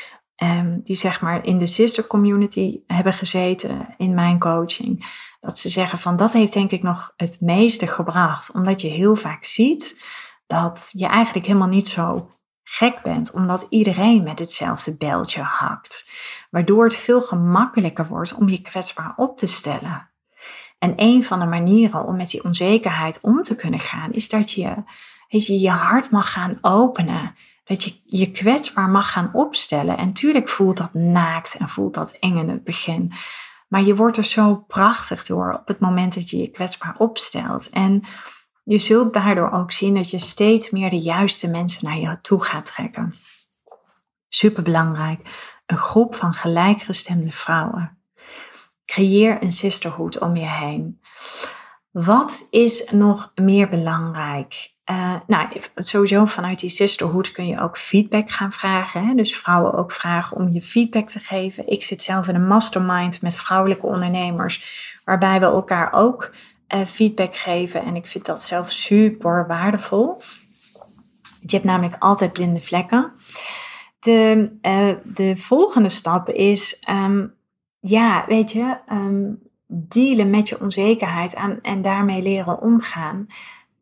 um, 0.43 0.81
die 0.83 0.95
zeg 0.95 1.21
maar 1.21 1.45
in 1.45 1.59
de 1.59 1.67
sister 1.67 2.07
community 2.07 2.79
hebben 2.87 3.13
gezeten 3.13 3.93
in 3.97 4.13
mijn 4.13 4.39
coaching. 4.39 5.05
Dat 5.39 5.57
ze 5.57 5.69
zeggen 5.69 5.97
van 5.97 6.15
dat 6.15 6.33
heeft 6.33 6.53
denk 6.53 6.71
ik 6.71 6.83
nog 6.83 7.13
het 7.15 7.37
meeste 7.41 7.87
gebracht. 7.87 8.51
Omdat 8.51 8.81
je 8.81 8.87
heel 8.87 9.15
vaak 9.15 9.43
ziet 9.43 10.03
dat 10.47 10.89
je 10.91 11.07
eigenlijk 11.07 11.45
helemaal 11.45 11.67
niet 11.67 11.87
zo 11.87 12.31
gek 12.63 13.01
bent. 13.01 13.31
Omdat 13.31 13.65
iedereen 13.69 14.23
met 14.23 14.39
hetzelfde 14.39 14.97
beltje 14.97 15.41
hakt. 15.41 16.09
Waardoor 16.53 16.83
het 16.83 16.95
veel 16.95 17.21
gemakkelijker 17.21 18.07
wordt 18.07 18.33
om 18.33 18.49
je 18.49 18.61
kwetsbaar 18.61 19.13
op 19.15 19.37
te 19.37 19.47
stellen. 19.47 20.09
En 20.79 20.93
een 20.95 21.23
van 21.23 21.39
de 21.39 21.45
manieren 21.45 22.05
om 22.05 22.15
met 22.15 22.29
die 22.29 22.43
onzekerheid 22.43 23.19
om 23.21 23.43
te 23.43 23.55
kunnen 23.55 23.79
gaan, 23.79 24.11
is 24.11 24.29
dat 24.29 24.51
je 24.51 24.83
weet 25.29 25.45
je, 25.45 25.59
je 25.59 25.69
hart 25.69 26.09
mag 26.09 26.31
gaan 26.31 26.57
openen. 26.61 27.35
Dat 27.63 27.83
je 27.83 28.01
je 28.05 28.31
kwetsbaar 28.31 28.89
mag 28.89 29.11
gaan 29.11 29.29
opstellen. 29.33 29.97
En 29.97 30.13
tuurlijk 30.13 30.49
voelt 30.49 30.77
dat 30.77 30.93
naakt 30.93 31.55
en 31.55 31.69
voelt 31.69 31.93
dat 31.93 32.17
eng 32.19 32.37
in 32.37 32.49
het 32.49 32.63
begin. 32.63 33.13
Maar 33.67 33.81
je 33.81 33.95
wordt 33.95 34.17
er 34.17 34.23
zo 34.23 34.55
prachtig 34.55 35.23
door 35.23 35.53
op 35.53 35.67
het 35.67 35.79
moment 35.79 36.13
dat 36.13 36.29
je 36.29 36.37
je 36.37 36.49
kwetsbaar 36.49 36.95
opstelt. 36.97 37.69
En 37.69 38.03
je 38.63 38.77
zult 38.77 39.13
daardoor 39.13 39.51
ook 39.51 39.71
zien 39.71 39.93
dat 39.93 40.09
je 40.09 40.19
steeds 40.19 40.69
meer 40.69 40.89
de 40.89 40.99
juiste 40.99 41.47
mensen 41.47 41.85
naar 41.85 41.97
je 41.97 42.21
toe 42.21 42.43
gaat 42.43 42.65
trekken. 42.65 43.15
Super 44.29 44.63
belangrijk. 44.63 45.19
Een 45.73 45.79
groep 45.79 46.15
van 46.15 46.33
gelijkgestemde 46.33 47.31
vrouwen. 47.31 47.97
Creëer 48.85 49.43
een 49.43 49.51
sisterhood 49.51 50.19
om 50.19 50.35
je 50.35 50.47
heen. 50.47 50.99
Wat 51.91 52.47
is 52.49 52.91
nog 52.91 53.31
meer 53.35 53.69
belangrijk? 53.69 54.73
Uh, 54.91 55.15
nou, 55.27 55.47
sowieso 55.75 56.25
vanuit 56.25 56.59
die 56.59 56.69
sisterhood 56.69 57.31
kun 57.31 57.47
je 57.47 57.59
ook 57.59 57.77
feedback 57.77 58.31
gaan 58.31 58.51
vragen. 58.51 59.07
Hè? 59.07 59.13
Dus 59.13 59.37
vrouwen 59.37 59.73
ook 59.73 59.91
vragen 59.91 60.37
om 60.37 60.49
je 60.49 60.61
feedback 60.61 61.07
te 61.07 61.19
geven. 61.19 61.67
Ik 61.67 61.83
zit 61.83 62.01
zelf 62.01 62.27
in 62.27 62.35
een 62.35 62.47
mastermind 62.47 63.21
met 63.21 63.35
vrouwelijke 63.35 63.85
ondernemers, 63.85 64.65
waarbij 65.03 65.39
we 65.39 65.45
elkaar 65.45 65.93
ook 65.93 66.33
uh, 66.75 66.85
feedback 66.85 67.35
geven. 67.35 67.83
En 67.83 67.95
ik 67.95 68.05
vind 68.05 68.25
dat 68.25 68.43
zelf 68.43 68.71
super 68.71 69.47
waardevol. 69.47 70.21
Je 71.39 71.55
hebt 71.55 71.63
namelijk 71.63 71.95
altijd 71.99 72.33
blinde 72.33 72.61
vlekken. 72.61 73.11
De, 74.03 74.51
uh, 74.61 75.15
de 75.15 75.37
volgende 75.37 75.89
stap 75.89 76.29
is, 76.29 76.83
um, 76.89 77.33
ja, 77.79 78.25
weet 78.27 78.51
je, 78.51 78.77
um, 78.91 79.39
dealen 79.67 80.29
met 80.29 80.49
je 80.49 80.61
onzekerheid 80.61 81.33
en, 81.33 81.61
en 81.61 81.81
daarmee 81.81 82.21
leren 82.21 82.61
omgaan 82.61 83.27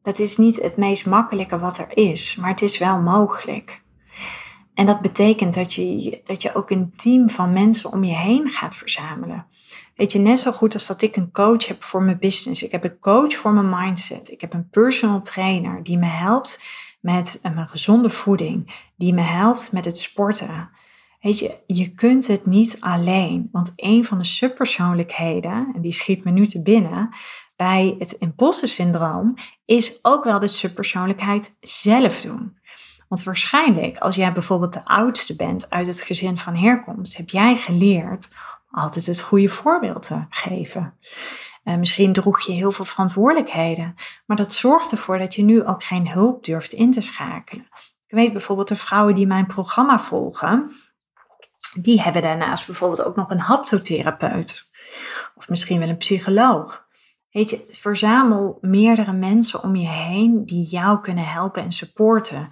dat 0.02 0.20
is 0.20 0.38
niet 0.38 0.62
het 0.62 0.78
meest 0.78 1.06
makkelijke 1.06 1.60
wat 1.60 1.78
er 1.78 1.98
is, 1.98 2.36
maar 2.36 2.50
het 2.50 2.62
is 2.62 2.78
wel 2.78 3.02
mogelijk. 3.02 3.82
En 4.74 4.86
dat 4.86 5.02
betekent 5.02 5.54
dat 5.54 5.74
je, 5.74 6.20
dat 6.24 6.42
je 6.42 6.56
ook 6.56 6.70
een 6.70 6.94
team 6.96 7.30
van 7.30 7.54
mensen 7.54 7.92
om 7.92 8.04
je 8.04 8.16
heen 8.16 8.50
gaat 8.50 8.76
verzamelen. 8.76 9.46
Weet 9.96 10.12
je, 10.12 10.20
net 10.20 10.40
zo 10.40 10.52
goed 10.52 10.74
als 10.74 10.88
dat 10.88 11.02
ik 11.02 11.16
een 11.16 11.32
coach 11.32 11.68
heb 11.68 11.84
voor 11.84 12.04
mijn 12.04 12.20
business. 12.20 12.64
Ik 12.64 12.72
heb 12.72 12.84
een 12.84 13.00
coach 13.00 13.36
voor 13.36 13.52
mijn 13.52 13.70
mindset. 13.70 14.32
Ik 14.32 14.42
heb 14.42 14.54
een 14.54 14.70
personal 14.70 15.22
trainer 15.22 15.84
die 15.84 15.98
me 15.98 16.06
helpt 16.06 16.64
met 17.02 17.40
mijn 17.42 17.68
gezonde 17.68 18.10
voeding. 18.10 18.90
Die 18.96 19.14
me 19.14 19.22
helpt 19.22 19.72
met 19.72 19.86
het 19.86 19.98
sporten. 19.98 20.70
Weet 21.22 21.40
je, 21.40 21.60
je 21.68 21.94
kunt 21.94 22.28
het 22.28 22.46
niet 22.46 22.78
alleen. 22.80 23.50
Want 23.52 23.74
een 23.76 24.06
van 24.06 24.18
de 24.18 24.24
subpersoonlijkheden, 24.24 25.72
en 25.76 25.82
die 25.82 25.92
schiet 25.92 26.24
me 26.24 26.32
nu 26.32 26.48
te 26.48 26.62
binnen, 26.62 27.10
bij 27.56 27.96
het 28.00 28.12
imposter 28.12 28.68
syndroom 28.68 29.34
is 29.66 30.00
ook 30.02 30.24
wel 30.24 30.40
de 30.40 30.48
subpersoonlijkheid 30.48 31.58
zelf 31.60 32.22
doen. 32.22 32.60
Want 33.08 33.24
waarschijnlijk, 33.24 33.98
als 33.98 34.16
jij 34.16 34.34
bijvoorbeeld 34.34 34.74
de 34.74 34.86
oudste 34.86 35.36
bent 35.36 35.70
uit 35.70 35.88
het 35.88 36.02
gezin 36.02 36.38
van 36.38 36.56
herkomst, 36.56 37.18
heb 37.18 37.30
jij 37.30 37.56
geleerd 37.56 38.30
altijd 38.72 39.06
het 39.06 39.22
goede 39.22 39.50
voorbeeld 39.50 40.04
te 40.04 40.26
geven. 40.30 40.94
Uh, 41.64 41.76
misschien 41.76 42.14
droeg 42.14 42.42
je 42.42 42.52
heel 42.52 42.72
veel 42.72 42.86
verantwoordelijkheden, 42.86 43.96
maar 44.26 44.38
dat 44.38 44.54
zorgt 44.54 44.92
ervoor 44.92 45.18
dat 45.18 45.36
je 45.36 45.44
nu 45.44 45.66
ook 45.66 45.84
geen 45.84 46.10
hulp 46.10 46.44
durft 46.44 46.74
in 46.74 46.92
te 46.92 47.02
schakelen. 47.02 47.68
Ik 48.08 48.18
weet 48.18 48.32
bijvoorbeeld 48.32 48.68
de 48.68 48.76
vrouwen 48.76 49.16
die 49.16 49.28
mijn 49.28 49.48
programma 49.48 50.00
volgen, 50.00 50.72
die 51.82 52.02
hebben 52.02 52.22
daarnaast 52.22 52.66
bijvoorbeeld 52.66 53.04
ook 53.04 53.16
nog 53.16 53.30
een 53.30 53.40
haptotherapeut. 53.40 54.70
Of 55.36 55.50
misschien 55.50 55.80
wel 55.80 55.90
een 55.90 55.98
psycholoog. 55.98 56.88
Weet 57.32 57.50
je, 57.50 57.68
verzamel 57.70 58.58
meerdere 58.62 59.14
mensen 59.14 59.64
om 59.64 59.76
je 59.76 59.88
heen 59.88 60.46
die 60.46 60.66
jou 60.66 61.02
kunnen 61.02 61.28
helpen 61.28 61.64
en 61.64 61.72
supporten. 61.72 62.50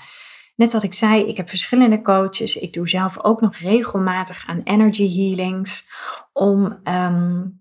Net 0.56 0.72
wat 0.72 0.84
ik 0.84 0.94
zei, 0.94 1.24
ik 1.24 1.38
heb 1.38 1.50
verschillende 1.50 2.02
coaches. 2.02 2.56
Ik 2.56 2.74
doe 2.74 2.90
zelf 2.90 3.24
ook 3.24 3.42
nog 3.42 3.56
regelmatig 3.56 4.44
aan 4.48 4.62
energy 4.64 5.16
healings. 5.16 5.90
Om, 6.34 6.80
um, 6.84 7.59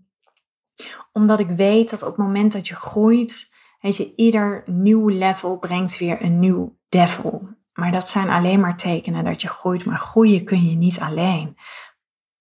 omdat 1.13 1.39
ik 1.39 1.49
weet 1.49 1.91
dat 1.91 2.03
op 2.03 2.09
het 2.09 2.17
moment 2.17 2.53
dat 2.53 2.69
je 2.69 2.75
groeit, 2.75 3.55
weet 3.81 3.97
je, 3.97 4.15
ieder 4.17 4.63
nieuw 4.67 5.09
level 5.09 5.59
brengt 5.59 5.99
weer 5.99 6.23
een 6.23 6.39
nieuw 6.39 6.79
devil. 6.89 7.57
Maar 7.73 7.93
dat 7.93 8.09
zijn 8.09 8.31
alleen 8.31 8.61
maar 8.61 8.77
tekenen 8.77 9.25
dat 9.25 9.43
je 9.43 9.49
groeit. 9.49 9.85
Maar 9.85 9.99
groeien 9.99 10.45
kun 10.45 10.65
je 10.65 10.77
niet 10.77 11.01
alleen. 11.01 11.57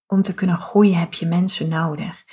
Om 0.05 0.21
te 0.21 0.33
kunnen 0.33 0.57
groeien 0.57 0.99
heb 0.99 1.13
je 1.13 1.25
mensen 1.25 1.69
nodig. 1.69 2.23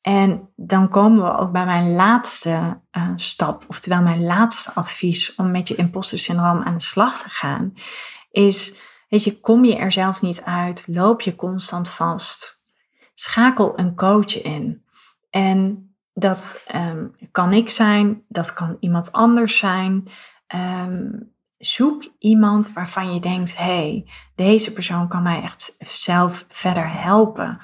En 0.00 0.52
dan 0.56 0.88
komen 0.88 1.24
we 1.24 1.36
ook 1.36 1.52
bij 1.52 1.64
mijn 1.64 1.94
laatste 1.94 2.80
uh, 2.92 3.10
stap, 3.16 3.64
oftewel 3.68 4.02
mijn 4.02 4.24
laatste 4.24 4.74
advies 4.74 5.34
om 5.34 5.50
met 5.50 5.68
je 5.68 5.74
imposter 5.74 6.18
syndroom 6.18 6.62
aan 6.62 6.74
de 6.74 6.82
slag 6.82 7.22
te 7.22 7.28
gaan, 7.28 7.72
is, 8.30 8.74
weet 9.08 9.24
je, 9.24 9.40
kom 9.40 9.64
je 9.64 9.76
er 9.76 9.92
zelf 9.92 10.22
niet 10.22 10.42
uit, 10.42 10.84
loop 10.86 11.20
je 11.20 11.34
constant 11.34 11.88
vast. 11.88 12.64
Schakel 13.14 13.78
een 13.78 13.94
coach 13.94 14.42
in. 14.42 14.83
En 15.34 15.88
dat 16.12 16.64
um, 16.74 17.14
kan 17.30 17.52
ik 17.52 17.70
zijn, 17.70 18.24
dat 18.28 18.52
kan 18.52 18.76
iemand 18.80 19.12
anders 19.12 19.58
zijn. 19.58 20.08
Um, 20.54 21.32
zoek 21.58 22.04
iemand 22.18 22.72
waarvan 22.72 23.14
je 23.14 23.20
denkt, 23.20 23.56
hey, 23.56 24.10
deze 24.34 24.72
persoon 24.72 25.08
kan 25.08 25.22
mij 25.22 25.42
echt 25.42 25.76
zelf 25.78 26.44
verder 26.48 26.92
helpen. 26.92 27.58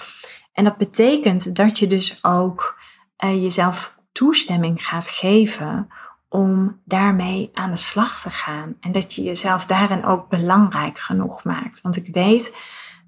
En 0.52 0.64
dat 0.64 0.76
betekent 0.76 1.56
dat 1.56 1.78
je 1.78 1.86
dus 1.86 2.24
ook 2.24 2.80
uh, 3.24 3.42
jezelf 3.42 3.98
toestemming 4.12 4.84
gaat 4.86 5.08
geven 5.08 5.88
om 6.28 6.80
daarmee 6.84 7.50
aan 7.52 7.70
de 7.70 7.76
slag 7.76 8.20
te 8.20 8.30
gaan. 8.30 8.76
En 8.80 8.92
dat 8.92 9.14
je 9.14 9.22
jezelf 9.22 9.66
daarin 9.66 10.04
ook 10.04 10.28
belangrijk 10.28 10.98
genoeg 10.98 11.44
maakt. 11.44 11.80
Want 11.80 11.96
ik 11.96 12.14
weet 12.14 12.56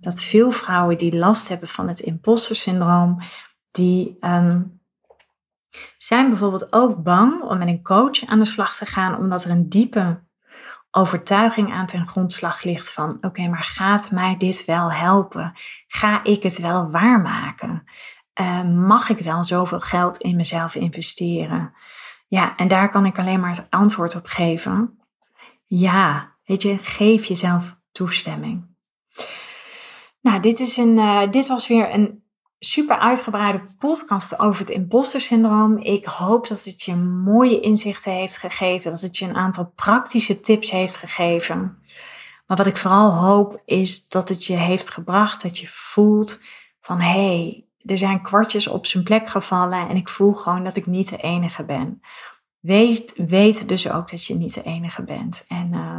dat 0.00 0.22
veel 0.22 0.50
vrouwen 0.50 0.98
die 0.98 1.16
last 1.16 1.48
hebben 1.48 1.68
van 1.68 1.88
het 1.88 2.00
imposter 2.00 2.56
syndroom, 2.56 3.18
die 3.72 4.16
um, 4.20 4.80
zijn 5.96 6.28
bijvoorbeeld 6.28 6.72
ook 6.72 7.02
bang 7.02 7.42
om 7.42 7.58
met 7.58 7.68
een 7.68 7.82
coach 7.82 8.26
aan 8.26 8.38
de 8.38 8.44
slag 8.44 8.76
te 8.76 8.86
gaan, 8.86 9.16
omdat 9.16 9.44
er 9.44 9.50
een 9.50 9.68
diepe 9.68 10.22
overtuiging 10.90 11.72
aan 11.72 11.86
ten 11.86 12.06
grondslag 12.06 12.62
ligt 12.62 12.92
van 12.92 13.18
oké, 13.20 13.48
maar 13.48 13.62
gaat 13.62 14.10
mij 14.10 14.36
dit 14.36 14.64
wel 14.64 14.92
helpen? 14.92 15.52
Ga 15.86 16.24
ik 16.24 16.42
het 16.42 16.58
wel 16.58 16.90
waarmaken? 16.90 17.84
Uh, 18.40 18.64
mag 18.64 19.08
ik 19.08 19.18
wel 19.18 19.44
zoveel 19.44 19.80
geld 19.80 20.18
in 20.18 20.36
mezelf 20.36 20.74
investeren? 20.74 21.74
Ja, 22.26 22.56
en 22.56 22.68
daar 22.68 22.90
kan 22.90 23.06
ik 23.06 23.18
alleen 23.18 23.40
maar 23.40 23.56
het 23.56 23.66
antwoord 23.70 24.16
op 24.16 24.26
geven. 24.26 24.98
Ja, 25.64 26.36
weet 26.44 26.62
je, 26.62 26.78
geef 26.78 27.24
jezelf 27.24 27.76
toestemming. 27.92 28.70
Nou, 30.20 30.40
dit, 30.40 30.60
is 30.60 30.76
een, 30.76 30.96
uh, 30.96 31.30
dit 31.30 31.46
was 31.46 31.68
weer 31.68 31.94
een 31.94 32.21
super 32.64 32.98
uitgebreide 32.98 33.62
podcast 33.78 34.38
over 34.38 34.60
het 34.60 34.70
imposter 34.70 35.20
syndroom. 35.20 35.78
Ik 35.78 36.04
hoop 36.04 36.48
dat 36.48 36.64
het 36.64 36.82
je 36.82 36.94
mooie 36.94 37.60
inzichten 37.60 38.12
heeft 38.12 38.36
gegeven, 38.36 38.90
dat 38.90 39.00
het 39.00 39.16
je 39.16 39.24
een 39.24 39.36
aantal 39.36 39.72
praktische 39.74 40.40
tips 40.40 40.70
heeft 40.70 40.96
gegeven. 40.96 41.78
Maar 42.46 42.56
wat 42.56 42.66
ik 42.66 42.76
vooral 42.76 43.14
hoop 43.14 43.62
is 43.64 44.08
dat 44.08 44.28
het 44.28 44.44
je 44.44 44.56
heeft 44.56 44.90
gebracht 44.90 45.42
dat 45.42 45.58
je 45.58 45.66
voelt 45.68 46.40
van 46.80 47.00
hé, 47.00 47.36
hey, 47.36 47.66
er 47.84 47.98
zijn 47.98 48.22
kwartjes 48.22 48.66
op 48.66 48.86
zijn 48.86 49.04
plek 49.04 49.28
gevallen 49.28 49.88
en 49.88 49.96
ik 49.96 50.08
voel 50.08 50.32
gewoon 50.32 50.64
dat 50.64 50.76
ik 50.76 50.86
niet 50.86 51.08
de 51.08 51.16
enige 51.16 51.64
ben. 51.64 52.00
Weet, 52.60 53.14
weet 53.16 53.68
dus 53.68 53.90
ook 53.90 54.10
dat 54.10 54.24
je 54.24 54.34
niet 54.34 54.54
de 54.54 54.62
enige 54.62 55.02
bent. 55.02 55.44
En 55.48 55.72
uh, 55.72 55.98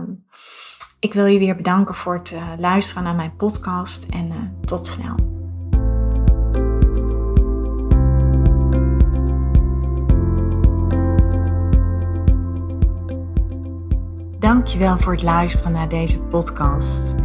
ik 1.00 1.14
wil 1.14 1.26
je 1.26 1.40
weer 1.40 1.56
bedanken 1.56 1.96
voor 1.96 2.14
het 2.14 2.32
uh, 2.32 2.54
luisteren 2.58 3.04
naar 3.04 3.16
mijn 3.16 3.36
podcast 3.36 4.10
en 4.10 4.28
uh, 4.28 4.66
tot 4.66 4.88
snel. 4.88 5.43
Dankjewel 14.44 14.98
voor 14.98 15.14
het 15.14 15.24
luisteren 15.24 15.72
naar 15.72 15.90
deze 15.90 16.20
podcast. 16.20 17.16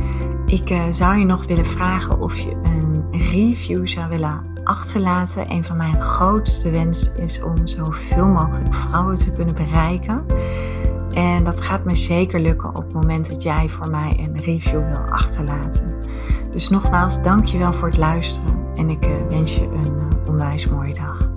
Ik 0.47 0.71
uh, 0.71 0.83
zou 0.91 1.19
je 1.19 1.25
nog 1.25 1.47
willen 1.47 1.67
vragen 1.67 2.21
of 2.21 2.39
je 2.39 2.51
een 2.63 3.05
review 3.11 3.87
zou 3.87 4.09
willen 4.09 4.45
achterlaten. 4.65 5.51
Een 5.51 5.65
van 5.65 5.77
mijn 5.77 6.01
grootste 6.01 6.71
wensen 6.71 7.17
is 7.17 7.43
om 7.43 7.67
zoveel 7.67 8.27
mogelijk 8.27 8.75
vrouwen 8.75 9.17
te 9.17 9.33
kunnen 9.33 9.55
bereiken. 9.55 10.25
En 11.13 11.45
dat 11.45 11.61
gaat 11.61 11.85
me 11.85 11.95
zeker 11.95 12.41
lukken 12.41 12.69
op 12.69 12.77
het 12.85 12.93
moment 12.93 13.31
dat 13.31 13.43
jij 13.43 13.69
voor 13.69 13.91
mij 13.91 14.17
een 14.19 14.39
review 14.39 14.87
wil 14.89 15.11
achterlaten. 15.11 15.95
Dus 16.51 16.69
nogmaals, 16.69 17.23
dankjewel 17.23 17.73
voor 17.73 17.89
het 17.89 17.99
luisteren 17.99 18.55
en 18.75 18.91
ik 18.91 19.07
uh, 19.07 19.11
wens 19.29 19.55
je 19.55 19.65
een 19.65 19.93
uh, 19.97 20.29
onwijs 20.29 20.69
mooie 20.69 20.95
dag. 20.95 21.28